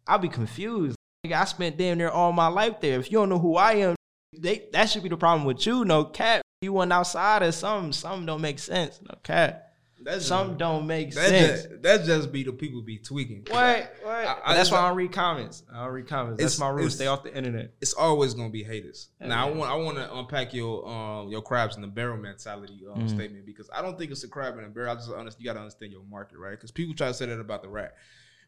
I'll 0.08 0.20
be 0.20 0.30
confused. 0.30 0.96
Nigga, 1.26 1.42
I 1.42 1.46
spent 1.46 1.78
damn 1.78 1.98
near 1.98 2.10
all 2.10 2.32
my 2.32 2.48
life 2.48 2.80
there. 2.82 3.00
If 3.00 3.12
you 3.12 3.20
don't 3.20 3.30
know 3.30 3.40
who 3.40 3.56
I 3.56 3.74
am, 3.74 3.96
they 4.38 4.68
that 4.74 4.90
should 4.90 5.04
be 5.04 5.10
the 5.10 5.18
problem 5.18 5.46
with 5.46 5.66
you. 5.66 5.86
No 5.86 6.06
cat, 6.06 6.42
you 6.62 6.74
went 6.74 6.94
outside 6.94 7.44
or 7.44 7.52
something. 7.52 7.94
Something 7.94 8.26
don't 8.26 8.42
make 8.42 8.60
sense. 8.60 9.00
No 9.02 9.18
cat. 9.24 9.65
That's 10.06 10.28
Something 10.28 10.58
don't 10.58 10.86
make 10.86 11.16
that 11.16 11.30
sense. 11.30 11.64
just, 11.64 11.82
that 11.82 12.06
just 12.06 12.32
be 12.32 12.44
the 12.44 12.52
people 12.54 12.82
be 12.84 13.00
tweaking. 13.00 13.44
What? 13.50 13.92
What? 14.04 14.14
I- 14.14 14.40
I 14.46 14.54
that's 14.54 14.70
just- 14.70 14.72
why 14.72 14.78
I 14.78 14.88
don't 14.90 14.98
read 14.98 15.12
comments. 15.12 15.64
I 15.74 15.84
don't 15.84 15.94
read 15.94 16.08
comments. 16.08 16.40
That's 16.42 16.60
my 16.60 16.70
rule. 16.70 16.90
Stay 16.92 17.08
off 17.08 17.24
the 17.24 17.36
internet. 17.36 17.74
It's 17.82 17.94
always 17.96 18.36
gonna 18.36 18.52
be 18.52 18.64
haters. 18.64 19.10
Yeah, 19.20 19.28
now 19.30 19.48
I 19.48 19.52
want 19.52 19.72
I 19.72 19.76
want 19.76 19.98
to 19.98 20.16
unpack 20.16 20.54
your 20.54 20.88
um 20.88 21.30
your 21.30 21.42
crabs 21.42 21.76
in 21.76 21.82
the 21.82 21.88
barrel 21.88 22.18
mentality 22.18 22.84
um, 22.88 23.02
Mhm. 23.02 23.10
statement 23.10 23.46
because 23.48 23.68
I 23.74 23.82
don't 23.82 23.98
think 23.98 24.12
it's 24.12 24.24
a 24.24 24.28
crab 24.28 24.58
in 24.60 24.64
a 24.64 24.70
barrel. 24.70 24.92
I 24.92 24.96
just 24.96 25.10
understand 25.10 25.44
you 25.44 25.46
got 25.50 25.54
to 25.54 25.60
understand 25.62 25.92
your 25.92 26.04
market, 26.04 26.38
right? 26.38 26.52
Because 26.52 26.70
people 26.72 26.94
try 26.94 27.08
to 27.08 27.14
say 27.16 27.26
that 27.26 27.40
about 27.40 27.64
the 27.64 27.70
rat, 27.70 27.96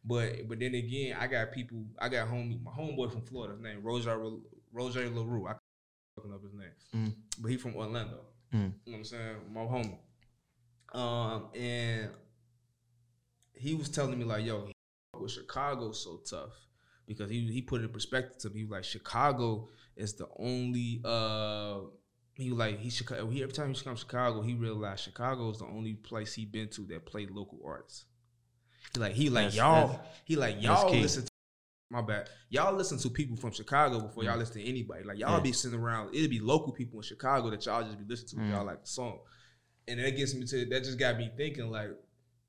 but 0.06 0.48
but 0.48 0.60
then 0.60 0.76
again, 0.76 1.18
I 1.20 1.26
got 1.26 1.52
people. 1.52 1.84
I 1.98 2.10
got 2.10 2.28
homie 2.30 2.62
my 2.62 2.72
homeboy 2.72 3.12
from 3.12 3.24
Florida. 3.24 3.56
His 3.56 3.64
name 3.64 3.80
Roger 3.82 4.16
Roger 4.72 5.10
Larue. 5.10 5.48
I 5.48 5.56
looking 6.18 6.34
up 6.34 6.44
his 6.44 6.54
name, 6.54 6.70
Mm. 7.08 7.14
but 7.42 7.50
he 7.50 7.58
from 7.58 7.76
Orlando. 7.76 8.26
Mm. 8.54 8.58
You 8.58 8.62
know 8.62 8.72
what 8.86 8.98
I'm 8.98 9.04
saying? 9.04 9.36
My 9.52 9.62
homie. 9.62 9.98
Um 10.94 11.48
and 11.56 12.10
he 13.54 13.76
was 13.76 13.90
telling 13.90 14.18
me 14.18 14.26
like, 14.26 14.46
yo, 14.46 14.70
with 15.20 15.32
Chicago 15.32 15.92
so 15.92 16.22
tough 16.30 16.54
because 17.08 17.30
he 17.30 17.42
he 17.52 17.62
put 17.62 17.82
it 17.82 17.86
in 17.86 17.90
perspective 17.92 18.38
to 18.40 18.50
me. 18.50 18.60
He 18.60 18.64
was 18.66 18.72
like, 18.72 18.84
Chicago 18.84 19.70
is 19.96 20.14
the 20.14 20.28
only 20.38 21.02
uh 21.04 21.80
he 22.36 22.50
was 22.52 22.60
like 22.60 22.80
he 22.80 22.90
Chicago. 22.90 23.28
He 23.30 23.42
every 23.42 23.54
time 23.54 23.74
he 23.74 23.84
comes 23.84 24.00
to 24.02 24.06
Chicago, 24.06 24.42
he 24.42 24.54
realized 24.54 25.04
Chicago 25.04 25.50
is 25.50 25.58
the 25.60 25.66
only 25.66 25.94
place 25.96 26.34
he 26.36 26.46
been 26.46 26.70
to 26.70 26.82
that 26.88 27.06
played 27.06 27.32
local 27.32 27.60
artists. 27.66 28.06
He 28.94 29.00
like 29.00 29.14
he 29.14 29.30
like 29.30 29.52
That's- 29.52 29.56
y'all. 29.56 29.88
that's- 29.90 30.08
He 30.26 30.36
like 30.36 30.62
y'all 30.62 30.92
listen. 30.92 31.24
to 31.26 31.32
My 31.90 32.02
bad. 32.02 32.30
Y'all 32.50 32.76
listen 32.76 32.98
to 33.00 33.10
people 33.10 33.38
from 33.38 33.52
Chicago 33.52 34.02
before 34.02 34.24
y'all 34.24 34.36
Mm. 34.36 34.40
listen 34.40 34.56
to 34.62 34.64
anybody. 34.66 35.04
Like 35.04 35.18
y'all 35.18 35.38
Yeah. 35.38 35.40
be 35.44 35.52
sitting 35.54 35.80
around. 35.80 36.14
It'd 36.14 36.30
be 36.30 36.40
local 36.40 36.74
people 36.74 37.00
in 37.00 37.04
Chicago 37.04 37.50
that 37.50 37.66
y'all 37.66 37.82
just 37.84 37.98
be 37.98 38.04
listening 38.06 38.44
to. 38.46 38.50
Mm. 38.52 38.56
Y'all 38.56 38.66
like 38.66 38.82
the 38.82 38.88
song, 38.88 39.20
and 39.88 40.00
that 40.00 40.16
gets 40.18 40.34
me 40.36 40.46
to 40.46 40.66
that. 40.68 40.84
Just 40.84 40.98
got 41.00 41.18
me 41.18 41.32
thinking 41.38 41.70
like 41.72 41.90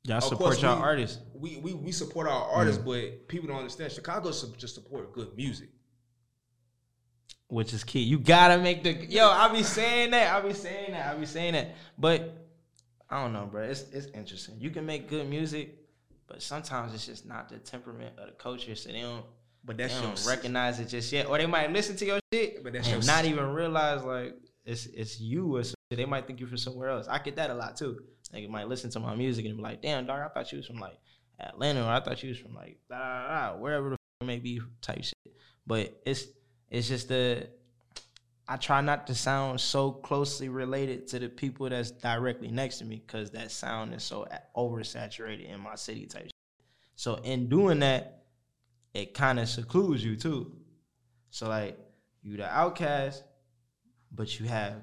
Y'all 0.05 0.21
support 0.21 0.61
y'all 0.63 0.77
we- 0.77 0.83
artists. 0.83 1.19
we 1.35 1.57
we 1.59 1.75
we 1.75 1.93
support 1.93 2.27
our 2.29 2.49
Mm. 2.49 2.57
artists, 2.57 2.83
but 2.83 3.29
people 3.29 3.49
don't 3.49 3.59
understand. 3.59 3.93
Chicago 3.93 4.31
just 4.31 4.75
support 4.75 5.13
good 5.13 5.35
music. 5.37 5.71
which 7.49 7.73
is 7.73 7.83
key. 7.83 8.01
You 8.01 8.19
gotta 8.19 8.59
make 8.59 8.83
the 8.85 8.93
yo. 9.07 9.29
I 9.29 9.49
be 9.53 9.63
saying 9.63 10.11
that. 10.11 10.35
I 10.35 10.47
be 10.47 10.53
saying 10.55 10.93
that. 10.93 11.15
I 11.15 11.19
be 11.19 11.25
saying 11.27 11.55
that. 11.55 11.75
But 11.97 12.47
I 13.09 13.23
don't 13.23 13.33
know, 13.33 13.47
bro. 13.47 13.63
It's 13.65 13.83
it's 13.91 14.07
interesting. 14.09 14.57
You 14.61 14.71
can 14.71 14.85
make 14.85 15.09
good 15.09 15.27
music, 15.29 15.79
but 16.27 16.43
sometimes 16.43 16.93
it's 16.95 17.07
just 17.07 17.25
not 17.27 17.49
the 17.49 17.57
temperament 17.59 18.19
of 18.19 18.27
the 18.27 18.33
culture, 18.33 18.75
so 18.75 18.91
they 18.93 19.01
don't. 19.01 19.25
But 19.65 19.77
They 19.79 19.85
that's 19.85 19.95
your 19.95 20.03
don't 20.11 20.27
recognize 20.27 20.79
it 20.79 20.89
just 20.89 21.11
yet, 21.13 21.27
or 21.27 21.37
they 21.39 21.47
might 21.47 21.73
listen 21.73 21.97
to 21.97 22.05
your 22.07 22.21
shit, 22.33 22.63
But 22.63 22.75
that's 22.75 22.89
and 22.89 23.07
not 23.07 23.25
even 23.25 23.47
realize 23.53 24.03
like 24.05 24.35
it's 24.67 24.87
it's 24.87 25.19
you 25.21 25.57
or 25.57 25.63
something. 25.65 25.75
They 25.91 26.05
might 26.05 26.27
think 26.27 26.39
you're 26.39 26.49
from 26.49 26.59
somewhere 26.59 26.91
else. 26.91 27.09
I 27.09 27.19
get 27.19 27.37
that 27.37 27.51
a 27.51 27.55
lot 27.55 27.77
too. 27.77 27.99
Like 28.33 28.43
you 28.43 28.49
might 28.49 28.69
listen 28.69 28.91
to 28.91 29.01
my 29.01 29.15
music 29.15 29.47
and 29.47 29.57
be 29.57 29.63
like, 29.63 29.81
"Damn, 29.81 30.07
dog, 30.07 30.21
I 30.21 30.29
thought 30.29 30.53
you 30.53 30.59
was 30.59 30.67
from 30.67 30.81
like 30.81 30.99
Atlanta, 31.41 31.83
or 31.85 31.91
I 31.91 32.01
thought 32.01 32.23
you 32.23 32.29
was 32.29 32.39
from 32.39 32.55
like 32.55 32.79
da, 32.91 32.99
da, 32.99 33.51
da, 33.53 33.57
wherever 33.57 33.91
the 33.91 33.97
f- 34.21 34.27
may 34.27 34.39
be 34.39 34.61
type 34.83 35.03
shit." 35.03 35.35
But 35.67 35.99
it's 36.05 36.27
it's 36.71 36.89
just 36.89 37.09
the 37.09 37.49
I 38.47 38.57
try 38.57 38.81
not 38.81 39.07
to 39.07 39.15
sound 39.15 39.61
so 39.61 39.93
closely 39.93 40.49
related 40.49 41.07
to 41.09 41.19
the 41.19 41.29
people 41.29 41.69
that's 41.69 41.91
directly 41.91 42.51
next 42.51 42.79
to 42.79 42.85
me 42.85 43.03
because 43.07 43.31
that 43.33 43.51
sound 43.51 43.95
is 43.95 44.03
so 44.03 44.27
oversaturated 44.57 45.49
in 45.49 45.61
my 45.61 45.75
city 45.75 46.07
type. 46.07 46.25
Shit. 46.25 46.33
So 46.97 47.17
in 47.17 47.49
doing 47.49 47.81
that, 47.81 48.25
it 48.95 49.15
kind 49.15 49.39
of 49.39 49.49
secludes 49.49 50.05
you 50.05 50.17
too. 50.17 50.55
So 51.31 51.49
like 51.49 51.79
you 52.23 52.37
the 52.37 52.47
outcast, 52.47 53.23
but 54.13 54.39
you 54.39 54.47
have 54.49 54.77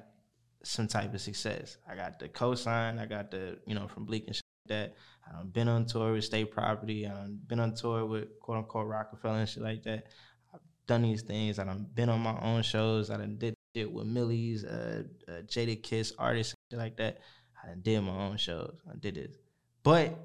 some 0.66 0.88
type 0.88 1.14
of 1.14 1.22
success. 1.22 1.78
I 1.90 1.96
got 1.96 2.20
the 2.20 2.30
cosign, 2.30 3.00
I 3.00 3.06
got 3.06 3.32
the, 3.32 3.58
you 3.66 3.76
know, 3.76 3.88
from 3.88 4.06
Bleek 4.06 4.26
and 4.28 4.36
shit 4.36 4.44
that. 4.68 4.96
I 5.28 5.38
have 5.38 5.54
been 5.54 5.68
on 5.68 5.86
tour 5.86 6.14
with 6.14 6.24
State 6.24 6.52
Property, 6.52 7.08
I've 7.08 7.48
been 7.48 7.60
on 7.60 7.74
tour 7.74 8.06
with 8.06 8.40
quote 8.40 8.58
unquote 8.60 8.88
Roc-A-Fella 8.88 9.40
and 9.40 9.50
shit 9.50 9.64
like 9.64 9.84
that. 9.84 10.08
I've 10.54 10.60
done 10.88 11.04
these 11.04 11.22
things, 11.22 11.60
I've 11.60 11.96
been 11.96 12.10
on 12.10 12.20
my 12.20 12.40
own 12.42 12.62
shows, 12.64 13.10
I 13.10 13.18
done 13.18 13.38
did 13.38 13.56
shit 13.76 13.92
with 13.92 14.06
Millie's, 14.06 14.64
uh, 14.64 15.04
uh 15.28 15.42
Jadakiss 15.44 16.14
artists, 16.18 16.56
shit 16.70 16.80
like 16.80 16.98
that. 16.98 17.20
I 17.64 17.70
done 17.70 17.82
did 17.82 18.02
my 18.02 18.12
own 18.12 18.38
shows. 18.38 18.76
I 18.90 18.96
did 18.98 19.16
this. 19.16 19.36
But 19.84 20.18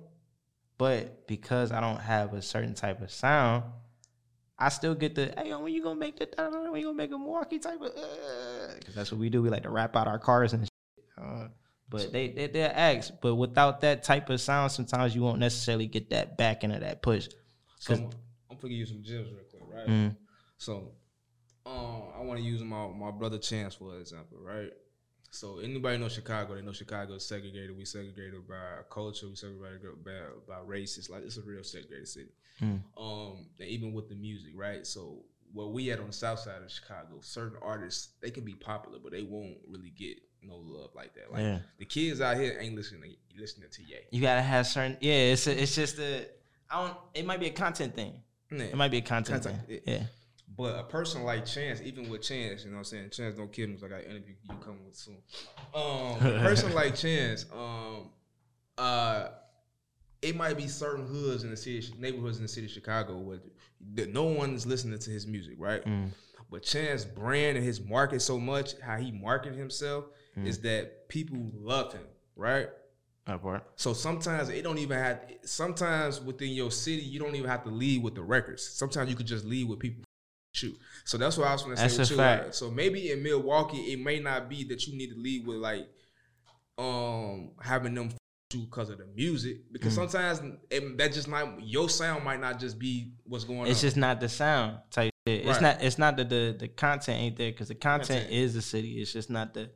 but 0.79 1.27
because 1.27 1.73
I 1.73 1.81
don't 1.81 2.01
have 2.01 2.33
a 2.33 2.43
certain 2.43 2.75
type 2.75 3.03
of 3.03 3.11
sound, 3.11 3.65
I 4.61 4.69
still 4.69 4.95
get 4.95 5.15
the 5.15 5.33
hey, 5.39 5.55
when 5.55 5.73
you 5.73 5.83
gonna 5.83 5.99
make 5.99 6.19
the 6.19 6.29
when 6.71 6.81
you 6.81 6.89
gonna 6.89 6.97
make 6.97 7.11
a 7.11 7.19
Milwaukee 7.19 7.59
type 7.59 7.81
of 7.81 7.95
because 8.79 8.95
that's 8.95 9.11
what 9.11 9.19
we 9.19 9.31
do. 9.31 9.41
We 9.41 9.49
like 9.49 9.63
to 9.63 9.71
rap 9.71 9.97
out 9.97 10.07
our 10.07 10.19
cars 10.19 10.53
and 10.53 10.65
shit. 10.65 11.05
Uh, 11.21 11.49
but 11.89 12.13
they 12.13 12.29
they 12.29 12.47
they 12.47 12.63
ask. 12.63 13.13
But 13.23 13.37
without 13.37 13.81
that 13.81 14.03
type 14.05 14.29
of 14.29 14.41
sound, 14.41 14.71
sometimes 14.71 15.15
you 15.15 15.23
won't 15.23 15.39
necessarily 15.39 15.87
get 15.87 16.11
that 16.11 16.37
back 16.37 16.63
into 16.63 16.79
that 16.79 17.01
push. 17.01 17.29
So 17.79 17.95
I'm, 17.95 18.11
I'm 18.51 18.57
gonna 18.59 18.69
give 18.69 18.73
you 18.73 18.87
some 18.87 19.03
gems 19.03 19.31
real 19.31 19.45
quick, 19.51 19.63
right? 19.67 19.89
Mm. 19.89 20.17
So, 20.59 20.93
um, 21.65 22.03
I 22.19 22.21
want 22.21 22.39
to 22.39 22.45
use 22.45 22.63
my 22.63 22.87
my 22.89 23.11
brother 23.11 23.39
Chance 23.39 23.77
for 23.77 23.99
example, 23.99 24.39
right? 24.43 24.71
So 25.31 25.59
anybody 25.61 25.99
know 25.99 26.09
Chicago? 26.09 26.55
They 26.55 26.63
know 26.63 26.73
Chicago 26.73 27.15
is 27.15 27.25
segregated. 27.25 27.77
We 27.77 27.85
segregated 27.85 28.47
by 28.49 28.83
culture. 28.91 29.29
We 29.29 29.37
segregated 29.37 30.05
by 30.05 30.11
by 30.49 30.61
race. 30.65 30.99
It's 30.99 31.09
like 31.09 31.23
it's 31.25 31.37
a 31.37 31.43
real 31.43 31.63
segregated 31.63 32.09
city. 32.09 32.31
Mm. 32.61 32.81
Um, 32.99 33.47
and 33.59 33.69
even 33.69 33.93
with 33.93 34.09
the 34.09 34.17
music, 34.17 34.53
right? 34.55 34.87
So 34.87 35.25
where 35.53 35.67
we 35.67 35.91
at 35.91 35.99
on 36.01 36.09
the 36.09 36.13
south 36.13 36.41
side 36.41 36.63
of 36.65 36.71
Chicago, 36.71 37.19
certain 37.21 37.59
artists 37.63 38.11
they 38.21 38.31
can 38.31 38.45
be 38.45 38.55
popular, 38.55 38.99
but 39.03 39.13
they 39.13 39.23
won't 39.23 39.57
really 39.69 39.91
get 39.91 40.19
no 40.43 40.57
love 40.57 40.91
like 40.95 41.15
that. 41.15 41.31
Like 41.33 41.43
Yeah. 41.43 41.59
the 41.79 41.85
kids 41.85 42.21
out 42.21 42.37
here 42.37 42.57
ain't 42.61 42.75
listening 42.75 43.03
to, 43.03 43.41
listening 43.41 43.69
to 43.71 43.83
Ye. 43.83 43.97
You 44.11 44.21
gotta 44.21 44.43
have 44.43 44.67
certain. 44.67 44.97
Yeah, 45.01 45.13
it's 45.33 45.47
a, 45.47 45.63
it's 45.63 45.75
just 45.75 45.99
a. 45.99 46.27
I 46.69 46.87
don't. 46.87 46.97
It 47.15 47.25
might 47.27 47.41
be 47.41 47.47
a 47.47 47.53
content 47.53 47.95
thing. 47.95 48.15
Yeah. 48.51 48.63
It 48.65 48.77
might 48.77 48.91
be 48.91 48.99
a 48.99 49.03
content, 49.03 49.45
Content, 49.45 49.67
thing. 49.69 49.81
Yeah. 49.87 50.03
But 50.57 50.79
a 50.79 50.83
person 50.83 51.23
like 51.23 51.47
Chance, 51.47 51.81
even 51.83 52.11
with 52.11 52.23
Chance, 52.23 52.65
you 52.65 52.71
know 52.71 52.75
what 52.77 52.81
I'm 52.81 52.85
saying? 52.85 53.11
Chance 53.11 53.37
don't 53.37 53.53
kid 53.53 53.69
me 53.69 53.77
because 53.77 53.85
I 53.85 53.89
got 53.89 54.05
an 54.05 54.11
interview 54.11 54.35
you 54.49 54.57
coming 54.57 54.85
with 54.85 54.97
soon. 54.97 55.19
Um, 55.75 56.17
a 56.27 56.41
person 56.43 56.75
like 56.75 56.95
Chance, 56.97 57.47
um, 57.53 58.11
uh, 58.77 59.29
it 60.23 60.37
might 60.37 60.57
be 60.57 60.67
certain 60.67 61.07
hoods 61.07 61.45
in 61.45 61.51
the 61.51 61.57
city, 61.57 61.95
neighborhoods 61.99 62.37
in 62.39 62.43
the 62.43 62.49
city 62.49 62.67
of 62.67 62.73
Chicago 62.73 63.17
where 63.19 63.39
that 63.95 64.13
no 64.13 64.25
one 64.25 64.55
is 64.55 64.67
listening 64.67 64.99
to 64.99 65.11
his 65.11 65.27
music, 65.27 65.55
right? 65.59 65.85
Mm. 65.85 66.11
But 66.51 66.63
Chance 66.65 67.05
brand 67.05 67.57
and 67.57 67.65
his 67.65 67.81
market 67.81 68.21
so 68.21 68.39
much, 68.39 68.79
how 68.81 68.97
he 68.97 69.13
marketed 69.13 69.59
himself, 69.59 70.07
Mm. 70.39 70.47
is 70.47 70.61
that 70.61 71.09
people 71.09 71.39
love 71.55 71.93
him, 71.93 72.05
right? 72.37 72.69
That 73.27 73.43
part. 73.43 73.65
So 73.77 73.93
sometimes 73.93 74.49
it 74.49 74.63
don't 74.63 74.79
even 74.79 74.97
have. 74.97 75.21
Sometimes 75.43 76.21
within 76.21 76.51
your 76.51 76.71
city, 76.71 77.03
you 77.03 77.19
don't 77.19 77.35
even 77.35 77.51
have 77.51 77.65
to 77.65 77.71
lead 77.71 78.03
with 78.03 78.15
the 78.15 78.23
records. 78.23 78.63
Sometimes 78.67 79.11
you 79.11 79.17
could 79.17 79.27
just 79.27 79.45
lead 79.45 79.69
with 79.69 79.79
people 79.81 80.05
shoot. 80.53 80.77
So 81.05 81.19
that's 81.19 81.37
what 81.39 81.49
I 81.49 81.53
was 81.53 81.63
going 81.63 81.77
to 81.77 81.83
That's 81.83 81.95
say 81.97 82.03
a 82.03 82.07
you. 82.07 82.17
fact. 82.17 82.45
like, 82.45 82.55
so 82.55 82.71
maybe 82.71 83.11
in 83.11 83.23
Milwaukee, 83.23 83.93
it 83.93 84.01
may 84.01 84.19
not 84.19 84.49
be 84.49 84.65
that 84.65 84.87
you 84.87 84.97
need 84.97 85.11
to 85.11 85.17
lead 85.19 85.47
with 85.47 85.57
like 85.59 85.89
um 86.79 87.51
having 87.61 87.95
them 87.95 88.11
you 88.53 88.63
because 88.63 88.91
of 88.91 88.99
the 88.99 89.07
music. 89.15 89.59
Because 89.71 89.93
Mm. 89.93 89.97
sometimes 90.11 90.43
it, 90.71 90.99
that 90.99 91.13
just 91.13 91.29
not 91.29 91.63
your 91.63 91.89
sound 91.89 92.25
might 92.25 92.41
not 92.41 92.59
just 92.59 92.79
be 92.79 93.13
what's 93.25 93.45
going 93.45 93.61
It's 93.61 93.67
on. 93.67 93.71
It's 93.71 93.81
just 93.81 93.97
not 93.97 94.19
the 94.21 94.29
sound 94.29 94.79
type 94.91 95.13
shit. 95.29 95.47
It's 95.47 95.61
not. 95.61 95.83
It's 95.83 95.99
not 95.99 96.17
that 96.17 96.29
the 96.29 96.57
the 96.59 96.67
content 96.69 97.21
ain't 97.21 97.37
there 97.37 97.53
because 97.53 97.69
the 97.69 97.75
content, 97.77 98.09
Content. 98.23 98.33
is 98.33 98.55
the 98.55 98.63
city. 98.63 99.01
It's 99.01 99.13
just 99.13 99.31
not 99.31 99.55
the 99.55 99.71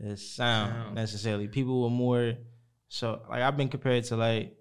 the 0.00 0.16
sound 0.16 0.72
Sound. 0.72 0.94
necessarily. 0.96 1.46
People 1.48 1.82
were 1.82 1.90
more 1.90 2.34
so 2.88 3.22
like 3.30 3.42
I've 3.42 3.56
been 3.56 3.68
compared 3.68 4.04
to 4.04 4.16
like 4.16 4.56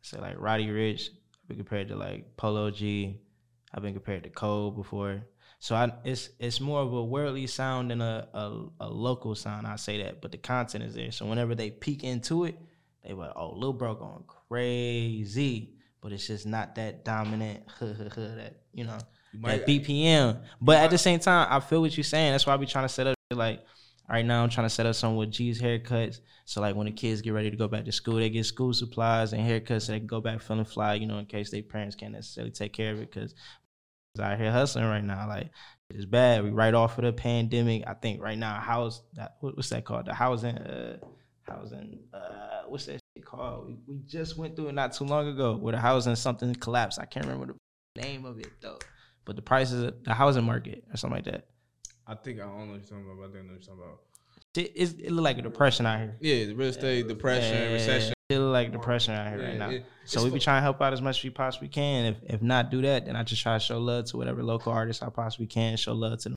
say 0.00 0.18
like 0.18 0.36
Roddy 0.38 0.68
Ricch. 0.68 1.10
I've 1.42 1.48
been 1.48 1.56
compared 1.58 1.88
to 1.88 1.96
like 1.96 2.36
Polo 2.38 2.70
G. 2.70 3.20
I've 3.72 3.82
been 3.82 3.94
compared 3.94 4.24
to 4.24 4.30
Cole 4.30 4.70
before. 4.70 5.22
So 5.58 5.74
I, 5.74 5.92
it's 6.04 6.30
it's 6.38 6.58
more 6.60 6.80
of 6.80 6.92
a 6.92 7.04
worldly 7.04 7.46
sound 7.46 7.90
than 7.90 8.00
a, 8.00 8.26
a 8.32 8.66
a 8.80 8.88
local 8.88 9.34
sound. 9.34 9.66
I 9.66 9.76
say 9.76 10.02
that, 10.02 10.22
but 10.22 10.32
the 10.32 10.38
content 10.38 10.84
is 10.84 10.94
there. 10.94 11.12
So 11.12 11.26
whenever 11.26 11.54
they 11.54 11.70
peek 11.70 12.02
into 12.02 12.44
it, 12.44 12.58
they 13.06 13.12
were 13.12 13.30
oh 13.36 13.52
Lil 13.54 13.74
Bro 13.74 13.96
going 13.96 14.24
crazy, 14.26 15.74
but 16.00 16.12
it's 16.12 16.26
just 16.26 16.46
not 16.46 16.74
that 16.76 17.04
dominant. 17.04 17.64
that 17.80 18.54
you 18.72 18.84
know 18.84 18.98
might- 19.38 19.50
uh, 19.50 19.56
that 19.58 19.66
BPM. 19.66 20.42
But 20.60 20.78
at 20.78 20.90
the 20.90 20.98
same 20.98 21.20
time, 21.20 21.46
I 21.50 21.60
feel 21.60 21.82
what 21.82 21.96
you're 21.96 22.04
saying. 22.04 22.32
That's 22.32 22.46
why 22.46 22.54
I 22.54 22.56
be 22.56 22.66
trying 22.66 22.86
to 22.86 22.88
set 22.88 23.06
up 23.06 23.16
like 23.30 23.60
right 24.08 24.24
now. 24.24 24.42
I'm 24.42 24.50
trying 24.50 24.66
to 24.66 24.70
set 24.74 24.86
up 24.86 24.94
something 24.94 25.18
with 25.18 25.30
G's 25.30 25.60
haircuts. 25.60 26.20
So 26.46 26.60
like 26.60 26.74
when 26.74 26.86
the 26.86 26.92
kids 26.92 27.20
get 27.20 27.32
ready 27.32 27.50
to 27.50 27.56
go 27.56 27.68
back 27.68 27.84
to 27.84 27.92
school, 27.92 28.16
they 28.16 28.28
get 28.28 28.44
school 28.44 28.72
supplies 28.72 29.32
and 29.32 29.42
haircuts 29.42 29.82
so 29.82 29.92
they 29.92 29.98
can 29.98 30.08
go 30.08 30.20
back 30.20 30.40
feeling 30.40 30.64
fly. 30.64 30.94
You 30.94 31.06
know, 31.06 31.18
in 31.18 31.26
case 31.26 31.50
their 31.50 31.62
parents 31.62 31.94
can't 31.94 32.12
necessarily 32.12 32.50
take 32.50 32.72
care 32.72 32.92
of 32.92 32.98
it 33.00 33.12
because 33.12 33.34
out 34.18 34.38
here 34.38 34.50
hustling 34.50 34.86
right 34.86 35.04
now. 35.04 35.28
Like 35.28 35.50
it's 35.90 36.04
bad. 36.04 36.42
We 36.42 36.50
right 36.50 36.74
off 36.74 36.98
of 36.98 37.04
the 37.04 37.12
pandemic. 37.12 37.84
I 37.86 37.94
think 37.94 38.20
right 38.20 38.38
now 38.38 38.58
house 38.58 39.02
that 39.14 39.36
what's 39.40 39.68
that 39.70 39.84
called? 39.84 40.06
The 40.06 40.14
housing 40.14 40.56
uh 40.58 40.98
housing 41.42 42.00
uh 42.12 42.62
what's 42.66 42.86
that 42.86 43.00
shit 43.16 43.24
called? 43.24 43.68
We, 43.68 43.78
we 43.86 44.00
just 44.06 44.36
went 44.36 44.56
through 44.56 44.68
it 44.68 44.74
not 44.74 44.92
too 44.92 45.04
long 45.04 45.28
ago 45.28 45.56
where 45.56 45.72
the 45.72 45.78
housing 45.78 46.16
something 46.16 46.54
collapsed. 46.54 46.98
I 46.98 47.04
can't 47.04 47.26
remember 47.26 47.54
the 47.94 48.02
name 48.02 48.24
of 48.24 48.38
it 48.38 48.50
though. 48.60 48.78
But 49.24 49.36
the 49.36 49.42
prices 49.42 49.84
of 49.84 50.04
the 50.04 50.14
housing 50.14 50.44
market 50.44 50.84
or 50.92 50.96
something 50.96 51.18
like 51.18 51.26
that. 51.26 51.46
I 52.06 52.14
think 52.14 52.40
I 52.40 52.44
don't 52.44 52.66
know 52.66 52.72
what 52.72 52.80
you're 52.80 52.98
talking 52.98 53.04
about. 53.04 53.18
But 53.18 53.28
I 53.28 53.32
think 53.32 53.44
I 53.44 53.46
know 53.46 53.52
what 53.52 53.66
you're 53.66 53.76
talking 53.76 53.84
about. 53.84 54.00
It, 54.56 55.00
it 55.04 55.12
look 55.12 55.24
like 55.24 55.38
a 55.38 55.42
depression 55.42 55.86
out 55.86 56.00
here. 56.00 56.16
Yeah, 56.20 56.46
the 56.46 56.54
real 56.54 56.70
estate, 56.70 57.06
depression, 57.06 57.54
Yeah, 57.54 57.72
recession. 57.72 58.14
Look 58.38 58.52
like 58.52 58.72
depression 58.72 59.14
out 59.14 59.28
here 59.28 59.40
Yeah, 59.40 59.48
right 59.48 59.58
now. 59.58 59.70
it- 59.70 59.86
so 60.04 60.24
we 60.24 60.30
be 60.30 60.40
trying 60.40 60.58
to 60.58 60.62
help 60.62 60.80
out 60.82 60.92
as 60.92 61.00
much 61.02 61.18
as 61.18 61.24
we 61.24 61.30
possibly 61.30 61.68
can. 61.68 62.06
If 62.06 62.16
if 62.34 62.42
not 62.42 62.70
do 62.70 62.82
that, 62.82 63.06
then 63.06 63.16
I 63.16 63.22
just 63.22 63.42
try 63.42 63.54
to 63.54 63.60
show 63.60 63.78
love 63.78 64.06
to 64.06 64.16
whatever 64.16 64.42
local 64.42 64.72
artists 64.72 65.02
I 65.02 65.08
possibly 65.10 65.46
can. 65.46 65.76
Show 65.76 65.92
love 65.94 66.18
to 66.20 66.30
the 66.30 66.36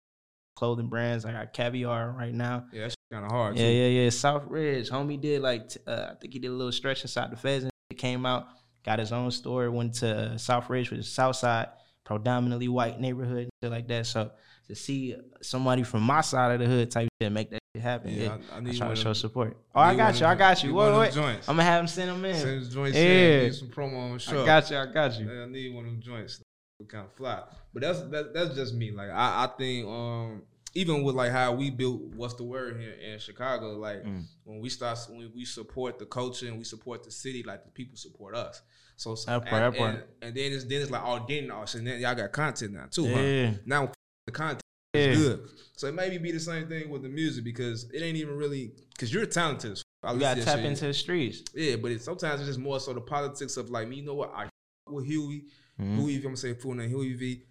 clothing 0.56 0.88
brands. 0.88 1.26
I 1.26 1.32
got 1.32 1.54
Caviar 1.54 2.12
right 2.12 2.34
now. 2.34 2.66
Yeah, 2.72 2.82
that's 2.82 2.96
kind 3.12 3.26
of 3.26 3.32
hard. 3.32 3.58
Yeah, 3.58 3.66
too. 3.68 3.72
yeah, 3.72 4.02
yeah. 4.04 4.10
South 4.12 4.46
Ridge, 4.48 4.90
homie 4.90 5.20
did 5.20 5.42
like 5.42 5.72
uh, 5.88 6.08
I 6.12 6.16
think 6.22 6.34
he 6.34 6.40
did 6.40 6.50
a 6.50 6.54
little 6.54 6.72
stretch 6.72 7.02
inside 7.02 7.32
the 7.32 7.36
feds 7.38 7.64
and 7.64 7.72
it 7.90 7.98
came 7.98 8.26
out. 8.26 8.48
Got 8.86 9.00
his 9.00 9.12
own 9.12 9.32
store. 9.32 9.72
Went 9.72 9.96
to 9.96 10.38
South 10.38 10.70
Ridge, 10.70 10.92
which 10.92 11.00
is 11.00 11.08
South 11.12 11.38
Side, 11.38 11.70
predominantly 12.04 12.68
white 12.68 13.00
neighborhood, 13.00 13.50
shit 13.64 13.72
like 13.72 13.88
that. 13.88 14.06
So 14.06 14.32
to 14.68 14.76
see 14.76 15.16
somebody 15.42 15.84
from 15.84 16.04
my 16.04 16.22
side 16.22 16.52
of 16.54 16.60
the 16.60 16.66
hood 16.68 16.92
type 16.92 17.10
shit 17.22 17.32
make 17.32 17.50
that 17.52 17.60
shit 17.76 17.82
happen, 17.82 18.12
Yeah, 18.14 18.24
yeah, 18.24 18.38
I- 18.52 18.58
I 18.58 18.60
need 18.60 18.78
try 18.78 18.90
to 18.90 18.96
show 18.96 19.04
them- 19.06 19.16
support. 19.16 19.58
Oh, 19.74 19.80
I 19.80 19.96
got 19.96 20.20
you. 20.20 20.26
I 20.26 20.36
got 20.36 20.64
you. 20.64 20.74
Wait, 20.76 20.98
wait. 20.98 21.18
I'm 21.18 21.56
gonna 21.56 21.64
have 21.64 21.82
him 21.82 21.88
send 21.88 22.10
them 22.12 22.24
in. 22.26 22.36
Send 22.36 22.70
joints 22.72 22.98
yeah, 22.98 23.04
in. 23.42 23.54
Some 23.54 23.70
promo 23.70 24.12
on 24.12 24.20
show. 24.20 24.44
I 24.44 24.46
got 24.46 24.70
you. 24.70 24.78
I 24.78 24.86
got 24.86 25.20
you. 25.20 25.42
I 25.44 25.46
need 25.48 25.74
one 25.74 25.86
of 25.86 25.92
them 25.92 26.02
joints. 26.02 26.42
Kind 26.88 27.06
of 27.06 27.14
fly, 27.14 27.42
but 27.74 27.82
that's 27.82 28.02
that, 28.10 28.34
that's 28.34 28.56
just 28.56 28.74
me. 28.74 28.92
Like 28.92 29.10
I, 29.10 29.46
I 29.46 29.50
think 29.58 29.88
um 29.88 30.42
even 30.74 31.02
with 31.04 31.16
like 31.16 31.32
how 31.32 31.54
we 31.54 31.70
built 31.70 32.02
what's 32.16 32.34
the 32.34 32.44
word 32.44 32.78
here 32.78 32.92
in 32.92 33.20
Chicago, 33.20 33.78
like 33.78 34.04
Mm. 34.04 34.26
when 34.44 34.60
we 34.60 34.68
start 34.68 35.00
when 35.10 35.32
we 35.34 35.46
support 35.46 35.98
the 35.98 36.06
culture 36.06 36.46
and 36.48 36.58
we 36.58 36.66
support 36.66 37.04
the 37.04 37.12
city, 37.12 37.42
like 37.42 37.64
the 37.64 37.72
people 37.72 37.96
support 37.96 38.36
us. 38.36 38.62
So 38.98 39.16
part, 39.16 39.46
and, 39.46 39.76
and, 39.78 40.04
and 40.22 40.36
then 40.36 40.52
it's 40.52 40.66
then 40.66 40.82
it's 40.82 40.92
like 40.92 41.04
oh 41.06 41.26
then 41.26 41.50
oh 41.52 41.64
so 41.64 41.78
then 41.78 42.02
y'all 42.02 42.16
got 42.16 42.34
content 42.34 42.74
now 42.74 42.88
too, 42.92 43.06
Yeah. 43.06 43.52
huh? 43.52 43.58
Now 43.66 43.92
the 44.26 44.32
content 44.34 44.62
Yeah. 44.94 45.14
good. 45.16 45.50
So 45.76 45.88
it 45.88 45.96
maybe 45.96 46.18
be 46.20 46.32
the 46.32 46.40
same 46.40 46.68
thing 46.68 46.90
with 46.90 47.02
the 47.02 47.10
music 47.10 47.44
because 47.44 47.90
it 47.92 48.02
ain't 48.04 48.18
even 48.18 48.38
really 48.38 48.72
because 48.94 49.12
you're 49.14 49.26
talented. 49.26 49.82
I 50.04 50.14
You 50.14 50.20
gotta 50.20 50.44
tap 50.46 50.58
shit. 50.58 50.66
into 50.66 50.86
the 50.88 50.94
streets. 50.94 51.44
Yeah, 51.56 51.78
but 51.78 51.92
it's 51.92 52.06
sometimes 52.06 52.42
it's 52.42 52.48
just 52.50 52.60
more 52.60 52.80
so 52.80 52.94
the 52.94 53.02
politics 53.02 53.58
of 53.58 53.70
like 53.72 53.88
me. 53.88 53.98
You 53.98 54.04
know 54.06 54.14
what? 54.14 54.32
I 54.36 54.50
with 54.88 55.06
Huey, 55.06 55.46
Mhm. 55.82 55.96
Huey. 55.98 56.16
I'm 56.18 56.22
gonna 56.24 56.38
say 56.38 56.54
full 56.54 56.76
name 56.76 56.90
Huey 56.90 57.14
V. 57.14 57.44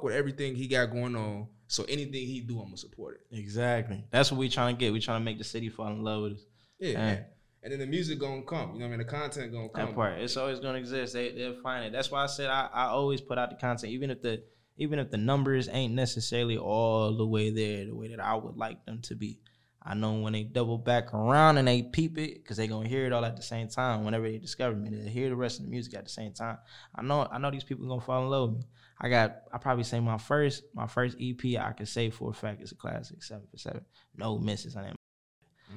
With 0.00 0.14
everything 0.14 0.54
he 0.54 0.66
got 0.68 0.86
going 0.92 1.16
on, 1.16 1.48
so 1.68 1.84
anything 1.84 2.26
he 2.26 2.40
do, 2.40 2.58
I'm 2.58 2.66
gonna 2.66 2.76
support 2.76 3.14
it. 3.30 3.36
Exactly. 3.36 4.04
That's 4.10 4.30
what 4.30 4.38
we 4.38 4.48
trying 4.48 4.76
to 4.76 4.78
get. 4.80 4.92
We 4.92 5.00
trying 5.00 5.20
to 5.20 5.24
make 5.24 5.38
the 5.38 5.44
city 5.44 5.68
fall 5.68 5.88
in 5.92 6.02
love 6.02 6.22
with 6.24 6.32
us. 6.34 6.44
Yeah, 6.78 6.90
Yeah. 6.90 6.98
and, 7.08 7.24
and 7.62 7.72
then 7.72 7.78
the 7.80 7.86
music 7.86 8.18
gonna 8.20 8.42
come. 8.42 8.74
You 8.74 8.80
know 8.80 8.86
what 8.86 8.94
I 8.94 8.96
mean? 8.96 8.98
The 8.98 9.04
content 9.04 9.52
gonna 9.52 9.68
come. 9.68 9.86
That 9.86 9.94
part. 9.94 10.18
It's 10.20 10.36
always 10.36 10.60
gonna 10.60 10.78
exist. 10.78 11.12
They 11.14 11.32
they'll 11.32 11.60
find 11.62 11.86
it. 11.86 11.92
That's 11.92 12.10
why 12.10 12.22
I 12.22 12.26
said 12.26 12.50
I, 12.50 12.68
I 12.72 12.84
always 12.86 13.20
put 13.20 13.38
out 13.38 13.50
the 13.50 13.56
content, 13.56 13.92
even 13.92 14.10
if 14.10 14.20
the 14.22 14.42
even 14.76 14.98
if 14.98 15.10
the 15.10 15.16
numbers 15.16 15.68
ain't 15.70 15.94
necessarily 15.94 16.58
all 16.58 17.16
the 17.16 17.26
way 17.26 17.50
there, 17.50 17.86
the 17.86 17.94
way 17.94 18.08
that 18.08 18.20
I 18.20 18.34
would 18.34 18.56
like 18.56 18.84
them 18.84 19.00
to 19.02 19.14
be. 19.14 19.40
I 19.86 19.94
know 19.94 20.14
when 20.14 20.32
they 20.32 20.44
double 20.44 20.78
back 20.78 21.12
around 21.12 21.58
and 21.58 21.68
they 21.68 21.82
peep 21.82 22.16
it, 22.16 22.42
because 22.42 22.56
they 22.56 22.66
gonna 22.66 22.88
hear 22.88 23.04
it 23.04 23.12
all 23.12 23.24
at 23.24 23.36
the 23.36 23.42
same 23.42 23.68
time. 23.68 24.04
Whenever 24.04 24.26
they 24.26 24.38
discover 24.38 24.74
me, 24.74 24.90
they 24.90 25.10
hear 25.10 25.28
the 25.28 25.36
rest 25.36 25.58
of 25.58 25.66
the 25.66 25.70
music 25.70 25.94
at 25.94 26.04
the 26.04 26.10
same 26.10 26.32
time. 26.32 26.56
I 26.94 27.02
know 27.02 27.28
I 27.30 27.38
know 27.38 27.50
these 27.50 27.64
people 27.64 27.86
gonna 27.86 28.00
fall 28.00 28.22
in 28.22 28.30
love 28.30 28.50
with 28.50 28.58
me. 28.60 28.66
I 28.98 29.10
got 29.10 29.42
I 29.52 29.58
probably 29.58 29.84
say 29.84 30.00
my 30.00 30.16
first 30.16 30.62
my 30.74 30.86
first 30.86 31.18
EP 31.20 31.60
I 31.60 31.72
could 31.72 31.88
say 31.88 32.08
for 32.08 32.30
a 32.30 32.32
fact 32.34 32.62
is 32.62 32.72
a 32.72 32.76
classic, 32.76 33.22
seven 33.22 33.46
for 33.50 33.58
seven. 33.58 33.82
No 34.16 34.38
misses 34.38 34.74
on 34.74 34.84
that. 34.84 34.96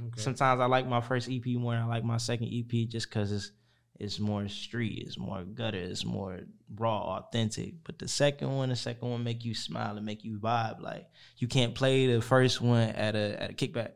Okay. 0.08 0.22
Sometimes 0.22 0.62
I 0.62 0.66
like 0.66 0.88
my 0.88 1.02
first 1.02 1.30
EP 1.30 1.46
more 1.46 1.74
than 1.74 1.84
I 1.84 1.88
like 1.88 2.04
my 2.04 2.18
second 2.18 2.48
EP 2.54 2.88
just 2.88 3.10
because 3.10 3.32
it's 3.32 3.52
it's 4.00 4.20
more 4.20 4.48
street, 4.48 5.04
it's 5.06 5.18
more 5.18 5.44
gutter, 5.44 5.78
it's 5.78 6.06
more 6.06 6.42
raw, 6.76 7.18
authentic. 7.18 7.76
But 7.84 8.00
the 8.00 8.08
second 8.08 8.56
one, 8.56 8.70
the 8.70 8.76
second 8.76 9.10
one 9.10 9.24
make 9.24 9.44
you 9.44 9.56
smile 9.56 9.98
and 9.98 10.06
make 10.06 10.24
you 10.24 10.38
vibe. 10.38 10.82
Like 10.82 11.08
you 11.38 11.48
can't 11.48 11.76
play 11.76 12.08
the 12.08 12.22
first 12.22 12.62
one 12.62 12.90
at 12.90 13.16
a 13.16 13.42
at 13.42 13.50
a 13.52 13.54
kickback. 13.54 13.92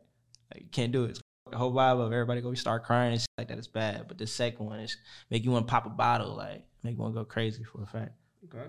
Like, 0.52 0.62
you 0.62 0.68
can't 0.70 0.92
do 0.92 1.04
it. 1.04 1.18
The 1.50 1.58
whole 1.58 1.72
vibe 1.72 2.00
of 2.00 2.12
everybody 2.12 2.40
go 2.40 2.54
start 2.54 2.84
crying 2.84 3.12
and 3.12 3.20
shit 3.20 3.28
like 3.36 3.48
that 3.48 3.58
is 3.58 3.68
bad. 3.68 4.08
But 4.08 4.18
the 4.18 4.26
second 4.26 4.66
one 4.66 4.80
is 4.80 4.96
make 5.30 5.44
you 5.44 5.50
want 5.50 5.66
to 5.66 5.70
pop 5.70 5.86
a 5.86 5.90
bottle, 5.90 6.36
like 6.36 6.64
make 6.82 6.94
you 6.94 7.00
want 7.00 7.14
to 7.14 7.20
go 7.20 7.24
crazy 7.24 7.62
for 7.64 7.82
a 7.82 7.86
fact. 7.86 8.12
Okay. 8.44 8.66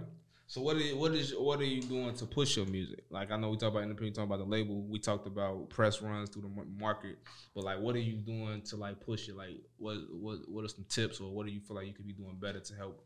So 0.54 0.62
what 0.62 0.76
are 0.76 0.82
you, 0.82 0.95
what 0.95 1.14
is 1.14 1.34
what 1.36 1.60
are 1.62 1.66
you 1.66 1.82
doing 1.82 2.14
to 2.14 2.28
push 2.28 2.58
your 2.58 2.68
music? 2.68 3.06
Like 3.10 3.32
I 3.32 3.38
know 3.38 3.49
we 3.49 3.58
talked 3.58 3.72
about 3.72 3.82
independent, 3.82 4.16
talking 4.16 4.32
about 4.32 4.38
the 4.38 4.51
label. 4.51 4.84
We 4.84 4.99
talked 4.99 5.26
about 5.26 5.72
press 5.72 5.99
runs 5.99 6.30
through 6.30 6.43
the 6.43 6.64
market, 6.80 7.18
but 7.56 7.64
like 7.64 7.80
what 7.80 7.95
are 7.95 7.99
you 7.99 8.18
doing 8.18 8.62
to 8.66 8.76
like 8.76 8.99
push 8.99 9.30
it? 9.30 9.36
Like 9.36 9.58
what 9.78 9.97
what 10.12 10.47
what 10.47 10.64
are 10.64 10.68
some 10.68 10.86
tips 10.88 11.20
or 11.20 11.32
what 11.32 11.47
do 11.47 11.51
you 11.51 11.60
feel 11.60 11.78
like 11.78 11.88
you 11.88 11.93
could 11.93 12.06
be 12.06 12.14
doing 12.14 12.38
better 12.39 12.60
to 12.60 12.76
help 12.76 13.04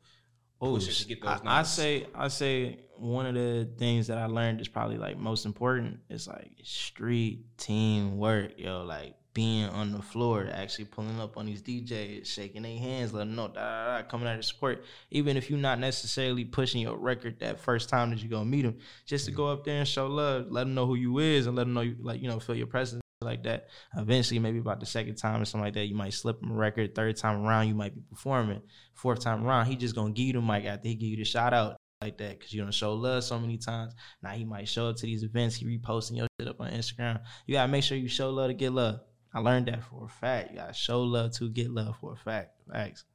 Oh, 0.60 0.74
push 0.74 0.90
it 0.90 1.04
to 1.04 1.08
get 1.08 1.22
those 1.22 1.40
I. 1.46 1.60
I 1.60 1.64
say 1.64 2.08
I 2.14 2.28
say 2.28 2.80
one 2.98 3.26
of 3.26 3.36
the 3.36 3.70
things 3.78 4.08
that 4.08 4.18
I 4.18 4.26
learned 4.26 4.60
is 4.60 4.68
probably 4.68 4.98
like 4.98 5.18
most 5.18 5.46
important 5.46 6.00
is 6.10 6.28
like 6.28 6.52
street 6.64 7.46
teamwork, 7.58 8.60
yo. 8.60 8.84
Like 8.84 9.16
being 9.38 9.70
on 9.70 9.92
the 9.92 10.02
floor, 10.02 10.50
actually 10.52 10.86
pulling 10.86 11.20
up 11.20 11.38
on 11.38 11.46
these 11.46 11.62
DJs, 11.62 12.26
shaking 12.26 12.64
their 12.64 12.76
hands, 12.76 13.14
letting 13.14 13.36
them 13.36 13.36
know, 13.36 13.48
da, 13.50 13.54
da, 13.54 13.98
da, 13.98 14.08
coming 14.08 14.28
out 14.28 14.36
of 14.36 14.44
support. 14.44 14.84
Even 15.12 15.38
if 15.38 15.48
you're 15.48 15.60
not 15.60 15.78
necessarily 15.78 16.44
pushing 16.44 16.82
your 16.82 16.98
record 16.98 17.40
that 17.40 17.60
first 17.60 17.88
time 17.88 18.10
that 18.10 18.18
you 18.18 18.30
gonna 18.30 18.46
meet 18.46 18.64
them, 18.64 18.80
just 19.06 19.26
to 19.26 19.32
mm-hmm. 19.32 19.38
go 19.38 19.52
up 19.52 19.64
there 19.64 19.78
and 19.78 19.88
show 19.88 20.08
love, 20.08 20.48
let 20.50 20.62
them 20.62 20.74
know 20.74 20.88
who 20.88 20.96
you 20.96 21.20
is, 21.20 21.46
and 21.46 21.56
let 21.56 21.66
them 21.66 21.76
know 21.76 21.82
you 21.82 21.96
like 22.02 22.20
you 22.20 22.28
know 22.28 22.40
feel 22.40 22.56
your 22.56 22.66
presence 22.66 23.00
like 23.22 23.44
that. 23.44 23.68
Eventually, 23.96 24.40
maybe 24.40 24.58
about 24.58 24.80
the 24.80 24.88
second 24.88 25.18
time 25.18 25.40
or 25.40 25.46
something 25.46 25.66
like 25.66 25.76
that, 25.76 25.86
you 25.86 25.94
might 25.94 26.16
slip 26.16 26.42
him 26.42 26.50
a 26.50 26.56
record. 26.56 26.96
Third 26.96 27.16
time 27.16 27.46
around, 27.46 27.68
you 27.68 27.76
might 27.76 27.94
be 27.94 28.02
performing. 28.10 28.64
Fourth 28.96 29.20
time 29.20 29.46
around, 29.46 29.68
he 29.68 29.76
just 29.76 29.94
gonna 29.94 30.14
give 30.14 30.26
you 30.26 30.34
the 30.34 30.42
mic 30.42 30.66
after 30.66 30.88
he 30.88 30.96
give 30.96 31.10
you 31.10 31.18
the 31.18 31.26
shout 31.26 31.54
out 31.54 31.78
like 32.02 32.18
that 32.18 32.40
because 32.40 32.52
you 32.54 32.62
don't 32.64 32.74
show 32.74 32.94
love 32.94 33.24
so 33.24 33.40
many 33.40 33.58
times. 33.58 33.94
Now 34.24 34.32
he 34.32 34.46
might 34.46 34.68
show 34.68 34.90
up 34.90 34.96
to 34.96 35.06
these 35.06 35.22
events, 35.22 35.58
he 35.58 35.66
reposting 35.66 36.18
your 36.18 36.28
shit 36.40 36.48
up 36.48 36.60
on 36.60 36.72
Instagram. 36.72 37.22
You 37.46 37.54
gotta 37.54 37.72
make 37.72 37.84
sure 37.84 37.98
you 37.98 38.08
show 38.08 38.32
love 38.32 38.50
to 38.50 38.56
get 38.56 38.72
love. 38.72 39.02
I 39.38 39.40
learned 39.40 39.68
that 39.68 39.84
for 39.84 40.06
a 40.06 40.10
fact. 40.10 40.50
You 40.52 40.58
gotta 40.58 40.74
show 40.74 41.04
love 41.04 41.32
to 41.34 41.48
get 41.50 41.70
love 41.70 41.96
for 42.02 42.14
a 42.14 42.16
fact. 42.16 42.60
Facts. 42.72 43.06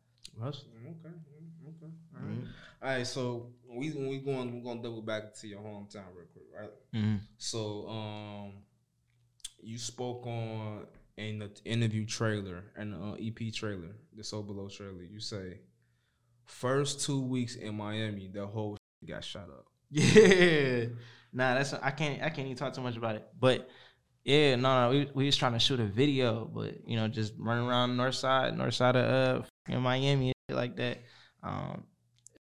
That's 0.40 0.58
okay. 0.58 0.94
Okay. 1.68 1.92
All 2.14 2.22
right. 2.22 2.30
Mhm. 2.38 2.46
All 2.80 2.88
right. 2.88 3.06
So 3.06 3.48
we 3.68 3.90
when 3.90 4.06
we 4.06 4.18
going 4.18 4.54
we're 4.54 4.62
gonna 4.62 4.82
double 4.82 5.02
back 5.02 5.34
to 5.34 5.48
your 5.48 5.58
hometown 5.58 6.04
real 6.14 6.26
quick, 6.32 6.44
right? 6.56 6.70
Mhm. 6.94 7.20
So 7.38 7.88
um, 7.88 8.52
you 9.60 9.78
spoke 9.78 10.24
on 10.28 10.86
in 11.16 11.40
the 11.40 11.50
interview 11.64 12.06
trailer 12.06 12.64
and 12.76 12.94
uh, 12.94 13.16
EP 13.18 13.52
trailer, 13.52 13.96
the 14.14 14.22
So 14.22 14.42
Below 14.42 14.68
trailer. 14.68 15.02
You 15.02 15.18
say 15.18 15.58
first 16.44 17.04
two 17.04 17.20
weeks 17.20 17.56
in 17.56 17.74
Miami, 17.74 18.28
the 18.32 18.46
whole 18.46 18.76
shit 19.00 19.08
got 19.10 19.24
shot 19.24 19.48
up. 19.50 19.66
Yeah. 19.90 20.84
Nah, 21.32 21.54
that's 21.54 21.72
I 21.74 21.90
can't 21.90 22.22
I 22.22 22.28
can't 22.28 22.46
even 22.46 22.56
talk 22.56 22.74
too 22.74 22.80
much 22.82 22.96
about 22.96 23.16
it. 23.16 23.26
But 23.40 23.68
yeah, 24.24 24.56
no, 24.56 24.84
no, 24.84 24.90
we 24.90 25.10
we 25.14 25.26
was 25.26 25.36
trying 25.36 25.52
to 25.52 25.58
shoot 25.58 25.80
a 25.80 25.84
video, 25.84 26.44
but 26.44 26.86
you 26.86 26.96
know, 26.96 27.08
just 27.08 27.34
running 27.38 27.66
around 27.66 27.96
north 27.96 28.14
side, 28.14 28.56
north 28.56 28.74
side 28.74 28.96
of 28.96 29.42
uh 29.42 29.44
in 29.68 29.80
Miami 29.80 30.32
like 30.50 30.76
that. 30.76 30.98
Um 31.42 31.84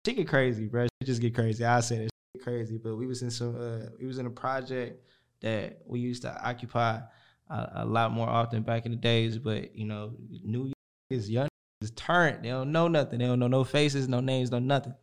shit 0.05 0.17
get 0.17 0.29
crazy, 0.29 0.67
bro. 0.67 0.85
Shit 0.85 1.07
just 1.07 1.21
get 1.21 1.35
crazy. 1.35 1.65
I 1.65 1.81
said 1.81 1.99
that 1.99 2.03
shit 2.05 2.11
get 2.35 2.45
crazy. 2.45 2.79
But 2.79 2.97
we 2.97 3.07
was 3.07 3.23
in 3.23 3.31
some 3.31 3.57
uh 3.57 3.91
we 4.01 4.07
was 4.07 4.19
in 4.19 4.27
a 4.27 4.31
project 4.31 5.05
that 5.41 5.81
we 5.87 6.01
used 6.01 6.23
to 6.23 6.47
occupy 6.47 7.01
a, 7.49 7.71
a 7.77 7.85
lot 7.85 8.13
more 8.13 8.29
often 8.29 8.63
back 8.63 8.85
in 8.85 8.91
the 8.91 8.97
days, 8.97 9.39
but 9.39 9.75
you 9.77 9.85
know, 9.85 10.15
New 10.43 10.73
is 11.11 11.31
young 11.31 11.49
is 11.81 11.91
turned. 11.93 12.45
They 12.45 12.49
don't 12.49 12.73
know 12.73 12.89
nothing. 12.89 13.19
They 13.19 13.27
don't 13.27 13.39
know 13.39 13.49
no 13.49 13.65
faces, 13.65 14.09
no 14.09 14.21
names, 14.21 14.51
no 14.51 14.59
nothing. 14.59 14.95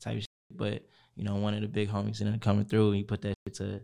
Type 0.00 0.16
of 0.16 0.20
shit. 0.22 0.28
But 0.50 0.82
you 1.16 1.24
know, 1.24 1.36
one 1.36 1.54
of 1.54 1.60
the 1.60 1.68
big 1.68 1.90
homies 1.90 2.20
ended 2.20 2.34
up 2.34 2.40
coming 2.40 2.64
through. 2.64 2.88
And 2.88 2.96
he 2.96 3.04
put 3.04 3.22
that 3.22 3.34
shit 3.46 3.54
to, 3.58 3.80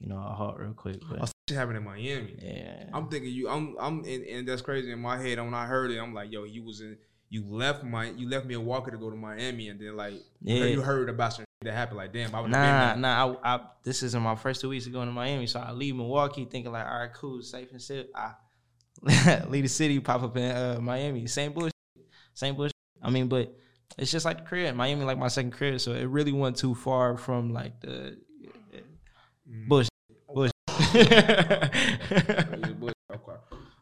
you 0.00 0.08
know, 0.08 0.18
a 0.18 0.34
halt 0.34 0.58
real 0.58 0.72
quick. 0.72 1.00
Oh, 1.04 1.16
But 1.20 1.31
shit 1.48 1.56
happened 1.58 1.76
in 1.78 1.84
Miami. 1.84 2.36
yeah, 2.40 2.84
I'm 2.92 3.08
thinking 3.08 3.30
you. 3.32 3.48
I'm. 3.48 3.76
I'm. 3.80 3.98
And, 4.04 4.24
and 4.24 4.48
that's 4.48 4.62
crazy 4.62 4.90
in 4.92 4.98
my 5.00 5.18
head. 5.18 5.38
When 5.38 5.54
I 5.54 5.66
heard 5.66 5.90
it, 5.90 5.98
I'm 5.98 6.14
like, 6.14 6.30
yo, 6.32 6.44
you 6.44 6.62
was 6.62 6.80
in. 6.80 6.96
You 7.28 7.44
left 7.48 7.82
my. 7.82 8.10
You 8.10 8.28
left 8.28 8.46
me 8.46 8.54
in 8.54 8.60
Milwaukee 8.60 8.90
to 8.90 8.96
go 8.98 9.10
to 9.10 9.16
Miami, 9.16 9.68
and 9.68 9.80
then 9.80 9.96
like, 9.96 10.14
Yeah. 10.42 10.64
you 10.64 10.80
heard 10.82 11.08
about 11.08 11.32
some 11.32 11.42
shit 11.44 11.64
that 11.66 11.72
happened. 11.74 11.96
Like, 11.98 12.12
damn, 12.12 12.34
I 12.34 12.40
would 12.40 12.54
have 12.54 12.98
nah, 12.98 13.24
nah. 13.26 13.36
I, 13.42 13.54
I 13.56 13.60
this 13.82 14.02
isn't 14.02 14.22
my 14.22 14.36
first 14.36 14.60
two 14.60 14.68
weeks 14.68 14.86
of 14.86 14.92
going 14.92 15.06
to 15.08 15.12
Miami, 15.12 15.46
so 15.46 15.60
I 15.60 15.72
leave 15.72 15.96
Milwaukee 15.96 16.44
thinking 16.44 16.70
like, 16.72 16.86
all 16.86 16.98
right, 17.00 17.12
cool, 17.14 17.42
safe 17.42 17.70
and 17.72 17.80
safe. 17.80 18.06
I 18.14 18.34
leave 19.48 19.62
the 19.64 19.68
city, 19.68 19.98
pop 20.00 20.22
up 20.22 20.36
in 20.36 20.50
uh, 20.50 20.78
Miami. 20.80 21.26
Same 21.26 21.52
bullshit, 21.52 21.72
same 22.34 22.54
bullshit. 22.54 22.72
I 23.02 23.10
mean, 23.10 23.28
but 23.28 23.56
it's 23.98 24.10
just 24.12 24.24
like 24.26 24.38
the 24.38 24.44
crib. 24.44 24.74
Miami, 24.76 25.04
like 25.04 25.18
my 25.18 25.28
second 25.28 25.52
crib, 25.52 25.80
so 25.80 25.92
it 25.92 26.04
really 26.04 26.32
wasn't 26.32 26.58
too 26.58 26.74
far 26.74 27.16
from 27.16 27.52
like 27.52 27.80
the 27.80 28.18
bullshit. 29.66 29.88
Bullshit. 30.28 30.28
there. 30.28 30.28
Yeah, 30.28 30.34
but- 30.34 30.42
okay. 30.42 30.61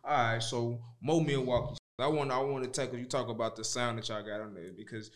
All 0.04 0.16
right. 0.16 0.42
So 0.42 0.80
Mo 1.02 1.20
Milwaukee. 1.20 1.76
I 1.98 2.06
want. 2.06 2.30
I 2.30 2.38
want 2.40 2.64
to 2.64 2.70
take. 2.70 2.92
You 2.98 3.04
talk 3.04 3.28
about 3.28 3.56
the 3.56 3.64
sound 3.64 3.98
that 3.98 4.08
y'all 4.08 4.22
got 4.22 4.40
on 4.40 4.54
there 4.54 4.70
because 4.76 5.10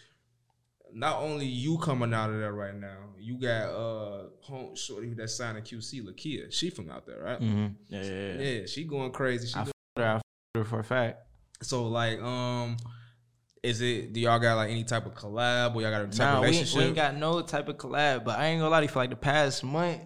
not 0.92 1.20
only 1.22 1.46
you 1.46 1.78
coming 1.78 2.12
out 2.12 2.30
of 2.30 2.38
there 2.38 2.52
right 2.52 2.74
now, 2.74 2.98
you 3.18 3.38
got 3.38 3.68
uh 3.70 4.24
home 4.42 4.76
shorty 4.76 5.14
that 5.14 5.28
signed 5.30 5.56
a 5.58 5.62
QC 5.62 6.02
Lakeyah. 6.04 6.52
She 6.52 6.70
from 6.70 6.90
out 6.90 7.06
there, 7.06 7.22
right? 7.22 7.40
Mm-hmm. 7.40 7.66
Yeah, 7.88 8.02
yeah, 8.02 8.12
yeah. 8.34 8.42
Yeah, 8.60 8.66
she 8.66 8.84
going 8.84 9.10
crazy. 9.12 9.48
She 9.48 9.56
I 9.58 9.64
her, 9.96 10.04
I 10.04 10.14
f- 10.16 10.22
her 10.54 10.64
for 10.64 10.80
a 10.80 10.84
fact. 10.84 11.20
so 11.62 11.84
like 11.86 12.20
um. 12.20 12.76
Is 13.62 13.80
it? 13.80 14.12
Do 14.12 14.20
y'all 14.20 14.38
got 14.38 14.56
like 14.56 14.68
any 14.70 14.84
type 14.84 15.06
of 15.06 15.14
collab 15.14 15.74
or 15.74 15.80
y'all 15.80 15.90
got 15.90 16.02
a 16.02 16.06
type 16.08 16.18
Nah, 16.18 16.34
of 16.34 16.40
we, 16.42 16.46
ain't- 16.48 16.54
relationship? 16.56 16.76
we 16.78 16.84
ain't 16.84 16.94
got 16.96 17.16
no 17.16 17.40
type 17.40 17.66
of 17.70 17.78
collab, 17.78 18.22
but 18.22 18.38
I 18.38 18.48
ain't 18.48 18.60
gonna 18.60 18.68
lie 18.70 18.80
to 18.80 18.84
you 18.84 18.90
for 18.92 18.98
like 18.98 19.08
the 19.08 19.16
past 19.16 19.64
month, 19.64 20.02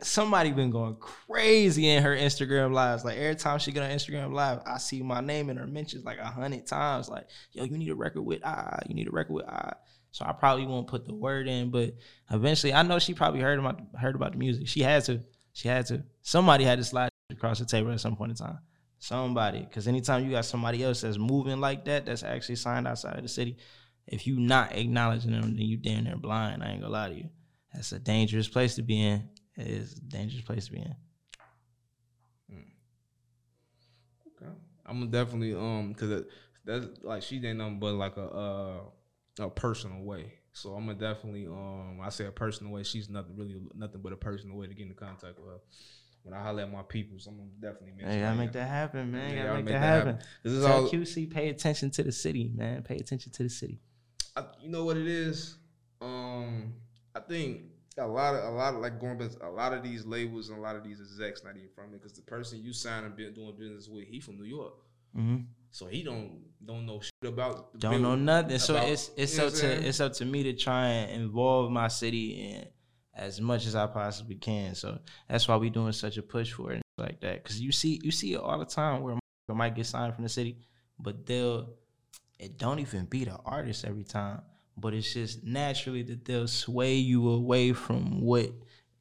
somebody 0.00 0.52
been 0.52 0.70
going 0.70 0.96
crazy 0.96 1.88
in 1.88 2.02
her 2.02 2.16
Instagram 2.16 2.72
lives. 2.72 3.04
Like 3.04 3.18
every 3.18 3.36
time 3.36 3.58
she 3.58 3.72
get 3.72 3.82
on 3.82 3.90
Instagram 3.90 4.32
live, 4.32 4.60
I 4.66 4.78
see 4.78 5.02
my 5.02 5.20
name 5.20 5.50
in 5.50 5.56
her 5.56 5.66
mentions 5.66 6.04
like 6.04 6.18
a 6.18 6.26
hundred 6.26 6.66
times. 6.66 7.08
Like, 7.08 7.26
yo, 7.52 7.64
you 7.64 7.78
need 7.78 7.90
a 7.90 7.94
record 7.94 8.22
with 8.22 8.40
ah, 8.44 8.78
you 8.88 8.94
need 8.94 9.08
a 9.08 9.12
record 9.12 9.34
with 9.34 9.46
ah. 9.48 9.74
So 10.10 10.24
I 10.26 10.32
probably 10.32 10.66
won't 10.66 10.88
put 10.88 11.06
the 11.06 11.14
word 11.14 11.48
in, 11.48 11.70
but 11.70 11.94
eventually 12.30 12.74
I 12.74 12.82
know 12.82 12.98
she 12.98 13.14
probably 13.14 13.40
heard 13.40 13.58
about 13.58 13.80
heard 13.98 14.14
about 14.14 14.32
the 14.32 14.38
music. 14.38 14.68
She 14.68 14.80
had 14.80 15.04
to. 15.04 15.20
She 15.52 15.68
had 15.68 15.86
to. 15.86 16.02
Somebody 16.22 16.64
had 16.64 16.78
to 16.78 16.84
slide 16.84 17.10
across 17.30 17.58
the 17.58 17.64
table 17.64 17.92
at 17.92 18.00
some 18.00 18.16
point 18.16 18.30
in 18.30 18.36
time. 18.36 18.58
Somebody, 18.98 19.60
because 19.60 19.88
anytime 19.88 20.24
you 20.24 20.30
got 20.30 20.44
somebody 20.44 20.84
else 20.84 21.00
that's 21.00 21.18
moving 21.18 21.60
like 21.60 21.84
that, 21.86 22.06
that's 22.06 22.22
actually 22.22 22.56
signed 22.56 22.86
outside 22.86 23.16
of 23.16 23.22
the 23.22 23.28
city, 23.28 23.56
if 24.06 24.26
you 24.26 24.38
not 24.38 24.72
acknowledging 24.76 25.32
them, 25.32 25.56
then 25.56 25.66
you 25.66 25.76
damn 25.76 26.04
near 26.04 26.16
blind. 26.16 26.62
I 26.62 26.70
ain't 26.70 26.82
gonna 26.82 26.92
lie 26.92 27.08
to 27.08 27.14
you. 27.14 27.28
That's 27.74 27.92
a 27.92 27.98
dangerous 27.98 28.48
place 28.48 28.74
to 28.76 28.82
be 28.82 29.00
in. 29.00 29.28
It 29.56 29.66
is 29.66 29.94
a 29.98 30.00
dangerous 30.00 30.42
place 30.44 30.66
to 30.66 30.72
be 30.72 30.78
in. 30.78 30.94
Okay. 34.40 34.50
I'm 34.86 35.10
definitely 35.10 35.54
um 35.54 35.92
because 35.92 36.24
that's 36.64 36.86
like 37.02 37.22
she 37.22 37.36
ain't 37.44 37.58
nothing 37.58 37.78
but 37.78 37.94
like 37.94 38.16
a 38.16 38.24
uh, 38.28 38.80
a 39.40 39.48
personal 39.50 40.02
way. 40.02 40.34
So 40.52 40.74
I'm 40.74 40.86
gonna 40.86 40.98
definitely 40.98 41.46
um 41.46 42.00
I 42.02 42.08
say 42.10 42.26
a 42.26 42.30
personal 42.32 42.72
way. 42.72 42.82
She's 42.82 43.08
nothing 43.08 43.36
really 43.36 43.60
nothing 43.74 44.00
but 44.02 44.12
a 44.12 44.16
personal 44.16 44.56
way 44.56 44.66
to 44.66 44.74
get 44.74 44.82
into 44.84 44.94
contact 44.94 45.38
with 45.38 45.48
her. 45.48 45.60
when 46.22 46.34
I 46.34 46.42
holler 46.42 46.62
at 46.62 46.72
my 46.72 46.82
peoples, 46.82 47.26
I'm 47.26 47.36
gonna 47.36 47.48
definitely 47.60 47.92
make. 47.96 48.06
Hey, 48.06 48.20
gotta 48.20 48.36
make 48.36 48.52
that 48.52 48.68
happen, 48.68 49.12
man. 49.12 49.30
Yeah, 49.30 49.36
gotta 49.36 49.46
y'all 49.48 49.56
make, 49.56 49.64
make 49.66 49.74
that, 49.74 49.80
that 49.80 49.86
happen. 49.86 50.12
happen. 50.14 50.26
This 50.42 50.52
is 50.52 50.64
Tell 50.64 50.72
all- 50.84 50.88
QC, 50.90 51.30
pay 51.30 51.48
attention 51.48 51.90
to 51.92 52.02
the 52.02 52.12
city, 52.12 52.50
man. 52.54 52.82
Pay 52.82 52.96
attention 52.96 53.32
to 53.32 53.42
the 53.42 53.48
city. 53.50 53.80
I, 54.36 54.44
you 54.62 54.68
know 54.70 54.84
what 54.84 54.96
it 54.96 55.06
is? 55.06 55.56
Um, 56.00 56.74
I 57.14 57.20
think 57.20 57.62
a 57.98 58.06
lot 58.06 58.34
of 58.34 58.44
a 58.44 58.50
lot 58.56 58.74
of 58.74 58.80
like 58.80 59.00
going 59.00 59.18
back, 59.18 59.30
a 59.42 59.50
lot 59.50 59.72
of 59.72 59.82
these 59.82 60.04
labels 60.06 60.48
and 60.48 60.58
a 60.58 60.60
lot 60.60 60.76
of 60.76 60.84
these 60.84 61.00
execs 61.00 61.44
not 61.44 61.56
even 61.56 61.68
from 61.74 61.86
it 61.94 62.00
because 62.00 62.12
the 62.12 62.22
person 62.22 62.62
you 62.62 62.72
sign 62.72 63.04
and 63.04 63.14
been 63.16 63.34
doing 63.34 63.54
business 63.58 63.88
with, 63.88 64.06
he 64.06 64.20
from 64.20 64.38
New 64.38 64.44
York, 64.44 64.74
Mm-hmm. 65.16 65.42
so 65.70 65.86
he 65.86 66.02
don't 66.02 66.38
don't 66.64 66.86
know 66.86 67.00
shit 67.00 67.12
about 67.30 67.78
Don't 67.78 68.00
know 68.00 68.14
nothing. 68.14 68.58
So 68.58 68.76
it's 68.76 69.10
it's 69.16 69.38
up 69.38 69.52
to 69.54 69.66
it's 69.86 70.00
up 70.00 70.14
to 70.14 70.24
me 70.24 70.42
to 70.44 70.54
try 70.54 70.86
and 70.88 71.22
involve 71.22 71.70
my 71.70 71.88
city 71.88 72.50
in 72.50 72.66
as 73.14 73.40
much 73.40 73.66
as 73.66 73.76
I 73.76 73.86
possibly 73.88 74.36
can. 74.36 74.74
So 74.74 74.98
that's 75.28 75.46
why 75.46 75.56
we 75.56 75.68
doing 75.68 75.92
such 75.92 76.16
a 76.16 76.22
push 76.22 76.50
for 76.52 76.72
it 76.72 76.76
and 76.76 76.82
like 76.96 77.20
that. 77.20 77.44
Cause 77.44 77.60
you 77.60 77.72
see 77.72 78.00
you 78.02 78.10
see 78.10 78.32
it 78.32 78.40
all 78.40 78.58
the 78.58 78.64
time 78.64 79.02
where 79.02 79.18
might 79.54 79.74
get 79.74 79.84
signed 79.84 80.14
from 80.14 80.22
the 80.24 80.30
city, 80.30 80.56
but 80.98 81.26
they'll 81.26 81.74
it 82.38 82.56
don't 82.58 82.78
even 82.78 83.04
be 83.04 83.24
the 83.24 83.36
artist 83.44 83.84
every 83.84 84.04
time. 84.04 84.40
But 84.76 84.94
it's 84.94 85.12
just 85.12 85.44
naturally 85.44 86.02
that 86.04 86.24
they'll 86.24 86.48
sway 86.48 86.94
you 86.94 87.28
away 87.28 87.72
from 87.72 88.20
what 88.20 88.50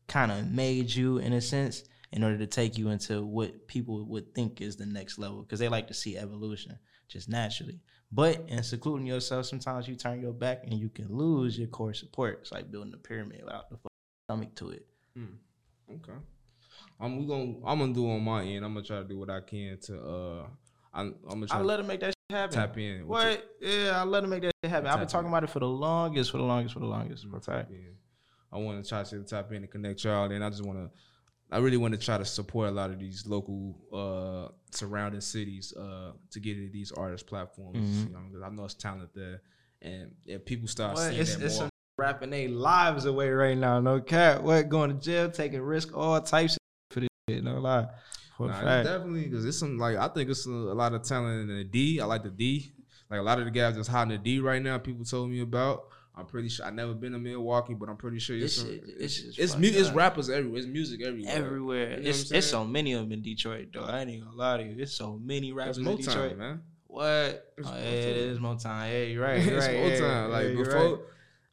kind 0.07 0.31
of 0.31 0.51
made 0.51 0.93
you 0.93 1.17
in 1.17 1.33
a 1.33 1.41
sense 1.41 1.83
in 2.11 2.23
order 2.23 2.37
to 2.37 2.47
take 2.47 2.77
you 2.77 2.89
into 2.89 3.23
what 3.23 3.67
people 3.67 4.05
would 4.05 4.35
think 4.35 4.59
is 4.59 4.75
the 4.75 4.85
next 4.85 5.17
level 5.17 5.41
because 5.41 5.59
they 5.59 5.69
like 5.69 5.87
to 5.87 5.93
see 5.93 6.17
evolution 6.17 6.77
just 7.07 7.29
naturally. 7.29 7.79
But 8.11 8.43
in 8.47 8.61
secluding 8.63 9.07
yourself, 9.07 9.45
sometimes 9.45 9.87
you 9.87 9.95
turn 9.95 10.19
your 10.19 10.33
back 10.33 10.63
and 10.65 10.73
you 10.73 10.89
can 10.89 11.07
lose 11.09 11.57
your 11.57 11.69
core 11.69 11.93
support. 11.93 12.39
It's 12.41 12.51
like 12.51 12.69
building 12.69 12.93
a 12.93 12.97
pyramid 12.97 13.41
without 13.45 13.69
the 13.69 13.77
stomach 14.25 14.53
to 14.55 14.71
it. 14.71 14.85
Okay. 15.89 16.19
I'm 16.99 17.25
gonna 17.25 17.53
I'm 17.65 17.79
gonna 17.79 17.93
do 17.93 18.09
on 18.11 18.21
my 18.21 18.43
end. 18.43 18.65
I'm 18.65 18.73
gonna 18.73 18.85
try 18.85 18.97
to 18.97 19.03
do 19.05 19.17
what 19.17 19.29
I 19.29 19.39
can 19.39 19.77
to 19.83 20.01
uh 20.01 20.47
I'm, 20.93 21.15
I'm 21.23 21.39
gonna 21.39 21.47
try 21.47 21.57
I 21.57 21.61
to 21.61 21.65
let 21.65 21.79
him 21.79 21.87
make 21.87 22.01
that 22.01 22.13
happen. 22.31 22.55
tap 22.55 22.77
in. 22.77 23.07
What? 23.07 23.55
Yeah, 23.61 24.01
I 24.01 24.03
love 24.03 24.23
to 24.23 24.29
make 24.29 24.41
that 24.41 24.53
happen. 24.63 24.87
I've 24.87 24.99
been 24.99 25.07
talking 25.07 25.27
in. 25.27 25.31
about 25.33 25.43
it 25.43 25.49
for 25.49 25.59
the 25.59 25.67
longest, 25.67 26.31
for 26.31 26.37
the 26.37 26.43
longest, 26.43 26.73
for 26.73 26.79
the 26.79 26.85
longest. 26.87 27.29
Bro. 27.29 27.39
tap 27.39 27.69
in. 27.69 27.95
I 28.51 28.57
want 28.57 28.83
to 28.83 28.89
try 28.89 29.03
to 29.03 29.23
tap 29.23 29.51
in 29.51 29.57
and 29.57 29.69
connect 29.71 30.03
y'all. 30.03 30.29
And 30.31 30.43
I 30.43 30.49
just 30.49 30.65
want 30.65 30.77
to, 30.79 30.89
I 31.51 31.59
really 31.59 31.77
want 31.77 31.93
to 31.93 31.99
try 31.99 32.17
to 32.17 32.25
support 32.25 32.67
a 32.69 32.71
lot 32.71 32.89
of 32.89 32.99
these 32.99 33.25
local 33.27 33.77
uh 33.93 34.51
surrounding 34.71 35.21
cities 35.21 35.73
uh 35.77 36.11
to 36.31 36.39
get 36.39 36.57
into 36.57 36.71
these 36.71 36.91
artist 36.91 37.27
platforms. 37.27 37.77
Mhm. 37.77 38.07
You 38.07 38.13
know, 38.13 38.19
'cause 38.33 38.41
I 38.43 38.49
know 38.49 38.65
it's 38.65 38.73
talent 38.73 39.09
there, 39.15 39.41
and 39.81 40.11
if 40.25 40.43
people 40.45 40.67
start 40.67 40.97
seeing 40.97 41.19
It's, 41.19 41.35
that 41.35 41.45
it's 41.45 41.59
more, 41.59 41.69
rapping 41.97 42.29
their 42.31 42.49
lives 42.49 43.05
away 43.05 43.29
right 43.29 43.57
now. 43.57 43.79
No 43.79 44.01
cap. 44.01 44.41
What? 44.41 44.67
Going 44.69 44.89
to 44.97 44.99
jail, 45.03 45.29
taking 45.29 45.61
risk, 45.61 45.95
all 45.95 46.19
types 46.21 46.53
of 46.53 46.57
for 46.93 46.99
this 47.01 47.09
shit. 47.29 47.43
No 47.43 47.59
lie. 47.59 47.87
For 48.47 48.51
Nah, 48.51 48.53
it's 48.57 48.63
fact. 48.63 48.87
definitely 48.87 49.23
because 49.25 49.45
it's 49.45 49.57
some 49.57 49.77
like 49.77 49.97
I 49.97 50.07
think 50.09 50.29
it's 50.29 50.45
a, 50.45 50.49
a 50.51 50.75
lot 50.75 50.93
of 50.93 51.03
talent 51.03 51.49
in 51.49 51.57
the 51.57 51.63
D. 51.63 51.99
I 52.01 52.05
like 52.05 52.23
the 52.23 52.29
D. 52.29 52.71
Like 53.09 53.19
a 53.19 53.23
lot 53.23 53.39
of 53.39 53.45
the 53.45 53.51
guys 53.51 53.75
that's 53.75 53.87
hot 53.87 54.03
in 54.03 54.09
the 54.09 54.17
D 54.17 54.39
right 54.39 54.61
now. 54.61 54.77
People 54.77 55.05
told 55.05 55.29
me 55.29 55.41
about. 55.41 55.85
I'm 56.13 56.25
pretty 56.25 56.49
sure 56.49 56.65
I 56.65 56.71
never 56.71 56.93
been 56.93 57.13
to 57.13 57.19
Milwaukee, 57.19 57.73
but 57.73 57.87
I'm 57.87 57.95
pretty 57.95 58.19
sure 58.19 58.35
it's 58.35 58.57
some, 58.57 58.67
shit- 58.67 58.83
it's 58.85 58.97
this 58.97 59.15
shit's 59.15 59.37
it's, 59.39 59.57
mu- 59.57 59.67
it's 59.71 59.91
rappers 59.91 60.29
everywhere. 60.29 60.59
It's 60.59 60.67
music 60.67 61.01
everywhere. 61.01 61.33
Everywhere. 61.33 61.89
You 61.97 62.03
know 62.03 62.09
it's 62.09 62.31
it's 62.31 62.47
so 62.47 62.65
many 62.65 62.91
of 62.93 63.03
them 63.03 63.13
in 63.13 63.21
Detroit, 63.21 63.69
though. 63.73 63.85
I 63.85 64.01
ain't 64.01 64.09
even 64.09 64.25
gonna 64.25 64.35
lie 64.35 64.57
to 64.57 64.63
you. 64.63 64.75
It's 64.77 64.91
so 64.93 65.17
many 65.23 65.53
rappers 65.53 65.77
That's 65.77 65.87
in 65.87 65.97
Motown, 65.97 66.05
Detroit. 66.05 66.37
man. 66.37 66.61
What? 66.87 67.53
It's 67.57 67.67
oh, 67.67 67.71
yeah, 67.75 67.81
Motown. 67.81 67.85
it 67.85 68.17
is 68.17 68.39
Motown. 68.39 68.91
Yeah, 68.91 69.03
you're 69.03 69.23
right. 69.23 69.41
You're 69.45 69.57
it's 69.57 69.67
right. 69.67 69.75
Motown. 69.77 69.99
yeah, 70.01 70.25
like 70.25 70.47
yeah, 70.49 70.55
before, 70.55 70.73
right. 70.95 70.99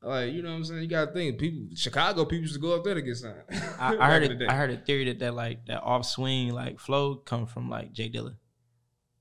Like 0.03 0.33
you 0.33 0.43
know 0.43 0.51
what 0.51 0.57
I'm 0.57 0.65
saying. 0.65 0.83
You 0.83 0.89
got 0.89 1.07
to 1.07 1.13
think 1.13 1.39
people. 1.39 1.75
Chicago 1.75 2.25
people 2.25 2.43
used 2.43 2.55
to 2.55 2.61
go 2.61 2.75
up 2.77 2.85
there 2.85 2.95
to 2.95 3.03
get 3.03 3.17
signed. 3.17 3.43
I, 3.81 3.97
I 3.97 4.11
heard 4.11 4.23
it. 4.23 4.49
I 4.49 4.55
heard 4.55 4.71
a 4.71 4.77
theory 4.77 5.05
that 5.07 5.19
that 5.19 5.35
like 5.35 5.67
that 5.67 5.83
off 5.83 6.07
swing 6.07 6.53
like 6.53 6.79
flow 6.79 7.17
come 7.17 7.47
from 7.47 7.69
like 7.69 7.93
J 7.93 8.09
Dilla. 8.09 8.37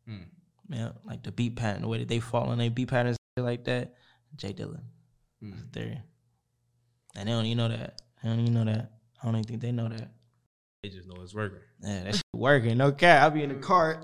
Hmm. 0.07 0.23
Yeah, 0.69 0.89
like 1.03 1.23
the 1.23 1.31
beat 1.31 1.55
pattern, 1.55 1.81
the 1.81 1.87
way 1.87 1.99
that 1.99 2.07
they 2.07 2.19
fall 2.19 2.49
on 2.49 2.59
their 2.59 2.69
beat 2.69 2.89
patterns 2.89 3.17
like 3.37 3.65
that. 3.65 3.95
J 4.35 4.53
Dilla. 4.53 4.81
Hmm. 5.41 5.51
That's 5.51 5.63
a 5.63 5.67
theory. 5.67 6.01
And 7.15 7.27
they 7.27 7.31
don't 7.33 7.45
even 7.45 7.57
know 7.57 7.69
that. 7.69 8.01
They 8.21 8.29
don't 8.29 8.39
even 8.39 8.53
know 8.53 8.65
that. 8.65 8.91
I 9.21 9.25
don't 9.25 9.35
even 9.35 9.45
think 9.45 9.61
they 9.61 9.71
know 9.71 9.89
that. 9.89 10.11
They 10.83 10.89
just 10.89 11.07
know 11.07 11.21
it's 11.23 11.33
working. 11.33 11.59
Yeah, 11.81 12.03
that 12.03 12.15
shit 12.15 12.23
working. 12.35 12.77
No 12.77 12.91
cap. 12.91 13.23
I'll 13.23 13.31
be 13.31 13.41
in 13.41 13.49
the 13.49 13.55
car 13.55 14.03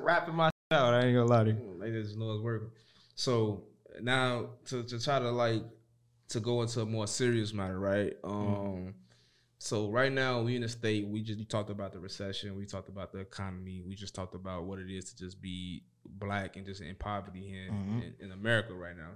rapping 0.00 0.34
my 0.34 0.48
shit 0.48 0.78
out. 0.78 0.92
I 0.92 1.06
ain't 1.06 1.16
gonna 1.16 1.24
lie 1.24 1.44
to 1.44 1.50
you. 1.50 1.80
They 1.80 1.90
just 1.90 2.18
know 2.18 2.34
it's 2.34 2.42
working. 2.42 2.68
So 3.14 3.64
now 4.02 4.50
to, 4.66 4.82
to 4.84 5.02
try 5.02 5.18
to 5.18 5.30
like 5.30 5.62
to 6.28 6.40
go 6.40 6.62
into 6.62 6.80
a 6.80 6.86
more 6.86 7.06
serious 7.06 7.52
matter, 7.52 7.78
right? 7.78 8.14
Um 8.24 8.94
so 9.58 9.88
right 9.90 10.12
now 10.12 10.42
we 10.42 10.56
in 10.56 10.62
a 10.64 10.68
state 10.68 11.06
we 11.06 11.22
just 11.22 11.38
we 11.38 11.44
talked 11.44 11.70
about 11.70 11.92
the 11.92 11.98
recession, 12.00 12.56
we 12.56 12.66
talked 12.66 12.88
about 12.88 13.12
the 13.12 13.18
economy, 13.20 13.82
we 13.86 13.94
just 13.94 14.14
talked 14.14 14.34
about 14.34 14.64
what 14.64 14.78
it 14.78 14.90
is 14.90 15.12
to 15.12 15.16
just 15.16 15.40
be 15.40 15.84
black 16.04 16.56
and 16.56 16.66
just 16.66 16.82
in 16.82 16.94
poverty 16.96 17.40
here 17.48 17.70
Mhm. 17.70 18.02
in, 18.20 18.26
in 18.26 18.32
America 18.32 18.74
right 18.74 18.96
now. 18.96 19.12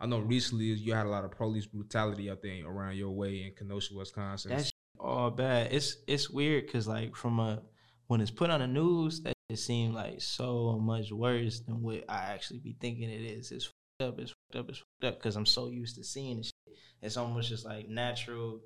I 0.00 0.06
know 0.06 0.20
recently 0.20 0.66
you 0.66 0.94
had 0.94 1.06
a 1.06 1.08
lot 1.08 1.24
of 1.24 1.32
police 1.32 1.66
brutality 1.66 2.30
out 2.30 2.42
there 2.42 2.64
around 2.66 2.96
your 2.96 3.10
way 3.10 3.42
in 3.42 3.52
Kenosha, 3.54 3.94
Wisconsin. 3.94 4.52
That's 4.52 4.70
all 5.00 5.30
bad. 5.30 5.72
It's 5.72 5.96
it's 6.06 6.30
weird 6.30 6.66
because 6.66 6.86
like 6.86 7.16
from 7.16 7.40
a 7.40 7.62
when 8.06 8.20
it's 8.20 8.30
put 8.30 8.50
on 8.50 8.60
the 8.60 8.66
news, 8.68 9.20
that 9.22 9.34
it 9.48 9.58
seems 9.58 9.94
like 9.94 10.20
so 10.20 10.78
much 10.78 11.10
worse 11.10 11.60
than 11.60 11.82
what 11.82 12.04
I 12.08 12.32
actually 12.32 12.60
be 12.60 12.76
thinking 12.80 13.10
it 13.10 13.20
is. 13.20 13.50
It's 13.50 13.72
up. 14.00 14.18
It's 14.18 14.30
fucked 14.30 14.60
up. 14.60 14.68
It's 14.68 14.78
fucked 14.78 15.04
up 15.04 15.18
because 15.18 15.36
I'm 15.36 15.46
so 15.46 15.68
used 15.68 15.96
to 15.96 16.04
seeing 16.04 16.38
this. 16.38 16.46
Shit. 16.46 16.76
It's 17.02 17.16
almost 17.16 17.48
just 17.48 17.64
like 17.64 17.88
natural. 17.88 18.60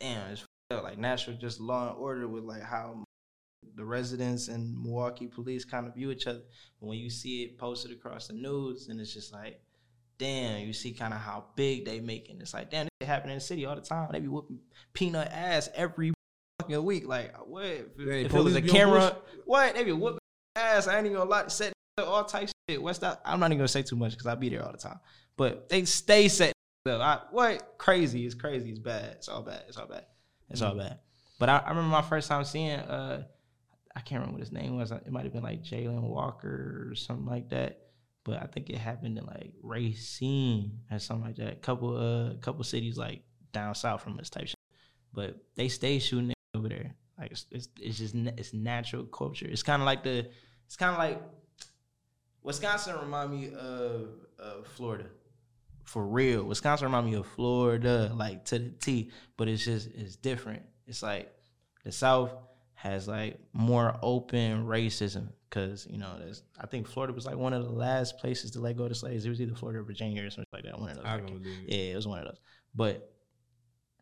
Damn, 0.00 0.30
it's 0.30 0.40
fucked 0.40 0.78
up. 0.78 0.84
Like 0.84 0.98
natural, 0.98 1.36
just 1.36 1.60
law 1.60 1.88
and 1.88 1.98
order 1.98 2.28
with 2.28 2.44
like 2.44 2.62
how 2.62 3.04
the 3.76 3.84
residents 3.84 4.48
and 4.48 4.80
Milwaukee 4.82 5.26
police 5.26 5.64
kind 5.64 5.86
of 5.86 5.94
view 5.94 6.10
each 6.10 6.26
other. 6.26 6.42
But 6.80 6.86
when 6.86 6.98
you 6.98 7.10
see 7.10 7.42
it 7.42 7.58
posted 7.58 7.92
across 7.92 8.28
the 8.28 8.34
news, 8.34 8.88
and 8.88 9.00
it's 9.00 9.14
just 9.14 9.32
like, 9.32 9.60
damn, 10.18 10.66
you 10.66 10.72
see 10.72 10.92
kind 10.92 11.14
of 11.14 11.20
how 11.20 11.46
big 11.56 11.84
they 11.84 12.00
making. 12.00 12.40
It's 12.40 12.54
like, 12.54 12.70
damn, 12.70 12.84
this 12.84 12.90
shit 13.00 13.08
happen 13.08 13.30
in 13.30 13.36
the 13.36 13.40
city 13.40 13.66
all 13.66 13.74
the 13.74 13.82
time. 13.82 14.08
They 14.12 14.20
be 14.20 14.28
whooping 14.28 14.60
peanut 14.92 15.28
ass 15.32 15.68
every 15.74 16.12
fucking 16.60 16.84
week. 16.84 17.06
Like, 17.06 17.34
uh, 17.34 17.42
what? 17.44 17.64
If, 17.64 17.86
Hey, 17.98 18.24
if 18.24 18.34
it 18.34 18.40
was 18.40 18.56
a 18.56 18.62
camera, 18.62 19.16
what? 19.46 19.74
They 19.74 19.84
be 19.84 19.92
whooping 19.92 20.18
ass. 20.56 20.86
I 20.86 20.96
ain't 20.96 21.06
even 21.06 21.18
gonna 21.18 21.30
lie. 21.30 21.48
Set 21.48 21.72
all 21.98 22.24
types 22.24 22.52
What's 22.68 22.98
that? 23.00 23.20
I'm 23.24 23.40
not 23.40 23.46
even 23.46 23.58
gonna 23.58 23.68
say 23.68 23.82
too 23.82 23.96
much 23.96 24.12
because 24.12 24.26
I 24.26 24.34
be 24.34 24.48
there 24.48 24.64
all 24.64 24.72
the 24.72 24.78
time. 24.78 25.00
But 25.36 25.68
they 25.68 25.84
stay 25.84 26.28
set. 26.28 26.52
I, 26.86 27.20
what? 27.30 27.74
Crazy. 27.78 28.24
It's 28.26 28.34
crazy. 28.34 28.70
It's 28.70 28.78
bad. 28.78 29.14
It's 29.16 29.28
all 29.28 29.42
bad. 29.42 29.62
It's 29.68 29.76
all 29.76 29.86
bad. 29.86 30.06
It's 30.50 30.62
all 30.62 30.74
bad. 30.74 30.98
But 31.38 31.48
I, 31.48 31.58
I 31.58 31.68
remember 31.70 31.90
my 31.90 32.02
first 32.02 32.28
time 32.28 32.44
seeing. 32.44 32.78
uh 32.78 33.24
I 33.94 34.00
can't 34.00 34.20
remember 34.20 34.38
what 34.38 34.40
his 34.40 34.52
name 34.52 34.76
was. 34.76 34.90
It 34.90 35.12
might 35.12 35.24
have 35.24 35.34
been 35.34 35.42
like 35.42 35.62
Jalen 35.62 36.00
Walker 36.00 36.88
or 36.90 36.94
something 36.94 37.26
like 37.26 37.50
that. 37.50 37.78
But 38.24 38.42
I 38.42 38.46
think 38.46 38.70
it 38.70 38.78
happened 38.78 39.18
in 39.18 39.26
like 39.26 39.52
Racine 39.62 40.78
or 40.90 40.98
something 40.98 41.26
like 41.26 41.36
that. 41.36 41.60
Couple 41.62 41.96
uh 41.96 42.34
couple 42.40 42.64
cities 42.64 42.96
like 42.96 43.22
down 43.52 43.74
south 43.74 44.02
from 44.02 44.16
this 44.16 44.30
type 44.30 44.46
shit. 44.46 44.56
But 45.12 45.36
they 45.56 45.68
stay 45.68 45.98
shooting 45.98 46.32
over 46.54 46.68
there. 46.68 46.94
Like 47.18 47.32
it's 47.32 47.46
it's, 47.50 47.68
it's 47.80 47.98
just 47.98 48.14
it's 48.14 48.54
natural 48.54 49.04
culture. 49.04 49.46
It's 49.46 49.62
kind 49.62 49.82
of 49.82 49.86
like 49.86 50.04
the 50.04 50.30
it's 50.66 50.76
kind 50.76 50.92
of 50.92 50.98
like 50.98 51.20
Wisconsin 52.42 52.96
remind 52.98 53.30
me 53.30 53.52
of 53.54 54.08
of 54.38 54.66
Florida. 54.66 55.06
For 55.84 56.04
real, 56.06 56.44
Wisconsin 56.44 56.86
remind 56.86 57.06
me 57.06 57.14
of 57.14 57.26
Florida, 57.26 58.12
like 58.14 58.44
to 58.46 58.58
the 58.58 58.70
T. 58.70 59.10
But 59.36 59.48
it's 59.48 59.64
just 59.64 59.88
it's 59.94 60.16
different. 60.16 60.62
It's 60.86 61.02
like 61.02 61.32
the 61.84 61.92
South 61.92 62.32
has 62.74 63.06
like 63.06 63.38
more 63.52 63.96
open 64.02 64.66
racism 64.66 65.28
because 65.48 65.86
you 65.88 65.98
know 65.98 66.16
there's 66.18 66.42
I 66.60 66.66
think 66.66 66.88
Florida 66.88 67.12
was 67.12 67.26
like 67.26 67.36
one 67.36 67.52
of 67.52 67.64
the 67.64 67.70
last 67.70 68.18
places 68.18 68.50
to 68.52 68.60
let 68.60 68.76
go 68.76 68.84
of 68.84 68.96
slaves. 68.96 69.24
It 69.24 69.28
was 69.28 69.40
either 69.40 69.54
Florida 69.54 69.80
or 69.80 69.84
Virginia 69.84 70.24
or 70.24 70.30
something 70.30 70.48
like 70.52 70.64
that. 70.64 70.78
One 70.78 70.90
of 70.90 70.96
those. 70.96 71.04
Believe 71.30 71.44
yeah, 71.68 71.92
it 71.92 71.96
was 71.96 72.08
one 72.08 72.18
of 72.18 72.24
those. 72.24 72.40
But 72.74 73.12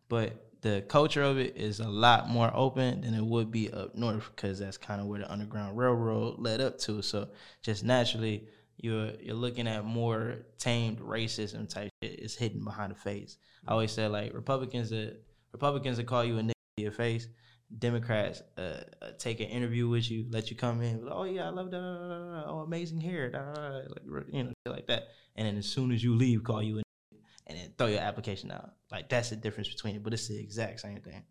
but 0.09 0.50
the 0.63 0.85
culture 0.89 1.23
of 1.23 1.39
it 1.39 1.57
is 1.57 1.81
a 1.81 1.89
lot 1.89 2.29
more 2.29 2.51
open 2.55 3.01
than 3.01 3.15
it 3.15 3.25
would 3.25 3.51
be 3.51 3.73
up 3.73 3.95
north 3.95 4.31
because 4.35 4.59
that's 4.59 4.77
kind 4.77 5.01
of 5.01 5.07
where 5.07 5.21
the 5.21 5.31
Underground 5.31 5.77
Railroad 5.77 6.39
led 6.39 6.61
up 6.61 6.79
to. 6.81 7.03
So 7.03 7.29
just 7.63 7.85
naturally, 7.85 8.47
you're 8.77 9.13
you're 9.21 9.35
looking 9.35 9.67
at 9.67 9.85
more 9.85 10.47
tamed 10.59 11.01
racism 11.01 11.69
type 11.69 11.91
shit. 12.03 12.21
It's 12.21 12.35
hidden 12.35 12.65
behind 12.65 12.93
the 12.93 12.97
face. 12.97 13.39
I 13.67 13.73
always 13.73 13.93
say 13.93 14.07
like 14.07 14.35
Republicans 14.35 14.91
that 14.91 15.17
Republicans 15.53 15.97
that 15.97 16.07
call 16.07 16.25
you 16.25 16.39
a 16.39 16.43
nigga 16.43 16.53
to 16.77 16.83
your 16.83 16.93
face. 16.93 17.29
Democrats 17.79 18.43
uh, 18.59 18.83
uh, 19.01 19.11
take 19.17 19.39
an 19.39 19.47
interview 19.47 19.89
with 19.89 20.11
you, 20.11 20.27
let 20.31 20.51
you 20.51 20.57
come 20.57 20.83
in. 20.83 21.07
Oh 21.09 21.23
yeah, 21.23 21.47
I 21.47 21.51
love 21.51 21.71
that. 21.71 22.45
Oh, 22.47 22.65
amazing 22.67 23.01
hair. 23.01 23.31
Like 23.89 24.25
you 24.33 24.45
know, 24.45 24.53
like 24.67 24.89
that. 24.89 25.09
And 25.37 25.47
then 25.47 25.57
as 25.57 25.67
soon 25.67 25.93
as 25.93 26.03
you 26.03 26.17
leave, 26.17 26.43
call 26.43 26.63
you 26.63 26.81
a 26.81 26.83
and 27.51 27.59
then 27.59 27.73
throw 27.77 27.89
your 27.89 28.01
application 28.01 28.51
out. 28.51 28.71
Like 28.91 29.09
that's 29.09 29.31
the 29.31 29.37
difference 29.37 29.69
between 29.69 29.97
it, 29.97 30.03
but 30.03 30.15
it's 30.15 30.29
the 30.29 30.39
exact 30.39 30.81
same 30.81 31.01
thing. 31.01 31.25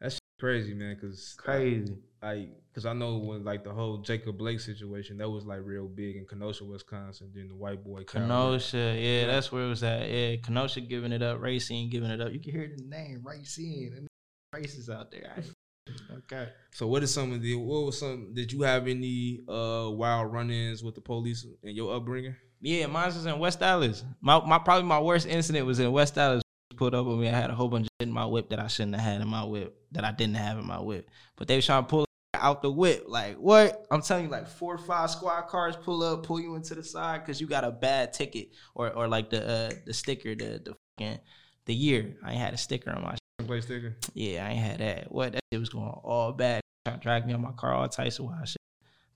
That's 0.00 0.20
crazy, 0.38 0.74
man. 0.74 0.96
Cause 1.00 1.34
Crazy. 1.38 1.96
like, 2.22 2.48
cause 2.74 2.86
I 2.86 2.92
know 2.92 3.18
when 3.18 3.44
like 3.44 3.64
the 3.64 3.72
whole 3.72 3.98
Jacob 3.98 4.38
Blake 4.38 4.60
situation 4.60 5.18
that 5.18 5.30
was 5.30 5.44
like 5.44 5.60
real 5.62 5.86
big 5.86 6.16
in 6.16 6.26
Kenosha, 6.26 6.64
Wisconsin. 6.64 7.30
Then 7.34 7.48
the 7.48 7.54
white 7.54 7.82
boy 7.84 8.04
Kyle 8.04 8.22
Rittenhouse. 8.22 8.70
Kenosha, 8.72 9.00
yeah, 9.00 9.26
that's 9.26 9.50
where 9.50 9.64
it 9.64 9.68
was 9.68 9.82
at. 9.82 10.08
Yeah, 10.08 10.36
Kenosha 10.36 10.80
giving 10.80 11.12
it 11.12 11.22
up, 11.22 11.40
Racine 11.40 11.88
giving 11.88 12.10
it 12.10 12.20
up. 12.20 12.32
You 12.32 12.40
can 12.40 12.52
hear 12.52 12.70
the 12.76 12.84
name 12.84 13.22
Racine 13.24 13.94
and 13.96 14.08
races 14.52 14.90
out 14.90 15.10
there. 15.10 15.34
okay. 16.18 16.48
So 16.72 16.86
what 16.86 17.02
is 17.02 17.12
some 17.12 17.32
of 17.32 17.42
the 17.42 17.54
what 17.56 17.86
was 17.86 17.98
some? 17.98 18.34
Did 18.34 18.52
you 18.52 18.62
have 18.62 18.86
any 18.88 19.40
uh 19.48 19.88
wild 19.90 20.32
run-ins 20.32 20.82
with 20.82 20.94
the 20.94 21.00
police 21.00 21.46
in 21.62 21.74
your 21.74 21.96
upbringing? 21.96 22.36
Yeah, 22.64 22.86
mine 22.86 23.08
was 23.08 23.26
in 23.26 23.38
West 23.38 23.62
Allis. 23.62 24.04
My 24.22 24.42
my 24.42 24.58
probably 24.58 24.84
my 24.84 24.98
worst 24.98 25.26
incident 25.26 25.66
was 25.66 25.80
in 25.80 25.92
West 25.92 26.16
Allis. 26.16 26.42
Pulled 26.76 26.94
up 26.94 27.06
on 27.06 27.20
me. 27.20 27.28
I 27.28 27.32
had 27.32 27.50
a 27.50 27.54
whole 27.54 27.68
bunch 27.68 27.84
of 27.84 27.90
shit 28.00 28.08
in 28.08 28.14
my 28.14 28.24
whip 28.24 28.48
that 28.48 28.58
I 28.58 28.68
shouldn't 28.68 28.94
have 28.96 29.04
had 29.04 29.20
in 29.20 29.28
my 29.28 29.44
whip 29.44 29.76
that 29.92 30.02
I 30.02 30.12
didn't 30.12 30.36
have 30.36 30.58
in 30.58 30.66
my 30.66 30.80
whip. 30.80 31.10
But 31.36 31.46
they 31.46 31.56
was 31.56 31.66
trying 31.66 31.84
to 31.84 31.88
pull 31.88 32.06
out 32.32 32.62
the 32.62 32.70
whip. 32.70 33.04
Like 33.06 33.36
what? 33.36 33.86
I'm 33.90 34.00
telling 34.00 34.24
you, 34.24 34.30
like 34.30 34.48
four 34.48 34.76
or 34.76 34.78
five 34.78 35.10
squad 35.10 35.42
cars 35.42 35.76
pull 35.76 36.02
up, 36.02 36.22
pull 36.22 36.40
you 36.40 36.54
into 36.54 36.74
the 36.74 36.82
side 36.82 37.20
because 37.20 37.38
you 37.38 37.46
got 37.46 37.64
a 37.64 37.70
bad 37.70 38.14
ticket 38.14 38.48
or 38.74 38.90
or 38.90 39.08
like 39.08 39.28
the 39.28 39.46
uh, 39.46 39.70
the 39.84 39.92
sticker, 39.92 40.34
the 40.34 40.62
the 40.64 40.74
fucking 40.98 41.18
the 41.66 41.74
year. 41.74 42.16
I 42.24 42.30
ain't 42.30 42.40
had 42.40 42.54
a 42.54 42.58
sticker 42.58 42.90
on 42.92 43.02
my. 43.02 43.16
Play 43.46 43.60
sticker. 43.60 43.94
Yeah, 44.14 44.46
I 44.46 44.52
ain't 44.52 44.64
had 44.64 44.78
that. 44.78 45.12
What 45.12 45.32
that 45.32 45.42
shit 45.52 45.60
was 45.60 45.68
going 45.68 45.84
all 45.86 46.32
bad. 46.32 46.62
Trying 46.86 46.98
to 46.98 47.02
drag 47.02 47.26
me 47.26 47.34
on 47.34 47.42
my 47.42 47.52
car, 47.52 47.74
all 47.74 47.86
types 47.90 48.18
of 48.18 48.24
wild 48.24 48.48
shit. 48.48 48.56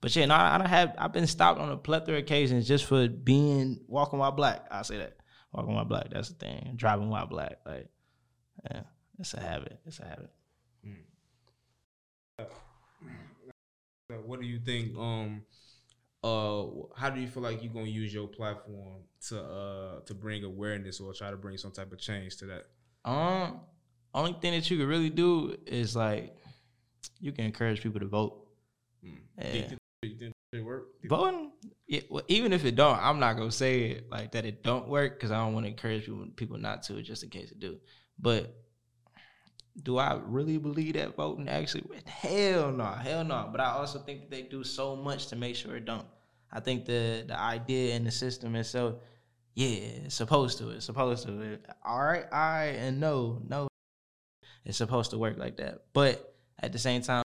But 0.01 0.15
yeah, 0.15 0.25
no, 0.25 0.35
I 0.35 0.57
don't 0.57 0.67
have. 0.67 0.95
I've 0.97 1.11
been 1.11 1.27
stopped 1.27 1.59
on 1.59 1.69
a 1.71 1.77
plethora 1.77 2.15
of 2.15 2.23
occasions 2.23 2.67
just 2.67 2.85
for 2.85 3.07
being 3.07 3.81
walking 3.87 4.19
while 4.19 4.31
black. 4.31 4.65
I 4.71 4.81
say 4.83 4.97
that 4.97 5.17
walking 5.51 5.73
while 5.75 5.85
black. 5.85 6.09
That's 6.09 6.29
the 6.29 6.35
thing. 6.35 6.73
Driving 6.75 7.09
while 7.09 7.27
black. 7.27 7.59
Like, 7.65 7.89
yeah, 8.71 8.81
it's 9.19 9.33
a 9.33 9.39
habit. 9.41 9.79
It's 9.85 9.99
a 9.99 10.05
habit. 10.05 10.29
Uh, 12.39 12.45
What 14.25 14.39
do 14.41 14.47
you 14.47 14.59
think? 14.59 14.97
Um, 14.97 15.43
uh, 16.23 16.65
how 16.95 17.09
do 17.09 17.19
you 17.21 17.27
feel 17.27 17.43
like 17.43 17.63
you're 17.63 17.71
gonna 17.73 17.85
use 17.87 18.13
your 18.13 18.27
platform 18.27 19.03
to 19.27 19.41
uh 19.41 19.99
to 20.01 20.13
bring 20.13 20.43
awareness 20.43 20.99
or 20.99 21.13
try 21.13 21.29
to 21.29 21.37
bring 21.37 21.57
some 21.57 21.71
type 21.71 21.91
of 21.91 21.99
change 21.99 22.37
to 22.37 22.45
that? 22.45 22.65
Um, 23.05 23.61
only 24.13 24.33
thing 24.41 24.53
that 24.53 24.69
you 24.69 24.77
could 24.77 24.87
really 24.87 25.09
do 25.09 25.57
is 25.65 25.95
like 25.95 26.35
you 27.19 27.31
can 27.31 27.45
encourage 27.45 27.81
people 27.81 27.99
to 27.99 28.07
vote. 28.07 28.47
You 29.01 29.13
Yeah. 29.37 29.75
You 30.03 30.31
it 30.53 30.61
work? 30.61 30.87
Voting, 31.05 31.51
yeah, 31.87 32.01
well, 32.09 32.23
even 32.27 32.53
if 32.53 32.65
it 32.65 32.75
don't, 32.75 32.97
I'm 32.99 33.19
not 33.19 33.37
gonna 33.37 33.51
say 33.51 33.91
it 33.91 34.09
like 34.09 34.31
that. 34.31 34.45
It 34.45 34.63
don't 34.63 34.87
work 34.87 35.15
because 35.15 35.31
I 35.31 35.37
don't 35.43 35.53
want 35.53 35.65
to 35.65 35.71
encourage 35.71 36.05
people 36.05 36.27
people 36.35 36.57
not 36.57 36.83
to, 36.83 37.01
just 37.01 37.23
in 37.23 37.29
case 37.29 37.51
it 37.51 37.59
do. 37.59 37.77
But 38.17 38.55
do 39.81 39.97
I 39.97 40.19
really 40.23 40.57
believe 40.57 40.93
that 40.93 41.15
voting 41.15 41.47
actually? 41.49 41.83
Hell 42.05 42.71
no, 42.71 42.85
hell 42.85 43.23
no. 43.23 43.49
But 43.51 43.61
I 43.61 43.71
also 43.71 43.99
think 43.99 44.21
that 44.21 44.31
they 44.31 44.43
do 44.43 44.63
so 44.63 44.95
much 44.95 45.27
to 45.27 45.35
make 45.35 45.55
sure 45.55 45.75
it 45.75 45.85
don't. 45.85 46.05
I 46.51 46.59
think 46.59 46.85
the 46.85 47.25
the 47.27 47.39
idea 47.39 47.95
and 47.95 48.05
the 48.05 48.11
system 48.11 48.55
itself, 48.55 48.95
yeah, 49.53 49.67
it's 50.05 50.15
supposed 50.15 50.57
to. 50.59 50.69
It's 50.71 50.85
supposed 50.85 51.25
to. 51.27 51.41
It- 51.41 51.65
all 51.85 52.01
right, 52.01 52.25
I 52.33 52.65
and 52.79 52.99
no, 52.99 53.41
no, 53.47 53.67
it's 54.65 54.77
supposed 54.77 55.11
to 55.11 55.17
work 55.17 55.37
like 55.37 55.57
that. 55.57 55.83
But 55.93 56.33
at 56.59 56.71
the 56.71 56.79
same 56.79 57.01
time, 57.01 57.23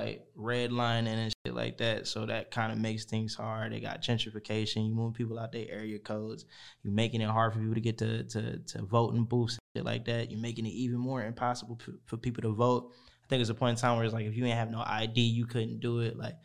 like 0.00 0.26
redlining 0.38 1.06
and 1.06 1.32
shit 1.44 1.54
like 1.54 1.78
that, 1.78 2.06
so 2.06 2.26
that 2.26 2.50
kind 2.50 2.72
of 2.72 2.78
makes 2.78 3.04
things 3.04 3.34
hard. 3.34 3.72
They 3.72 3.80
got 3.80 4.02
gentrification. 4.02 4.86
You 4.86 4.94
move 4.94 5.14
people 5.14 5.38
out 5.38 5.52
their 5.52 5.66
area 5.68 5.98
codes. 5.98 6.44
You're 6.82 6.92
making 6.92 7.20
it 7.20 7.28
hard 7.28 7.52
for 7.52 7.58
people 7.60 7.74
to 7.74 7.80
get 7.80 7.98
to 7.98 8.24
to 8.24 8.58
to 8.58 8.82
voting 8.82 9.24
booths 9.24 9.54
and 9.54 9.80
shit 9.80 9.86
like 9.86 10.04
that. 10.06 10.30
You're 10.30 10.40
making 10.40 10.66
it 10.66 10.70
even 10.70 10.98
more 10.98 11.24
impossible 11.24 11.76
p- 11.76 11.92
for 12.04 12.16
people 12.16 12.42
to 12.42 12.54
vote. 12.54 12.92
I 13.24 13.28
think 13.28 13.40
there's 13.40 13.50
a 13.50 13.54
point 13.54 13.78
in 13.78 13.82
time 13.82 13.96
where 13.96 14.04
it's 14.04 14.14
like 14.14 14.26
if 14.26 14.36
you 14.36 14.44
ain't 14.44 14.58
have 14.58 14.70
no 14.70 14.82
ID, 14.86 15.20
you 15.20 15.46
couldn't 15.46 15.80
do 15.80 16.00
it. 16.00 16.16
Like 16.16 16.36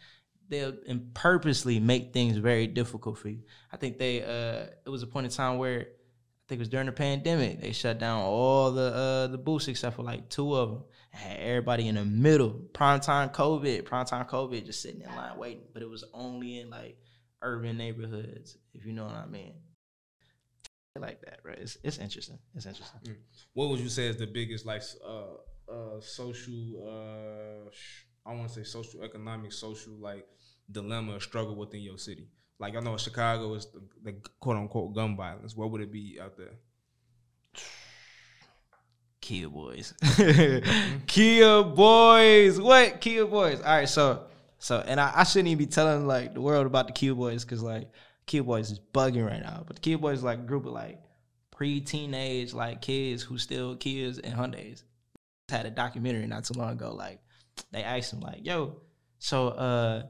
they'll 0.49 0.73
purposely 1.13 1.79
make 1.79 2.13
things 2.13 2.37
very 2.37 2.67
difficult 2.67 3.17
for 3.17 3.29
you. 3.29 3.39
I 3.71 3.77
think 3.77 3.97
they 3.97 4.21
uh 4.21 4.67
it 4.85 4.89
was 4.89 5.03
a 5.03 5.07
point 5.07 5.25
in 5.25 5.31
time 5.31 5.57
where 5.57 5.79
I 5.79 6.43
think 6.47 6.57
it 6.57 6.59
was 6.59 6.69
during 6.69 6.87
the 6.87 6.91
pandemic. 6.91 7.61
They 7.61 7.71
shut 7.71 7.99
down 7.99 8.21
all 8.21 8.71
the 8.71 8.93
uh 8.93 9.27
the 9.27 9.37
booths 9.37 9.67
except 9.67 9.95
for 9.95 10.03
like 10.03 10.29
two 10.29 10.55
of 10.55 10.69
them. 10.69 10.83
Had 11.11 11.39
everybody 11.39 11.87
in 11.87 11.95
the 11.95 12.05
middle. 12.05 12.51
Prime 12.73 12.99
time 12.99 13.29
COVID, 13.29 13.85
prime 13.85 14.05
time 14.05 14.25
COVID, 14.25 14.65
just 14.65 14.81
sitting 14.81 15.01
in 15.01 15.15
line 15.15 15.37
waiting. 15.37 15.63
But 15.73 15.83
it 15.83 15.89
was 15.89 16.05
only 16.13 16.59
in 16.59 16.69
like 16.69 16.97
urban 17.41 17.77
neighborhoods, 17.77 18.57
if 18.73 18.85
you 18.85 18.93
know 18.93 19.05
what 19.05 19.15
I 19.15 19.25
mean. 19.25 19.53
Like 20.97 21.21
that, 21.21 21.39
right? 21.43 21.57
It's 21.57 21.77
it's 21.83 21.99
interesting. 21.99 22.37
It's 22.53 22.65
interesting. 22.65 23.15
What 23.53 23.69
would 23.69 23.79
you 23.79 23.89
say 23.89 24.07
is 24.07 24.17
the 24.17 24.27
biggest 24.27 24.65
like 24.65 24.83
uh 25.05 25.71
uh 25.71 26.01
social 26.01 26.83
uh 26.85 27.69
I 28.29 28.33
want 28.33 28.49
to 28.49 28.53
say 28.53 28.63
social 28.63 29.01
economic 29.03 29.53
social 29.53 29.93
like 29.93 30.27
dilemma 30.69 31.19
struggle 31.21 31.55
within 31.55 31.81
your 31.81 31.97
city? 31.97 32.27
Like 32.59 32.75
I 32.75 32.81
know 32.81 32.97
Chicago 32.97 33.53
is 33.55 33.67
the, 33.67 33.81
the 34.03 34.17
quote 34.39 34.57
unquote 34.57 34.93
gun 34.93 35.15
violence. 35.15 35.55
What 35.55 35.71
would 35.71 35.81
it 35.81 35.91
be 35.91 36.19
out 36.21 36.37
there? 36.37 36.55
Kia 39.31 39.47
boys. 39.47 39.93
Kia 41.07 41.63
boys. 41.63 42.59
What? 42.59 42.99
Kia 42.99 43.25
boys. 43.25 43.61
All 43.61 43.77
right, 43.77 43.87
so 43.87 44.25
so 44.59 44.83
and 44.85 44.99
I, 44.99 45.13
I 45.15 45.23
shouldn't 45.23 45.47
even 45.47 45.57
be 45.57 45.67
telling 45.67 46.05
like 46.05 46.33
the 46.33 46.41
world 46.41 46.65
about 46.65 46.87
the 46.87 46.91
Kia 46.91 47.15
boys 47.15 47.45
because 47.45 47.63
like 47.63 47.89
Kia 48.25 48.43
boys 48.43 48.71
is 48.71 48.81
bugging 48.93 49.25
right 49.25 49.41
now. 49.41 49.63
But 49.65 49.77
the 49.77 49.81
Kia 49.81 49.97
boys 49.97 50.17
is 50.17 50.23
like 50.25 50.39
a 50.39 50.41
group 50.41 50.65
of 50.65 50.73
like 50.73 51.01
pre-teenage 51.49 52.53
like 52.53 52.81
kids 52.81 53.23
who 53.23 53.37
still 53.37 53.77
kids 53.77 54.19
and 54.19 54.33
Hyundais. 54.33 54.83
Had 55.47 55.65
a 55.65 55.71
documentary 55.71 56.27
not 56.27 56.43
too 56.43 56.59
long 56.59 56.71
ago. 56.73 56.93
Like 56.93 57.21
they 57.71 57.83
asked 57.83 58.11
him 58.11 58.19
like, 58.19 58.45
"Yo, 58.45 58.81
so 59.19 59.47
uh, 59.47 60.03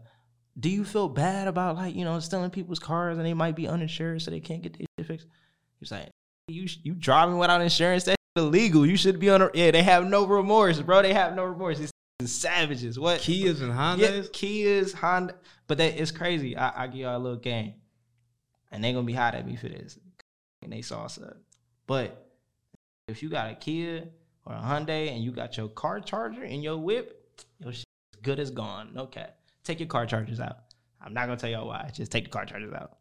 do 0.60 0.68
you 0.68 0.84
feel 0.84 1.10
bad 1.10 1.48
about 1.48 1.76
like 1.76 1.94
you 1.94 2.06
know 2.06 2.20
stealing 2.22 2.50
people's 2.50 2.80
cars 2.80 3.20
and 3.20 3.26
they 3.28 3.36
might 3.36 3.56
be 3.56 3.68
uninsured 3.68 4.24
so 4.24 4.32
they 4.32 4.40
can't 4.40 4.64
get 4.64 4.76
their 4.76 4.88
shit 4.98 5.06
fixed?" 5.06 5.28
He 5.28 5.78
was 5.80 5.92
like, 5.92 6.10
"You 6.48 6.68
you 6.82 6.96
driving 6.96 7.38
without 7.38 7.62
insurance? 7.62 8.06
That's 8.06 8.21
illegal. 8.36 8.86
You 8.86 8.98
should 8.98 9.20
be 9.20 9.30
on. 9.30 9.42
A, 9.42 9.50
yeah, 9.54 9.72
they 9.72 9.84
have 9.84 10.08
no 10.08 10.26
remorse, 10.26 10.80
bro. 10.82 11.02
They 11.02 11.14
have 11.14 11.36
no 11.36 11.44
remorse. 11.44 11.80
These 11.80 11.92
savages. 12.26 13.00
What 13.00 13.20
Kias 13.20 13.62
and 13.62 13.72
Hondas. 13.72 14.00
yeah, 14.00 14.10
Kias, 14.32 14.94
Honda. 14.94 15.36
But 15.68 15.78
that 15.78 16.00
it's 16.00 16.12
crazy. 16.12 16.56
I, 16.58 16.84
I 16.84 16.88
give 16.88 17.02
y'all 17.02 17.18
a 17.18 17.20
little 17.20 17.40
game, 17.40 17.74
and 18.72 18.84
they 18.84 18.94
gonna 18.94 19.06
be 19.06 19.14
hot 19.14 19.36
at 19.36 19.46
me 19.46 19.56
for 19.56 19.70
this, 19.70 19.98
and 20.62 20.72
they 20.72 20.80
salsa. 20.80 21.38
But 21.88 22.32
if 23.08 23.22
you 23.22 23.30
got 23.30 23.52
a 23.52 23.56
Kia 23.56 24.08
or 24.46 24.54
a 24.54 24.60
Hyundai 24.60 25.12
and 25.12 25.24
you 25.24 25.32
got 25.32 25.58
your 25.58 25.68
car 25.70 26.00
charger 26.00 26.44
in 26.44 26.62
your 26.62 26.78
whip, 26.78 27.44
your 27.60 27.74
shit 27.74 27.86
is 28.14 28.20
good 28.22 28.40
as 28.40 28.52
gone. 28.52 28.92
No 28.94 29.06
cap. 29.06 29.38
Take 29.64 29.80
your 29.80 29.88
car 29.88 30.06
chargers 30.06 30.40
out. 30.40 30.58
I'm 31.04 31.14
not 31.14 31.26
gonna 31.26 31.38
tell 31.38 31.50
y'all 31.50 31.68
why. 31.68 31.90
Just 31.94 32.12
take 32.12 32.26
the 32.26 32.30
car 32.30 32.46
chargers 32.46 32.74
out. 32.74 32.98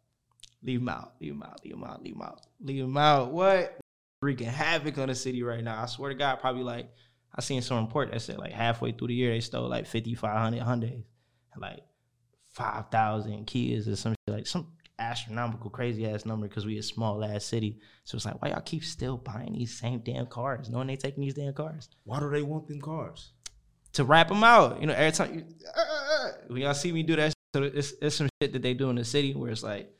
Leave 0.63 0.79
them 0.79 0.89
out. 0.89 1.13
Leave 1.19 1.33
them 1.33 1.43
out. 1.43 1.59
Leave 1.63 1.73
them 1.73 1.83
out. 1.83 2.03
Leave 2.03 2.13
them 2.13 2.21
out. 2.21 2.41
Leave 2.61 2.81
them 2.83 2.97
out. 2.97 3.31
What? 3.31 3.77
Wreaking 4.21 4.47
havoc 4.47 4.97
on 4.97 5.07
the 5.07 5.15
city 5.15 5.41
right 5.43 5.63
now. 5.63 5.81
I 5.81 5.87
swear 5.87 6.09
to 6.09 6.15
God, 6.15 6.39
probably 6.39 6.63
like 6.63 6.91
I 7.35 7.41
seen 7.41 7.61
some 7.61 7.83
report 7.83 8.11
that 8.11 8.21
said 8.21 8.37
like 8.37 8.51
halfway 8.51 8.91
through 8.91 9.07
the 9.07 9.15
year 9.15 9.31
they 9.31 9.39
stole 9.39 9.67
like 9.67 9.87
5,500 9.87 10.61
Hyundais, 10.61 11.05
like 11.57 11.81
five 12.53 12.89
thousand 12.89 13.45
kids 13.47 13.87
or 13.87 13.95
some 13.95 14.11
shit, 14.11 14.35
like 14.35 14.47
some 14.47 14.67
astronomical 14.99 15.71
crazy 15.71 16.05
ass 16.05 16.25
number 16.25 16.47
because 16.47 16.65
we 16.65 16.77
a 16.77 16.83
small 16.83 17.23
ass 17.23 17.45
city. 17.45 17.79
So 18.03 18.15
it's 18.15 18.25
like 18.25 18.39
why 18.41 18.49
y'all 18.49 18.61
keep 18.61 18.83
still 18.83 19.17
buying 19.17 19.53
these 19.53 19.79
same 19.79 19.99
damn 19.99 20.27
cars, 20.27 20.69
knowing 20.69 20.87
they 20.87 20.97
taking 20.97 21.23
these 21.23 21.33
damn 21.33 21.53
cars 21.53 21.89
Why 22.03 22.19
do 22.19 22.29
they 22.29 22.43
want 22.43 22.67
them 22.67 22.81
cars? 22.81 23.31
to 23.93 24.03
wrap 24.03 24.29
them 24.29 24.43
out. 24.43 24.79
You 24.79 24.87
know, 24.87 24.93
every 24.93 25.11
time 25.11 25.33
you, 25.33 25.45
uh, 25.75 25.79
uh, 25.79 26.27
uh, 26.27 26.31
when 26.47 26.61
y'all 26.61 26.73
see 26.73 26.91
me 26.91 27.03
do 27.03 27.15
that, 27.17 27.33
so 27.53 27.63
it's, 27.63 27.93
it's 28.01 28.15
some 28.15 28.29
shit 28.41 28.53
that 28.53 28.61
they 28.61 28.73
do 28.73 28.89
in 28.89 28.95
the 28.95 29.03
city 29.03 29.33
where 29.33 29.51
it's 29.51 29.63
like 29.63 29.91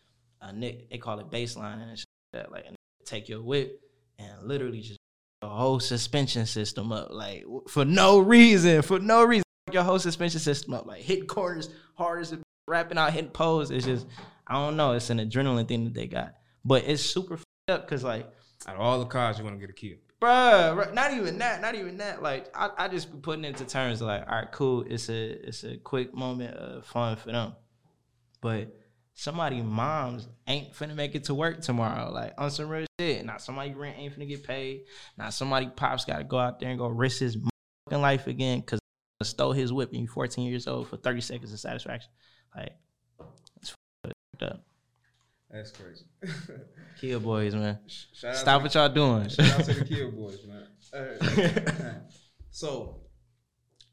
a 0.42 0.54
nick, 0.54 0.90
they 0.90 0.98
call 0.98 1.20
it 1.20 1.30
baseline 1.30 1.82
and 1.82 1.98
shit 1.98 2.08
like 2.34 2.44
that 2.44 2.52
like 2.52 2.66
a 2.66 2.70
nigga 2.70 3.06
take 3.06 3.28
your 3.28 3.42
whip 3.42 3.82
and 4.22 4.48
literally 4.48 4.82
just 4.82 5.00
the 5.42 5.50
whole 5.50 5.80
suspension 5.80 6.46
system 6.46 6.92
up 6.92 7.08
like 7.12 7.44
for 7.68 7.84
no 7.84 8.20
reason, 8.20 8.82
for 8.82 9.00
no 9.00 9.24
reason. 9.24 9.44
Your 9.72 9.84
whole 9.84 10.00
suspension 10.00 10.40
system 10.40 10.74
up, 10.74 10.86
like 10.86 11.02
hitting 11.02 11.28
corners 11.28 11.70
hard 11.96 12.22
as 12.22 12.34
a 12.34 12.40
wrapping 12.68 12.98
out, 12.98 13.14
hitting 13.14 13.32
poles. 13.32 13.72
It's 13.72 13.86
just 13.86 14.06
I 14.48 14.54
don't 14.54 14.76
know. 14.76 14.94
It's 14.94 15.10
an 15.10 15.20
adrenaline 15.20 15.68
thing 15.68 15.86
that 15.86 15.94
they 15.94 16.08
got, 16.08 16.36
but 16.66 16.84
it's 16.86 17.02
super 17.04 17.40
up 17.70 17.86
because 17.88 18.04
like 18.04 18.28
Out 18.68 18.76
of 18.76 18.82
all 18.82 19.00
the 19.00 19.06
cars, 19.06 19.38
you 19.38 19.44
want 19.44 19.56
to 19.56 19.60
get 19.60 19.70
a 19.70 19.74
Kia. 19.74 19.96
bruh, 20.22 20.94
not 20.94 21.14
even 21.14 21.38
that, 21.40 21.62
not 21.62 21.74
even 21.76 21.98
that. 21.98 22.22
Like 22.22 22.56
I, 22.56 22.70
I 22.78 22.88
just 22.88 23.12
be 23.12 23.20
putting 23.20 23.46
it 23.46 23.50
into 23.50 23.66
terms 23.66 24.02
like, 24.02 24.28
all 24.28 24.36
right, 24.36 24.52
cool. 24.52 24.84
It's 24.88 25.10
a 25.10 25.48
it's 25.48 25.64
a 25.64 25.78
quick 25.78 26.14
moment 26.14 26.56
of 26.58 26.86
fun 26.86 27.16
for 27.16 27.32
them, 27.32 27.54
but 28.42 28.76
somebody 29.22 29.62
moms 29.62 30.28
ain't 30.48 30.74
finna 30.74 30.96
make 30.96 31.14
it 31.14 31.26
to 31.26 31.36
work 31.36 31.62
tomorrow. 31.62 32.12
Like 32.12 32.34
on 32.40 32.50
some 32.50 32.70
real 32.70 32.88
shit. 33.00 33.24
Not 33.24 33.40
somebody 33.40 33.72
rent 33.72 33.98
ain't 34.00 34.18
finna 34.18 34.28
get 34.28 34.44
paid. 34.44 34.86
Not 35.16 35.34
somebody 35.34 35.68
pops 35.68 36.06
got 36.06 36.18
to 36.18 36.24
go 36.24 36.40
out 36.40 36.60
there 36.60 36.70
and 36.70 36.80
go 36.80 36.88
risk 36.88 37.20
his 37.20 37.38
fucking 37.86 38.02
life 38.02 38.26
again 38.26 38.62
because 38.62 38.80
stole 39.22 39.52
his 39.52 39.72
whip 39.72 39.92
and 39.92 40.02
you 40.02 40.08
14 40.08 40.50
years 40.50 40.68
old 40.68 40.88
for 40.88 40.98
30 40.98 41.22
seconds 41.22 41.54
of 41.54 41.60
satisfaction. 41.60 42.10
Like 42.56 42.72
it's 43.62 43.76
fucked 44.04 44.44
up. 44.44 44.64
That's 45.52 45.72
crazy. 45.72 46.06
kill 47.00 47.20
boys, 47.20 47.54
man. 47.54 47.78
Shout 47.88 48.36
Stop 48.38 48.62
to 48.62 48.64
what 48.64 48.74
y'all 48.74 48.90
doing. 48.90 49.30
Shout 49.30 49.60
out 49.60 49.66
to 49.66 49.74
the 49.74 49.86
kill 49.86 50.12
boys, 50.14 50.40
man. 50.48 52.02
So, 52.54 53.02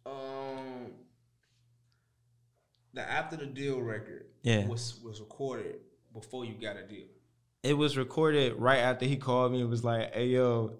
Um, 0.05 0.38
the 2.95 3.03
after 3.03 3.37
the 3.37 3.47
deal 3.47 3.81
record, 3.81 4.27
Yeah. 4.43 4.67
was 4.67 5.01
was 5.03 5.21
recorded 5.21 5.77
before 6.13 6.45
you 6.45 6.55
got 6.55 6.77
a 6.77 6.87
deal. 6.87 7.07
It 7.63 7.75
was 7.75 7.97
recorded 7.97 8.55
right 8.55 8.79
after 8.79 9.05
he 9.07 9.17
called 9.17 9.53
me. 9.53 9.61
It 9.61 9.69
was 9.69 9.85
like, 9.85 10.15
"Hey 10.15 10.29
yo, 10.29 10.79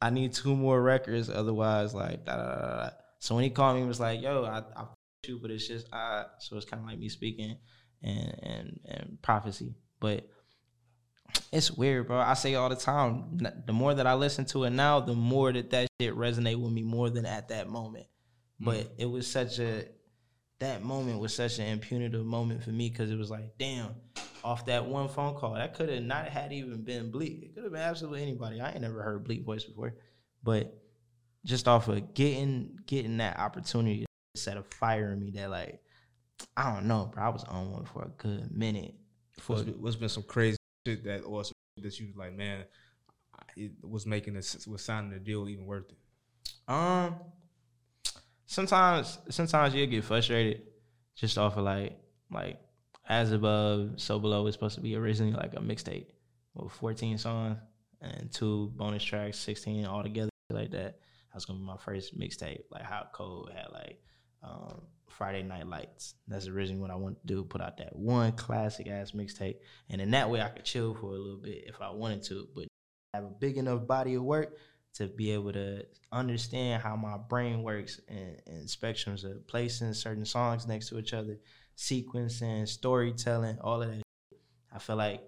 I 0.00 0.10
need 0.10 0.32
two 0.34 0.54
more 0.56 0.82
records, 0.82 1.30
otherwise 1.30 1.94
like 1.94 2.24
da 2.24 2.36
da 2.36 2.44
da 2.44 2.60
da." 2.60 2.76
da." 2.88 2.90
So 3.20 3.34
when 3.34 3.44
he 3.44 3.50
called 3.50 3.76
me, 3.76 3.82
he 3.82 3.88
was 3.88 4.00
like, 4.00 4.20
"Yo, 4.20 4.44
I 4.44 4.58
I 4.78 4.86
you, 5.26 5.38
but 5.40 5.50
it's 5.50 5.66
just 5.66 5.86
I." 5.92 6.26
So 6.38 6.56
it's 6.56 6.66
kind 6.66 6.82
of 6.82 6.88
like 6.88 6.98
me 6.98 7.08
speaking 7.08 7.56
and 8.02 8.38
and 8.42 8.80
and 8.84 9.18
prophecy, 9.22 9.74
but 10.00 10.28
it's 11.52 11.70
weird, 11.70 12.06
bro. 12.06 12.18
I 12.18 12.34
say 12.34 12.54
all 12.54 12.68
the 12.68 12.76
time. 12.76 13.38
The 13.66 13.72
more 13.72 13.94
that 13.94 14.06
I 14.06 14.14
listen 14.14 14.44
to 14.46 14.64
it 14.64 14.70
now, 14.70 15.00
the 15.00 15.14
more 15.14 15.52
that 15.52 15.70
that 15.70 15.88
shit 16.00 16.14
resonate 16.14 16.60
with 16.60 16.72
me 16.72 16.82
more 16.82 17.10
than 17.10 17.26
at 17.26 17.48
that 17.48 17.68
moment. 17.68 18.06
Hmm. 18.58 18.64
But 18.66 18.92
it 18.98 19.06
was 19.06 19.26
such 19.26 19.58
a 19.58 19.86
that 20.58 20.82
moment 20.82 21.20
was 21.20 21.34
such 21.34 21.58
an 21.58 21.66
impunitive 21.66 22.24
moment 22.24 22.62
for 22.62 22.70
me 22.70 22.88
because 22.88 23.10
it 23.10 23.18
was 23.18 23.30
like, 23.30 23.58
damn, 23.58 23.94
off 24.42 24.66
that 24.66 24.84
one 24.84 25.08
phone 25.08 25.34
call, 25.34 25.54
that 25.54 25.74
could 25.74 25.88
have 25.88 26.02
not 26.02 26.28
had 26.28 26.52
even 26.52 26.82
been 26.82 27.10
Bleek. 27.10 27.42
It 27.42 27.54
could 27.54 27.64
have 27.64 27.72
been 27.72 27.82
absolutely 27.82 28.22
anybody. 28.22 28.60
I 28.60 28.70
ain't 28.70 28.80
never 28.80 29.02
heard 29.02 29.24
Bleek 29.24 29.44
voice 29.44 29.64
before, 29.64 29.94
but 30.42 30.72
just 31.44 31.68
off 31.68 31.88
of 31.88 32.14
getting 32.14 32.78
getting 32.86 33.18
that 33.18 33.38
opportunity 33.38 34.00
to 34.34 34.40
set 34.40 34.56
a 34.56 34.62
fire 34.62 35.12
in 35.12 35.20
me 35.20 35.30
that 35.32 35.50
like 35.50 35.80
I 36.56 36.72
don't 36.72 36.86
know, 36.86 37.10
bro. 37.12 37.24
I 37.24 37.28
was 37.28 37.44
on 37.44 37.72
one 37.72 37.84
for 37.84 38.02
a 38.02 38.08
good 38.16 38.50
minute. 38.50 38.94
For 39.38 39.54
What's 39.54 39.64
been, 39.64 39.74
what's 39.82 39.96
been 39.96 40.08
some 40.08 40.22
crazy 40.22 40.56
shit 40.86 41.04
that 41.04 41.20
or 41.20 41.44
some 41.44 41.52
that 41.82 41.98
you 42.00 42.06
was 42.06 42.16
like, 42.16 42.34
man, 42.34 42.64
it 43.56 43.72
was 43.82 44.06
making 44.06 44.34
this 44.34 44.66
was 44.66 44.82
signing 44.82 45.10
the 45.10 45.18
deal 45.18 45.48
even 45.48 45.66
worth 45.66 45.90
it. 45.90 45.98
Um, 46.68 47.16
sometimes 48.46 49.18
sometimes 49.28 49.74
you 49.74 49.86
get 49.86 50.04
frustrated 50.04 50.62
just 51.14 51.36
off 51.38 51.56
of 51.56 51.64
like 51.64 51.98
like 52.30 52.58
as 53.08 53.32
above 53.32 53.92
so 53.96 54.18
below. 54.18 54.42
Was 54.42 54.54
supposed 54.54 54.76
to 54.76 54.80
be 54.80 54.96
originally 54.96 55.32
like 55.32 55.54
a 55.54 55.60
mixtape 55.60 56.06
with 56.54 56.72
14 56.72 57.18
songs 57.18 57.58
and 58.00 58.30
two 58.32 58.72
bonus 58.76 59.02
tracks 59.02 59.38
16 59.38 59.86
altogether 59.86 60.30
like 60.50 60.70
that. 60.70 60.98
That 60.98 61.34
was 61.34 61.44
gonna 61.44 61.58
be 61.58 61.64
my 61.64 61.76
first 61.76 62.18
mixtape 62.18 62.62
like 62.70 62.82
hot 62.82 63.12
cold 63.12 63.50
had 63.54 63.66
like 63.72 64.00
um 64.42 64.82
friday 65.08 65.42
night 65.42 65.66
lights. 65.66 66.14
That's 66.28 66.46
originally 66.46 66.80
what 66.80 66.90
i 66.90 66.96
wanted 66.96 67.20
to 67.20 67.26
do 67.26 67.44
put 67.44 67.60
out 67.60 67.78
that 67.78 67.96
one 67.96 68.32
classic 68.32 68.86
ass 68.88 69.12
mixtape. 69.12 69.56
And 69.90 70.00
in 70.00 70.10
that 70.12 70.30
way 70.30 70.40
i 70.40 70.48
could 70.48 70.64
chill 70.64 70.94
for 70.94 71.14
a 71.14 71.18
little 71.18 71.40
bit 71.42 71.64
if 71.66 71.80
i 71.80 71.90
wanted 71.90 72.22
to 72.24 72.48
but 72.54 72.68
have 73.14 73.24
a 73.24 73.28
big 73.28 73.56
enough 73.56 73.86
body 73.86 74.14
of 74.14 74.22
work 74.22 74.56
to 74.96 75.06
be 75.06 75.30
able 75.30 75.52
to 75.52 75.84
understand 76.10 76.82
how 76.82 76.96
my 76.96 77.18
brain 77.18 77.62
works 77.62 78.00
and, 78.08 78.40
and 78.46 78.66
spectrums 78.66 79.24
of 79.24 79.46
placing 79.46 79.92
certain 79.92 80.24
songs 80.24 80.66
next 80.66 80.88
to 80.88 80.98
each 80.98 81.12
other, 81.12 81.38
sequencing, 81.76 82.66
storytelling, 82.66 83.58
all 83.60 83.82
of 83.82 83.90
that. 83.90 84.02
I 84.74 84.78
feel 84.78 84.96
like 84.96 85.22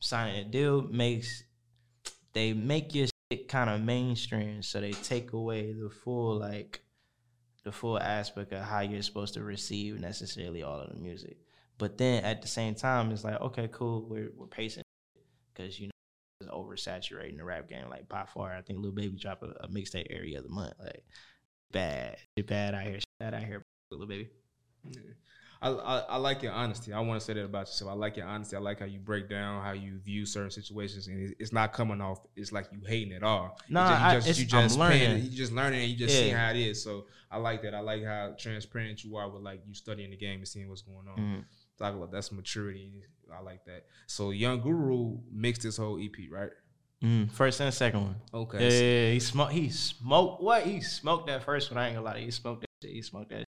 signing 0.00 0.40
a 0.40 0.44
deal 0.44 0.82
makes 0.82 1.44
they 2.32 2.54
make 2.54 2.94
your 2.94 3.08
shit 3.30 3.48
kind 3.48 3.68
of 3.68 3.82
mainstream, 3.82 4.62
so 4.62 4.80
they 4.80 4.92
take 4.92 5.32
away 5.34 5.72
the 5.72 5.90
full 5.90 6.38
like 6.38 6.80
the 7.62 7.72
full 7.72 7.98
aspect 7.98 8.52
of 8.52 8.62
how 8.62 8.80
you're 8.80 9.02
supposed 9.02 9.34
to 9.34 9.42
receive 9.42 10.00
necessarily 10.00 10.62
all 10.62 10.80
of 10.80 10.94
the 10.94 11.00
music. 11.00 11.36
But 11.76 11.98
then 11.98 12.24
at 12.24 12.40
the 12.40 12.48
same 12.48 12.74
time, 12.74 13.10
it's 13.10 13.24
like 13.24 13.40
okay, 13.40 13.68
cool, 13.70 14.06
we're 14.08 14.32
we're 14.34 14.46
pacing 14.46 14.82
because 15.52 15.78
you 15.78 15.89
is 16.40 16.48
oversaturating 16.48 17.36
the 17.36 17.44
rap 17.44 17.68
game 17.68 17.88
like 17.88 18.08
by 18.08 18.24
far. 18.24 18.54
I 18.54 18.62
think 18.62 18.80
Lil 18.80 18.92
Baby 18.92 19.16
dropped 19.18 19.42
a, 19.42 19.48
a 19.64 19.68
mixtape 19.68 20.06
every 20.10 20.36
other 20.36 20.48
month. 20.48 20.74
Like 20.78 21.04
bad, 21.72 22.16
shit 22.36 22.46
bad 22.46 22.74
out 22.74 22.82
here, 22.82 22.94
shit 22.94 23.04
bad 23.18 23.34
out 23.34 23.42
here, 23.44 23.62
Lil 23.90 24.06
Baby. 24.06 24.28
I, 25.62 25.68
I 25.68 25.98
I 25.98 26.16
like 26.16 26.42
your 26.42 26.52
honesty. 26.52 26.90
I 26.94 27.00
want 27.00 27.20
to 27.20 27.24
say 27.26 27.34
that 27.34 27.44
about 27.44 27.66
yourself. 27.66 27.90
I 27.90 27.94
like 27.94 28.16
your 28.16 28.26
honesty. 28.26 28.56
I 28.56 28.60
like 28.60 28.78
how 28.80 28.86
you 28.86 28.98
break 28.98 29.28
down 29.28 29.62
how 29.62 29.72
you 29.72 29.98
view 29.98 30.24
certain 30.24 30.50
situations, 30.50 31.06
and 31.06 31.28
it- 31.28 31.36
it's 31.38 31.52
not 31.52 31.74
coming 31.74 32.00
off. 32.00 32.20
It's 32.34 32.50
like 32.50 32.68
you 32.72 32.80
hating 32.86 33.12
it 33.12 33.22
all. 33.22 33.58
It's 33.60 33.70
Nah, 33.70 33.88
just- 33.90 34.00
I- 34.02 34.14
you 34.14 34.20
just, 34.20 34.38
you 34.40 34.44
it's- 34.46 34.76
I'm 34.78 34.90
paying. 34.90 35.08
learning. 35.10 35.24
You 35.24 35.30
just 35.36 35.52
learning, 35.52 35.80
and 35.82 35.90
you 35.90 35.96
just 35.98 36.14
Yeah. 36.14 36.20
seeing 36.22 36.34
how 36.34 36.50
it 36.50 36.56
is. 36.56 36.82
So 36.82 37.06
I 37.30 37.36
like 37.36 37.60
that. 37.62 37.74
I 37.74 37.80
like 37.80 38.02
how 38.02 38.34
transparent 38.38 39.04
you 39.04 39.16
are 39.16 39.28
with 39.28 39.42
like 39.42 39.60
you 39.66 39.74
studying 39.74 40.08
the 40.10 40.16
game 40.16 40.38
and 40.38 40.48
seeing 40.48 40.66
what's 40.70 40.80
going 40.82 41.06
on. 41.08 41.18
Mhm. 41.18 41.44
Talk 41.78 41.94
about 41.94 42.10
that's 42.10 42.32
maturity. 42.32 43.04
I 43.32 43.42
like 43.42 43.64
that. 43.66 43.86
So 44.06 44.30
Young 44.30 44.60
Guru 44.60 45.18
mixed 45.30 45.62
this 45.62 45.76
whole 45.76 45.98
EP, 46.02 46.12
right? 46.30 46.50
Mm, 47.02 47.30
first 47.32 47.60
and 47.60 47.72
second 47.72 48.02
one. 48.02 48.16
Okay. 48.34 48.58
Yeah, 48.58 48.68
yeah, 48.68 49.06
yeah, 49.06 49.12
he 49.14 49.20
smoked. 49.20 49.52
He 49.52 49.70
smoked 49.70 50.42
what? 50.42 50.62
He 50.64 50.80
smoked 50.80 51.28
that 51.28 51.42
first 51.42 51.70
one. 51.70 51.78
I 51.78 51.86
ain't 51.86 51.96
gonna 51.96 52.06
lie. 52.06 52.18
He 52.20 52.30
smoked 52.30 52.62
that. 52.62 52.68
Shit. 52.82 52.92
He 52.92 53.02
smoked 53.02 53.30
that. 53.30 53.38
Shit. 53.38 53.48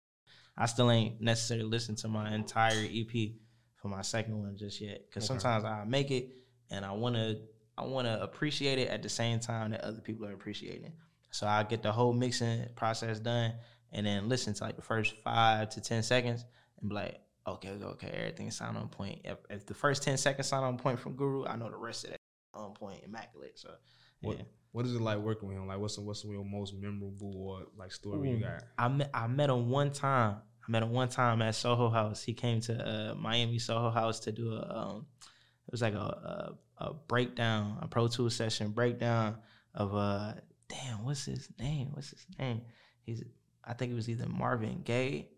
I 0.58 0.66
still 0.68 0.92
ain't 0.92 1.20
necessarily 1.22 1.66
listened 1.66 1.98
to 2.00 2.08
my 2.08 2.34
entire 2.34 2.86
EP 2.86 3.32
for 3.78 3.88
my 3.88 4.02
second 4.02 4.40
one 4.40 4.58
just 4.58 4.80
yet. 4.82 5.02
Because 5.08 5.24
Okay. 5.30 5.40
sometimes 5.40 5.64
I 5.66 5.84
make 5.86 6.12
it 6.12 6.30
and 6.70 6.86
I 6.86 6.92
wanna 6.92 7.38
I 7.78 7.86
wanna 7.86 8.20
appreciate 8.22 8.78
it 8.78 8.90
at 8.90 9.02
the 9.02 9.10
same 9.10 9.40
time 9.40 9.72
that 9.72 9.82
other 9.82 10.02
people 10.02 10.26
are 10.28 10.34
appreciating 10.34 10.86
it. 10.86 10.94
So 11.32 11.48
I 11.48 11.64
get 11.64 11.82
the 11.82 11.92
whole 11.92 12.12
mixing 12.14 12.68
process 12.76 13.20
done 13.20 13.54
and 13.94 14.06
then 14.06 14.28
listen 14.30 14.54
to 14.56 14.64
like 14.66 14.76
the 14.76 14.82
first 14.82 15.16
five 15.24 15.70
to 15.70 15.82
ten 15.82 16.04
seconds 16.04 16.44
and 16.82 16.90
be 16.90 16.96
like, 16.96 17.20
okay, 17.54 17.72
okay, 17.82 18.10
everything 18.14 18.52
sound 18.52 18.78
on 18.78 18.88
point. 18.90 19.22
If, 19.24 19.38
if 19.50 19.66
the 19.66 19.74
first 19.74 20.04
ten 20.04 20.18
seconds 20.18 20.48
sound 20.48 20.66
on 20.66 20.78
point 20.78 21.00
from 21.00 21.16
Guru, 21.16 21.46
I 21.46 21.56
know 21.56 21.70
the 21.70 21.78
rest 21.78 22.06
of 22.06 22.12
that 22.12 22.20
on 22.54 22.74
point, 22.74 23.04
immaculate. 23.04 23.58
So 23.58 23.70
What 24.22 24.38
yeah. 24.38 24.44
What 24.72 24.86
is 24.86 24.94
it 24.94 25.02
like 25.02 25.18
working 25.18 25.48
with 25.48 25.58
him? 25.58 25.68
Like, 25.68 25.80
what's 25.80 25.98
what's 25.98 26.24
your 26.24 26.46
most 26.46 26.76
memorable 26.76 27.34
or 27.36 27.66
like 27.76 27.92
story 27.92 28.30
you 28.30 28.38
got? 28.38 28.64
I 28.78 28.88
met 28.88 29.10
I 29.14 29.28
met 29.28 29.50
him 29.50 29.70
one 29.70 29.92
time. 29.92 30.38
I 30.68 30.72
met 30.72 30.84
him 30.84 30.92
one 30.92 31.10
time 31.10 31.42
at 31.42 31.56
Soho 31.56 31.90
House. 31.90 32.24
He 32.24 32.34
came 32.34 32.62
to 32.62 32.74
uh, 32.74 33.16
Miami 33.16 33.58
Soho 33.58 33.90
House 33.90 34.20
to 34.22 34.32
do 34.32 34.54
a 34.54 34.78
um, 34.78 35.08
it 35.68 35.72
was 35.72 35.82
like 35.82 35.96
a, 35.96 35.98
a 35.98 36.86
a 36.86 36.94
breakdown, 36.94 37.80
a 37.82 37.88
Pro 37.88 38.08
Tool 38.08 38.30
session 38.30 38.70
breakdown 38.72 39.38
of 39.74 39.96
uh 39.96 40.34
damn, 40.68 41.04
what's 41.04 41.26
his 41.26 41.50
name? 41.60 41.90
What's 41.94 42.12
his 42.12 42.26
name? 42.38 42.62
He's 43.02 43.24
I 43.64 43.74
think 43.74 43.92
it 43.92 43.96
was 43.96 44.08
either 44.08 44.28
Marvin 44.28 44.82
Gaye. 44.84 45.30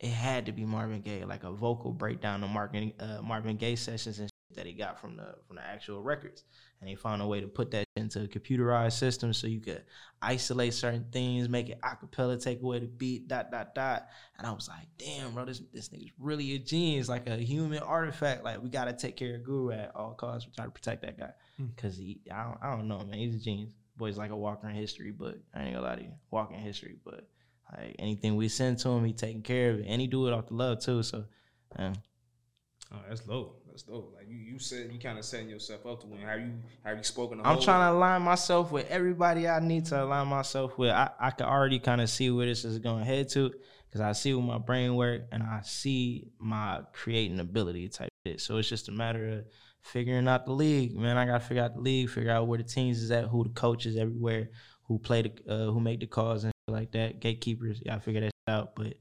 It 0.00 0.10
had 0.10 0.46
to 0.46 0.52
be 0.52 0.64
Marvin 0.64 1.02
Gaye, 1.02 1.24
like 1.26 1.44
a 1.44 1.52
vocal 1.52 1.92
breakdown 1.92 2.42
of 2.42 2.48
Marvin 2.48 2.92
uh, 2.98 3.20
Marvin 3.22 3.56
Gaye 3.56 3.76
sessions 3.76 4.18
and 4.18 4.28
shit 4.28 4.56
that 4.56 4.66
he 4.66 4.72
got 4.72 4.98
from 4.98 5.16
the 5.16 5.34
from 5.46 5.56
the 5.56 5.62
actual 5.62 6.00
records. 6.02 6.44
And 6.80 6.88
they 6.88 6.94
found 6.94 7.20
a 7.20 7.26
way 7.26 7.42
to 7.42 7.46
put 7.46 7.70
that 7.72 7.84
into 7.96 8.22
a 8.22 8.26
computerized 8.26 8.94
system 8.94 9.34
so 9.34 9.46
you 9.46 9.60
could 9.60 9.84
isolate 10.22 10.72
certain 10.72 11.04
things, 11.12 11.50
make 11.50 11.68
it 11.68 11.78
acapella, 11.82 12.42
take 12.42 12.62
away 12.62 12.78
the 12.78 12.86
beat, 12.86 13.28
dot 13.28 13.50
dot 13.50 13.74
dot. 13.74 14.08
And 14.38 14.46
I 14.46 14.52
was 14.52 14.68
like, 14.68 14.86
damn, 14.96 15.34
bro, 15.34 15.44
this 15.44 15.60
this 15.74 15.90
nigga's 15.90 16.12
really 16.18 16.54
a 16.54 16.58
genius, 16.58 17.10
like 17.10 17.28
a 17.28 17.36
human 17.36 17.80
artifact. 17.80 18.42
Like 18.42 18.62
we 18.62 18.70
gotta 18.70 18.94
take 18.94 19.16
care 19.16 19.34
of 19.34 19.44
Guru 19.44 19.72
at 19.72 19.92
all 19.94 20.14
costs. 20.14 20.48
We 20.48 20.54
try 20.54 20.64
to 20.64 20.70
protect 20.70 21.02
that 21.02 21.18
guy 21.18 21.32
because 21.76 21.98
he, 21.98 22.22
I 22.32 22.44
don't, 22.44 22.58
I 22.62 22.70
don't 22.74 22.88
know, 22.88 23.00
man, 23.00 23.18
he's 23.18 23.34
a 23.34 23.38
genius. 23.38 23.72
Boy's 23.98 24.16
like 24.16 24.30
a 24.30 24.36
walker 24.36 24.66
in 24.66 24.74
history, 24.74 25.10
but 25.10 25.36
I 25.54 25.64
ain't 25.64 25.74
gonna 25.74 25.86
lie 25.86 25.96
to 25.96 26.02
you, 26.02 26.12
walking 26.30 26.58
history. 26.58 26.96
But 27.04 27.28
like 27.76 27.96
anything 27.98 28.36
we 28.36 28.48
send 28.48 28.78
to 28.80 28.88
him, 28.90 29.04
he 29.04 29.12
taking 29.12 29.42
care 29.42 29.70
of 29.70 29.80
it, 29.80 29.86
and 29.88 30.00
he 30.00 30.06
do 30.06 30.26
it 30.26 30.32
off 30.32 30.48
the 30.48 30.54
love 30.54 30.80
too. 30.80 31.02
So, 31.02 31.24
um, 31.76 31.94
Oh, 32.92 32.98
that's 33.08 33.26
low. 33.26 33.54
That's 33.66 33.82
dope. 33.82 34.14
Like 34.16 34.28
you, 34.28 34.36
you 34.36 34.58
said, 34.58 34.90
you 34.92 34.98
kind 34.98 35.18
of 35.18 35.24
setting 35.24 35.48
yourself 35.48 35.86
up 35.86 36.00
to 36.00 36.06
win. 36.06 36.20
Have 36.22 36.40
you, 36.40 36.52
have 36.84 36.98
you 36.98 37.04
spoken? 37.04 37.40
I'm 37.44 37.60
trying 37.60 37.88
to 37.88 37.96
align 37.96 38.22
myself 38.22 38.72
with 38.72 38.90
everybody 38.90 39.46
I 39.46 39.60
need 39.60 39.86
to 39.86 40.02
align 40.02 40.26
myself 40.26 40.76
with. 40.76 40.90
I, 40.90 41.10
I 41.20 41.30
can 41.30 41.46
already 41.46 41.78
kind 41.78 42.00
of 42.00 42.10
see 42.10 42.30
where 42.30 42.46
this 42.46 42.64
is 42.64 42.78
going 42.78 43.00
to 43.00 43.04
head 43.04 43.28
to 43.30 43.52
because 43.88 44.00
I 44.00 44.12
see 44.12 44.34
where 44.34 44.44
my 44.44 44.58
brain 44.58 44.96
work 44.96 45.22
and 45.30 45.42
I 45.42 45.60
see 45.62 46.32
my 46.38 46.80
creating 46.92 47.38
ability 47.38 47.88
type 47.90 48.08
shit. 48.26 48.40
So 48.40 48.56
it's 48.56 48.68
just 48.68 48.88
a 48.88 48.92
matter 48.92 49.28
of 49.28 49.44
figuring 49.82 50.26
out 50.26 50.46
the 50.46 50.52
league, 50.52 50.96
man. 50.96 51.16
I 51.16 51.26
got 51.26 51.40
to 51.40 51.46
figure 51.46 51.62
out 51.62 51.74
the 51.74 51.80
league, 51.80 52.10
figure 52.10 52.32
out 52.32 52.48
where 52.48 52.58
the 52.58 52.64
teams 52.64 53.00
is 53.00 53.12
at, 53.12 53.26
who 53.26 53.44
the 53.44 53.50
coaches 53.50 53.96
everywhere, 53.96 54.50
who 54.88 54.98
play 54.98 55.22
the, 55.22 55.32
uh, 55.48 55.70
who 55.70 55.78
make 55.78 56.00
the 56.00 56.06
calls 56.06 56.42
and 56.42 56.52
like 56.70 56.92
that, 56.92 57.20
gatekeepers. 57.20 57.80
Yeah, 57.84 57.96
I 57.96 57.98
figure 57.98 58.20
that 58.20 58.32
out. 58.48 58.76
But 58.76 58.94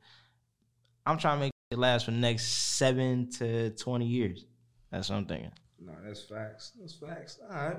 I'm 1.06 1.18
trying 1.18 1.38
to 1.38 1.42
make 1.42 1.52
it 1.72 1.78
last 1.78 2.06
for 2.06 2.12
the 2.12 2.18
next 2.18 2.46
seven 2.78 3.30
to 3.38 3.72
20 3.72 4.06
years. 4.06 4.46
That's 4.92 5.10
what 5.10 5.18
I'm 5.18 5.26
thinking. 5.26 5.52
No, 5.80 5.94
that's 6.04 6.24
facts. 6.24 6.74
That's 6.80 6.94
facts. 6.94 7.40
All 7.50 7.56
right. 7.56 7.78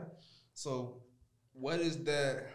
So, 0.54 1.02
what 1.52 1.80
is 1.80 2.02
that? 2.04 2.46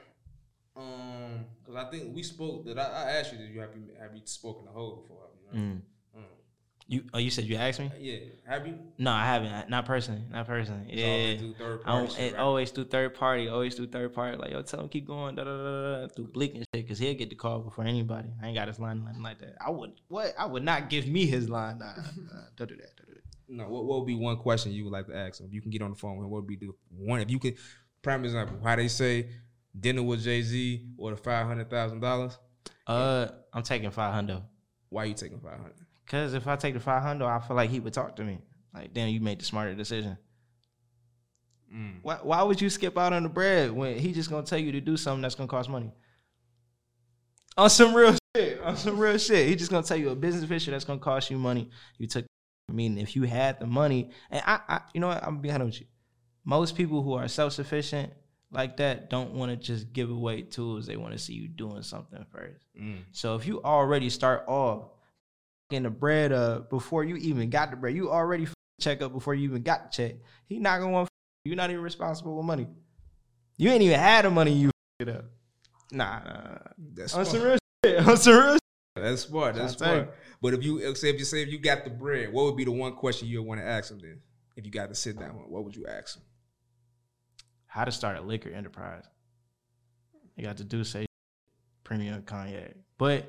Um, 0.76 1.46
because 1.60 1.76
I 1.76 1.90
think 1.90 2.16
we 2.16 2.24
spoke. 2.24 2.66
That 2.66 2.80
I, 2.80 2.84
I 2.84 3.12
asked 3.12 3.32
you 3.32 3.38
that 3.38 3.48
you 3.48 3.62
have 3.62 3.76
you 3.76 3.84
have 4.00 4.16
you 4.16 4.22
spoken 4.26 4.66
to 4.66 4.72
Hove 4.72 5.04
before? 5.04 5.26
Mm. 5.54 5.82
You, 6.88 7.04
oh, 7.16 7.18
you 7.18 7.32
said 7.32 7.46
you 7.46 7.56
asked 7.56 7.80
me? 7.80 7.90
Yeah. 7.98 8.18
Have 8.48 8.68
you? 8.68 8.78
No, 9.00 9.12
I 9.12 9.26
haven't. 9.26 9.70
Not 9.72 9.86
personally. 9.86 10.22
Not 10.30 10.46
personally. 10.46 10.86
It's 10.88 11.02
yeah. 11.02 11.08
always 11.08 11.40
through 11.40 11.54
third 11.56 11.82
I 11.84 11.98
don't- 11.98 12.08
party 12.08 12.24
right? 12.24 12.36
always 12.36 12.72
through 12.72 12.86
third 12.86 13.14
party. 13.16 13.48
Always 13.48 13.76
through 13.76 13.88
third 13.88 14.14
party. 14.14 14.38
Like 14.38 14.52
yo, 14.52 14.62
tell 14.62 14.82
him 14.82 14.90
keep 14.90 15.08
going. 15.08 15.34
Da 15.36 15.46
da 15.46 15.58
da 15.58 16.02
da. 16.02 16.08
Through 16.10 16.28
Bleek 16.28 16.54
and 16.54 16.64
shit, 16.76 16.88
cause 16.88 17.00
he'll 17.00 17.16
get 17.16 17.30
the 17.30 17.36
call 17.36 17.60
before 17.60 17.86
anybody. 17.86 18.30
I 18.42 18.48
ain't 18.48 18.56
got 18.56 18.68
his 18.68 18.78
line, 18.80 19.04
nothing 19.04 19.24
like 19.24 19.40
that. 19.40 19.56
I 19.66 19.72
would 19.72 19.94
what? 20.10 20.36
I 20.38 20.46
would 20.46 20.64
not 20.64 20.92
give 20.92 21.08
me 21.08 21.26
his 21.26 21.50
line. 21.50 21.80
Nah, 21.80 21.86
nah 21.96 22.42
don't 22.56 22.70
do 22.70 22.76
that. 22.76 22.96
Don't 22.98 23.08
do 23.08 23.16
that. 23.16 23.22
No. 23.48 23.68
What, 23.68 23.86
what 23.86 24.00
would 24.02 24.08
be 24.08 24.16
one 24.16 24.38
question 24.38 24.72
you 24.72 24.84
would 24.84 24.94
like 24.94 25.08
to 25.08 25.16
ask 25.18 25.40
him? 25.40 25.48
If 25.48 25.54
you 25.54 25.62
can 25.64 25.72
get 25.72 25.82
on 25.82 25.90
the 25.90 25.96
phone 25.98 26.18
with 26.18 26.26
him, 26.26 26.30
what 26.30 26.44
would 26.44 26.48
be 26.48 26.56
the 26.58 26.70
one? 26.96 27.20
If 27.20 27.32
you 27.32 27.40
could, 27.40 27.56
prime 28.04 28.24
example, 28.26 28.60
how 28.64 28.76
they 28.76 28.90
say 28.90 29.30
dinner 29.80 30.04
with 30.04 30.24
Jay 30.24 30.44
Z 30.44 30.86
or 31.00 31.10
the 31.12 31.18
five 31.18 31.48
hundred 31.48 31.68
thousand 31.72 32.00
dollars. 32.02 32.38
Uh, 32.86 33.28
I'm 33.52 33.64
taking 33.64 33.90
five 33.90 34.14
hundred. 34.14 34.44
Why 34.90 35.06
you 35.06 35.16
taking 35.16 35.40
five 35.40 35.58
hundred? 35.58 35.85
Cause 36.08 36.34
if 36.34 36.48
I 36.48 36.56
take 36.56 36.76
the 36.76 36.80
five 36.80 37.02
hundred, 37.02 37.26
I 37.26 37.40
feel 37.40 37.56
like 37.56 37.70
he 37.70 37.80
would 37.80 37.94
talk 37.94 38.16
to 38.18 38.24
me. 38.24 38.40
Like, 38.74 38.94
damn, 38.94 39.10
you 39.10 39.22
made 39.22 39.40
the 39.40 39.46
smarter 39.46 39.74
decision. 39.74 40.18
Mm. 41.74 41.96
Why, 42.04 42.20
why 42.22 42.44
would 42.44 42.62
you 42.62 42.70
skip 42.70 42.98
out 42.98 43.14
on 43.14 43.24
the 43.24 43.30
bread 43.30 43.72
when 43.72 43.98
he 43.98 44.12
just 44.12 44.30
gonna 44.30 44.46
tell 44.46 44.60
you 44.60 44.72
to 44.74 44.82
do 44.82 44.98
something 44.98 45.22
that's 45.22 45.36
gonna 45.36 45.48
cost 45.48 45.70
money? 45.70 45.92
On 47.58 47.70
some 47.70 47.96
real 47.96 48.16
shit. 48.36 48.62
On 48.62 48.78
some 48.78 49.00
real 49.00 49.18
shit. 49.18 49.48
He 49.48 49.56
just 49.56 49.72
gonna 49.72 49.86
tell 49.86 49.98
you 49.98 50.10
a 50.10 50.16
business 50.16 50.44
venture 50.44 50.72
that's 50.72 50.86
gonna 50.86 51.00
cost 51.00 51.32
you 51.32 51.38
money. 51.38 51.70
You 51.98 52.08
took. 52.08 52.26
I 52.70 52.74
mean, 52.74 52.98
if 52.98 53.16
you 53.16 53.24
had 53.24 53.60
the 53.60 53.68
money, 53.68 54.12
and 54.30 54.44
I, 54.46 54.60
I 54.68 54.82
you 54.94 55.00
know 55.00 55.08
what, 55.08 55.24
I'm 55.24 55.32
gonna 55.32 55.40
be 55.40 55.52
honest 55.52 55.80
with 55.80 55.82
you. 55.82 55.88
Most 56.44 56.76
people 56.76 57.02
who 57.02 57.14
are 57.14 57.28
self 57.28 57.54
sufficient 57.54 58.14
like 58.52 58.78
that 58.78 59.10
don't 59.10 59.34
want 59.34 59.52
to 59.52 59.58
just 59.58 59.92
give 59.92 60.10
away 60.10 60.44
tools. 60.44 60.86
They 60.86 60.98
want 60.98 61.14
to 61.14 61.20
see 61.20 61.34
you 61.34 61.48
doing 61.48 61.82
something 61.82 62.26
first. 62.32 62.66
Mm. 62.80 63.00
So 63.12 63.36
if 63.36 63.48
you 63.48 63.62
already 63.64 64.10
start 64.10 64.44
off 64.48 64.90
getting 65.70 65.84
the 65.84 65.90
bread 65.90 66.32
up 66.32 66.70
before 66.70 67.04
you 67.04 67.16
even 67.18 67.50
got 67.50 67.72
the 67.72 67.78
bread, 67.78 67.96
you 67.96 68.12
already 68.12 68.44
f- 68.44 68.54
check 68.80 69.02
up 69.02 69.14
before 69.14 69.34
you 69.34 69.46
even 69.50 69.64
got 69.64 69.92
the 69.92 69.96
check. 69.96 70.16
He 70.48 70.60
not 70.60 70.80
gonna 70.80 70.92
want. 70.92 71.10
You're 71.44 71.56
not 71.56 71.70
even 71.70 71.82
responsible 71.82 72.36
with 72.36 72.46
money. 72.46 72.68
You 73.58 73.70
ain't 73.70 73.82
even 73.82 74.00
had 74.00 74.26
the 74.26 74.30
money. 74.30 74.54
You 74.54 74.68
f- 74.68 75.08
it 75.08 75.10
up. 75.10 75.26
Nah, 75.92 76.20
nah, 76.20 76.34
nah. 76.34 76.58
That's 76.94 77.14
on 77.14 77.26
some 77.26 77.40
smart. 77.40 77.60
real 77.84 77.94
shit. 77.94 78.08
On 78.08 78.18
some 78.18 78.34
real. 78.34 78.54
Shit. 78.54 78.62
That's 78.96 79.22
smart. 79.24 79.56
That's 79.56 79.74
I'm 79.74 79.80
saying. 79.80 80.04
smart. 80.04 80.16
But 80.42 80.54
if 80.54 80.64
you 80.64 80.96
say 80.96 81.10
if 81.10 81.20
you 81.20 81.26
say 81.26 81.42
if 81.42 81.50
you 81.50 81.60
got 81.60 81.84
the 81.84 81.90
bread, 81.90 82.32
what 82.32 82.46
would 82.46 82.58
be 82.58 82.66
the 82.66 82.72
one 82.72 82.94
question 82.94 83.28
you 83.28 83.42
would 83.42 83.48
want 83.48 83.62
to 83.62 83.66
ask 83.66 83.92
him 83.92 84.00
then? 84.00 84.20
If 84.56 84.66
you 84.66 84.72
got 84.72 84.90
to 84.90 84.96
sit 84.96 85.20
down, 85.20 85.32
what 85.32 85.66
would 85.66 85.76
you 85.76 85.86
ask 85.86 86.18
him? 86.18 86.24
How 87.66 87.84
to 87.84 87.92
start 87.92 88.18
a 88.18 88.22
liquor 88.22 88.50
enterprise? 88.50 89.04
You 90.38 90.44
got 90.44 90.58
to 90.58 90.64
do 90.64 90.84
say 90.84 91.06
premium 91.84 92.22
cognac, 92.24 92.76
but 92.98 93.26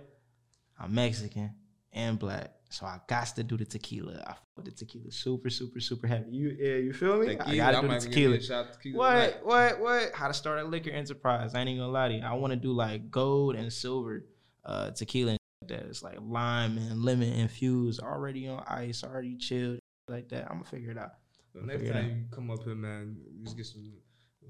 I'm 0.78 0.94
Mexican 0.94 1.50
and 1.96 2.18
black, 2.18 2.52
so 2.68 2.86
I 2.86 3.00
got 3.08 3.26
to 3.34 3.42
do 3.42 3.56
the 3.56 3.64
tequila. 3.64 4.22
I 4.26 4.34
fuck 4.54 4.64
the 4.64 4.70
tequila 4.70 5.10
super, 5.10 5.50
super, 5.50 5.80
super 5.80 6.06
heavy. 6.06 6.30
You, 6.30 6.56
yeah, 6.58 6.76
you 6.76 6.92
feel 6.92 7.18
me? 7.18 7.30
I 7.30 7.34
gotta 7.56 7.78
I 7.78 7.80
do 7.80 7.80
the 7.80 7.88
might 7.88 8.02
give 8.02 8.16
you 8.16 8.38
tequila. 8.38 8.66
tequila 8.72 8.98
What? 8.98 9.40
What? 9.42 9.80
What? 9.80 10.12
How 10.14 10.28
to 10.28 10.34
start 10.34 10.60
a 10.60 10.64
liquor 10.64 10.90
enterprise? 10.90 11.54
I 11.54 11.60
ain't 11.60 11.70
even 11.70 11.80
gonna 11.80 11.92
lie 11.92 12.08
to 12.08 12.14
you. 12.14 12.22
I 12.22 12.34
want 12.34 12.52
to 12.52 12.56
do 12.56 12.72
like 12.72 13.10
gold 13.10 13.56
and 13.56 13.72
silver 13.72 14.26
uh, 14.64 14.90
tequila 14.90 15.32
and 15.32 15.38
that. 15.68 15.86
It's 15.86 16.02
like 16.02 16.18
lime 16.20 16.78
and 16.78 17.02
lemon 17.02 17.32
infused, 17.32 18.00
already 18.00 18.48
on 18.48 18.62
ice, 18.68 19.02
already 19.02 19.36
chilled, 19.36 19.80
like 20.08 20.28
that. 20.28 20.44
I'm 20.44 20.58
gonna 20.58 20.64
figure 20.64 20.90
it 20.90 20.98
out. 20.98 21.12
So 21.52 21.60
next 21.60 21.86
out. 21.88 21.92
time 21.94 22.08
you 22.08 22.24
come 22.30 22.50
up 22.50 22.62
here, 22.64 22.74
man, 22.74 23.16
just 23.42 23.56
get 23.56 23.66
some. 23.66 23.92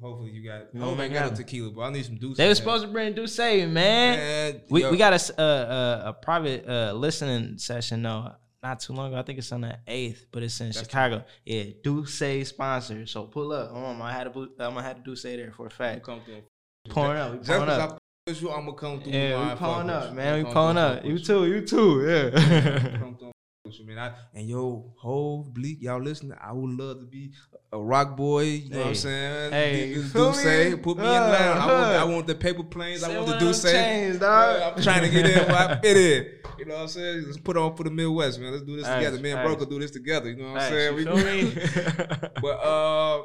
Hopefully 0.01 0.30
you 0.30 0.42
got. 0.44 0.74
You 0.74 0.80
Oh, 0.82 0.86
know, 0.86 0.86
man, 0.94 1.11
make 1.11 1.12
got 1.14 1.30
no 1.30 1.36
tequila, 1.36 1.70
but 1.70 1.80
I 1.82 1.90
need 1.90 2.05
some 2.05 2.16
D'USSÉ. 2.18 2.36
They 2.36 2.49
were 2.49 2.55
supposed 2.55 2.84
to 2.84 2.90
bring 2.90 3.14
D'USSÉ, 3.14 3.68
man. 3.70 4.18
Man, 4.18 4.61
we 4.68 4.82
yo. 4.82 4.90
we 4.90 4.97
got 4.99 5.12
a 5.12 5.16
s- 5.16 5.30
uh, 5.36 5.40
uh, 5.42 6.03
a 6.07 6.12
private 6.12 6.68
uh, 6.68 6.92
listening 6.92 7.59
session 7.59 8.03
though. 8.03 8.32
Not 8.62 8.80
too 8.80 8.92
long 8.94 9.09
ago. 9.12 9.18
I 9.20 9.22
think 9.22 9.38
it's 9.38 9.53
on 9.53 9.61
the 9.61 9.78
eighth, 9.86 10.26
but 10.32 10.42
it's 10.42 10.61
in 10.61 10.66
That's 10.68 10.80
Chicago. 10.80 11.24
Yeah, 11.44 11.64
D'USSÉ 11.84 12.44
sponsor. 12.47 13.07
So 13.07 13.24
pull 13.24 13.53
up. 13.53 13.72
Um, 13.74 14.03
I 14.03 14.12
had 14.12 14.24
to. 14.24 14.30
boot- 14.30 14.55
I'm 14.59 14.74
gonna 14.74 14.82
have 14.82 15.03
to 15.03 15.11
D'USSÉ 15.11 15.36
there 15.36 15.53
for 15.53 15.66
a 15.66 15.70
fact. 15.70 16.05
come 16.05 16.20
through. 16.24 16.42
Pouring 16.90 17.18
up. 17.20 17.32
We 17.32 17.38
Just 17.38 17.49
pouring 17.49 17.64
because 17.66 17.78
up. 17.80 17.90
I 17.92 18.30
with 18.30 18.42
you, 18.42 18.51
I'm 18.51 18.64
gonna 18.66 18.76
come 18.76 19.01
through. 19.01 19.12
Yeah, 19.12 19.51
we 19.53 19.57
pulling 19.59 19.90
up, 19.90 20.12
man. 20.14 20.34
We 20.34 20.40
I'ma 20.40 20.53
pulling 20.53 20.76
up. 20.78 21.05
You 21.05 21.18
too. 21.18 21.47
You 21.47 21.61
too. 21.62 22.07
Yeah. 22.07 23.09
come 23.67 23.73
through 23.73 23.85
with 23.87 23.89
you, 23.89 23.97
man. 23.97 24.12
I, 24.35 24.39
and 24.39 24.49
yo, 24.49 24.93
Hove, 24.99 25.53
Bleek, 25.55 25.83
y'all 25.83 26.01
listening? 26.01 26.37
I 26.41 26.53
would 26.53 26.71
love 26.79 27.01
to 27.01 27.07
be 27.07 27.33
a 27.73 27.79
Roc 27.79 28.17
boy. 28.17 28.43
You 28.43 28.71
know 28.71 28.79
what 28.79 28.87
I'm 28.89 28.95
saying? 28.95 29.53
Hey, 29.53 29.95
Do- 29.95 30.03
do 30.03 30.33
say, 30.35 30.75
put 30.77 30.97
me 30.99 31.05
in 31.05 31.09
Uh, 31.09 31.21
line. 31.29 31.59
I 31.59 31.67
want, 31.67 31.87
I 31.97 32.05
want 32.05 32.27
the 32.27 32.35
paper 32.35 32.62
planes. 32.64 33.03
I 33.03 33.17
want 33.17 33.29
the 33.29 33.39
do 33.39 33.53
say. 33.53 33.73
chains, 33.73 34.19
dog. 34.19 34.75
I'm 34.77 34.83
trying 34.83 35.03
to 35.03 35.09
get 35.11 35.27
in 35.27 35.47
where 35.47 35.57
I 35.57 35.77
fit 35.83 35.97
in. 35.97 36.27
You 36.59 36.64
know 36.64 36.75
what 36.77 36.83
I'm 36.83 36.89
saying? 36.89 37.25
Let's 37.27 37.39
put 37.39 37.57
on 37.57 37.77
for 37.77 37.85
the 37.85 37.91
Midwest, 37.91 38.41
man. 38.41 38.53
Let's 38.53 38.64
do 38.64 38.77
this 38.77 38.87
together. 38.87 39.19
Me 39.19 39.31
and. 39.33 39.43
Broker 39.43 39.67
do 39.67 39.79
this 39.79 39.91
together. 39.91 40.31
You 40.31 40.37
know 40.43 40.53
what 40.53 40.62
I'm 40.62 40.73
saying? 40.73 40.95
We- 40.97 41.05
but 42.41 42.49
uh, 42.49 43.23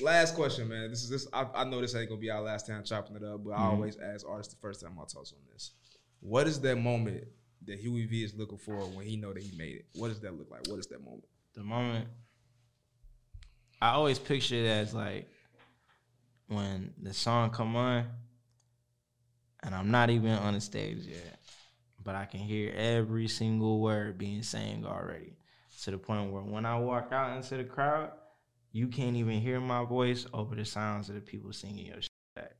last 0.00 0.34
question, 0.34 0.68
man. 0.68 0.90
This 0.90 1.02
is 1.02 1.08
this. 1.08 1.26
I, 1.32 1.46
I 1.54 1.64
know 1.64 1.80
this 1.80 1.94
ain't 1.94 2.08
gonna 2.08 2.20
be 2.20 2.30
our 2.30 2.42
last 2.42 2.66
time 2.66 2.84
chopping 2.84 3.16
it 3.16 3.22
up, 3.24 3.42
but 3.44 3.52
I 3.52 3.58
Mhm. 3.60 3.70
always 3.72 3.96
ask 3.96 4.26
artists 4.28 4.52
the 4.54 4.60
first 4.60 4.82
time 4.82 4.92
I 4.98 5.04
talk 5.10 5.24
to 5.26 5.34
them 5.34 5.42
this. 5.52 5.70
What 6.20 6.46
is 6.46 6.60
that 6.62 6.76
moment 6.76 7.24
that 7.66 7.78
Huey 7.78 8.06
V 8.06 8.24
is 8.24 8.34
looking 8.34 8.58
for 8.58 8.76
when 8.76 9.06
he 9.06 9.16
know 9.16 9.32
that 9.32 9.42
he 9.42 9.56
made 9.56 9.76
it? 9.76 9.86
What 9.94 10.08
does 10.08 10.20
that 10.20 10.36
look 10.36 10.50
like? 10.50 10.66
What 10.68 10.78
is 10.78 10.86
that 10.88 11.04
moment? 11.04 11.24
the 11.56 11.62
moment 11.62 12.06
I 13.80 13.90
always 13.90 14.18
picture 14.18 14.54
it 14.56 14.66
as 14.66 14.94
like 14.94 15.28
when 16.48 16.92
the 17.02 17.12
song 17.12 17.50
come 17.50 17.76
on 17.76 18.06
and 19.62 19.74
I'm 19.74 19.90
not 19.90 20.10
even 20.10 20.30
on 20.30 20.54
the 20.54 20.60
stage 20.60 21.04
yet, 21.06 21.40
but 22.02 22.14
I 22.14 22.24
can 22.26 22.40
hear 22.40 22.72
every 22.76 23.26
single 23.26 23.80
word 23.80 24.16
being 24.16 24.42
sang 24.42 24.86
already 24.86 25.36
to 25.82 25.90
the 25.90 25.98
point 25.98 26.30
where 26.30 26.42
when 26.42 26.64
I 26.64 26.78
walk 26.78 27.10
out 27.12 27.36
into 27.36 27.56
the 27.56 27.64
crowd, 27.64 28.12
you 28.72 28.88
can't 28.88 29.16
even 29.16 29.40
hear 29.40 29.60
my 29.60 29.84
voice 29.84 30.26
over 30.32 30.54
the 30.54 30.64
sounds 30.64 31.08
of 31.08 31.16
the 31.16 31.20
people 31.20 31.52
singing 31.52 31.86
your 31.86 32.00
shit. 32.00 32.56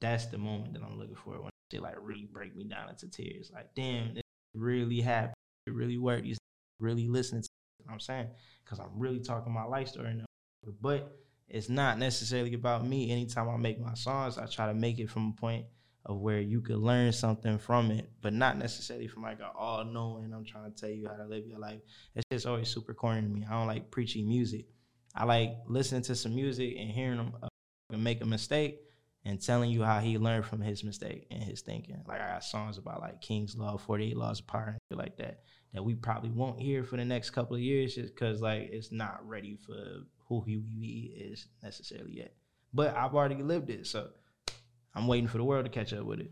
That's 0.00 0.26
the 0.26 0.38
moment 0.38 0.74
that 0.74 0.82
I'm 0.82 0.98
looking 0.98 1.16
for 1.16 1.40
when 1.40 1.50
shit 1.70 1.82
like 1.82 1.96
really 2.00 2.28
break 2.30 2.54
me 2.54 2.64
down 2.64 2.90
into 2.90 3.08
tears. 3.08 3.50
Like, 3.52 3.74
damn, 3.74 4.16
really 4.56 5.00
happened. 5.00 5.34
It 5.66 5.74
really 5.74 5.98
worked. 5.98 6.24
These 6.24 6.38
really 6.80 7.08
listening 7.08 7.42
to 7.42 7.48
what 7.84 7.92
I'm 7.92 8.00
saying 8.00 8.28
because 8.64 8.78
I'm 8.78 8.98
really 8.98 9.20
talking 9.20 9.52
my 9.52 9.64
life 9.64 9.88
story 9.88 10.14
now. 10.14 10.24
But 10.80 11.16
it's 11.48 11.68
not 11.68 11.98
necessarily 11.98 12.54
about 12.54 12.86
me. 12.86 13.10
Anytime 13.10 13.48
I 13.48 13.56
make 13.56 13.80
my 13.80 13.94
songs, 13.94 14.38
I 14.38 14.46
try 14.46 14.66
to 14.66 14.74
make 14.74 14.98
it 14.98 15.10
from 15.10 15.34
a 15.36 15.40
point 15.40 15.66
of 16.04 16.18
where 16.18 16.40
you 16.40 16.60
could 16.60 16.78
learn 16.78 17.12
something 17.12 17.58
from 17.58 17.90
it, 17.90 18.08
but 18.20 18.32
not 18.32 18.56
necessarily 18.56 19.08
from 19.08 19.22
like 19.22 19.40
an 19.40 19.46
all 19.56 19.84
knowing. 19.84 20.32
I'm 20.32 20.44
trying 20.44 20.72
to 20.72 20.80
tell 20.80 20.90
you 20.90 21.08
how 21.08 21.16
to 21.16 21.24
live 21.24 21.46
your 21.46 21.58
life. 21.58 21.80
It's 22.14 22.24
just 22.30 22.46
always 22.46 22.68
super 22.68 22.94
corny 22.94 23.22
to 23.22 23.28
me. 23.28 23.44
I 23.48 23.52
don't 23.52 23.66
like 23.66 23.90
preachy 23.90 24.22
music. 24.22 24.66
I 25.14 25.24
like 25.24 25.56
listening 25.66 26.02
to 26.02 26.14
some 26.14 26.34
music 26.34 26.76
and 26.78 26.90
hearing 26.90 27.16
them 27.16 27.32
uh, 27.42 27.48
make 27.96 28.20
a 28.20 28.26
mistake 28.26 28.80
and 29.26 29.42
telling 29.42 29.70
you 29.70 29.82
how 29.82 29.98
he 29.98 30.18
learned 30.18 30.46
from 30.46 30.60
his 30.60 30.84
mistake 30.84 31.26
and 31.32 31.42
his 31.42 31.60
thinking. 31.60 32.00
Like 32.06 32.20
I 32.20 32.28
got 32.28 32.44
songs 32.44 32.78
about 32.78 33.00
like 33.00 33.20
King's 33.20 33.56
Law, 33.56 33.76
48 33.76 34.16
Laws 34.16 34.38
of 34.38 34.46
Power, 34.46 34.68
and 34.68 34.78
shit 34.88 34.98
like 34.98 35.16
that 35.18 35.40
that 35.74 35.82
we 35.82 35.94
probably 35.94 36.30
won't 36.30 36.60
hear 36.60 36.84
for 36.84 36.96
the 36.96 37.04
next 37.04 37.30
couple 37.30 37.56
of 37.56 37.60
years 37.60 37.96
just 37.96 38.14
because 38.14 38.40
like 38.40 38.70
it's 38.72 38.92
not 38.92 39.26
ready 39.26 39.58
for 39.66 39.74
who 40.28 40.42
he 40.46 41.12
is 41.16 41.48
necessarily 41.62 42.16
yet. 42.16 42.34
But 42.72 42.96
I've 42.96 43.14
already 43.14 43.42
lived 43.42 43.68
it, 43.68 43.86
so 43.86 44.10
I'm 44.94 45.08
waiting 45.08 45.28
for 45.28 45.38
the 45.38 45.44
world 45.44 45.64
to 45.64 45.70
catch 45.70 45.92
up 45.92 46.04
with 46.04 46.20
it. 46.20 46.30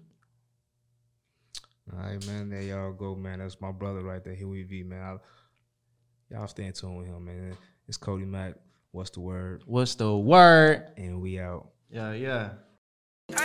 All 1.92 1.98
right, 1.98 2.26
man. 2.26 2.48
There 2.48 2.62
y'all 2.62 2.92
go, 2.92 3.16
man. 3.16 3.40
That's 3.40 3.60
my 3.60 3.72
brother 3.72 4.02
right 4.02 4.22
there, 4.22 4.34
Huey 4.34 4.62
V, 4.62 4.84
man. 4.84 5.02
I, 5.02 6.34
y'all 6.34 6.46
stay 6.46 6.64
in 6.64 6.72
tune 6.72 6.96
with 6.96 7.08
him, 7.08 7.24
man. 7.24 7.56
It's 7.88 7.96
Cody 7.96 8.24
Mack. 8.24 8.54
What's 8.92 9.10
the 9.10 9.20
word? 9.20 9.64
What's 9.66 9.96
the 9.96 10.16
word? 10.16 10.92
And 10.96 11.20
we 11.20 11.40
out. 11.40 11.70
Yeah, 11.90 12.12
yeah. 12.12 12.50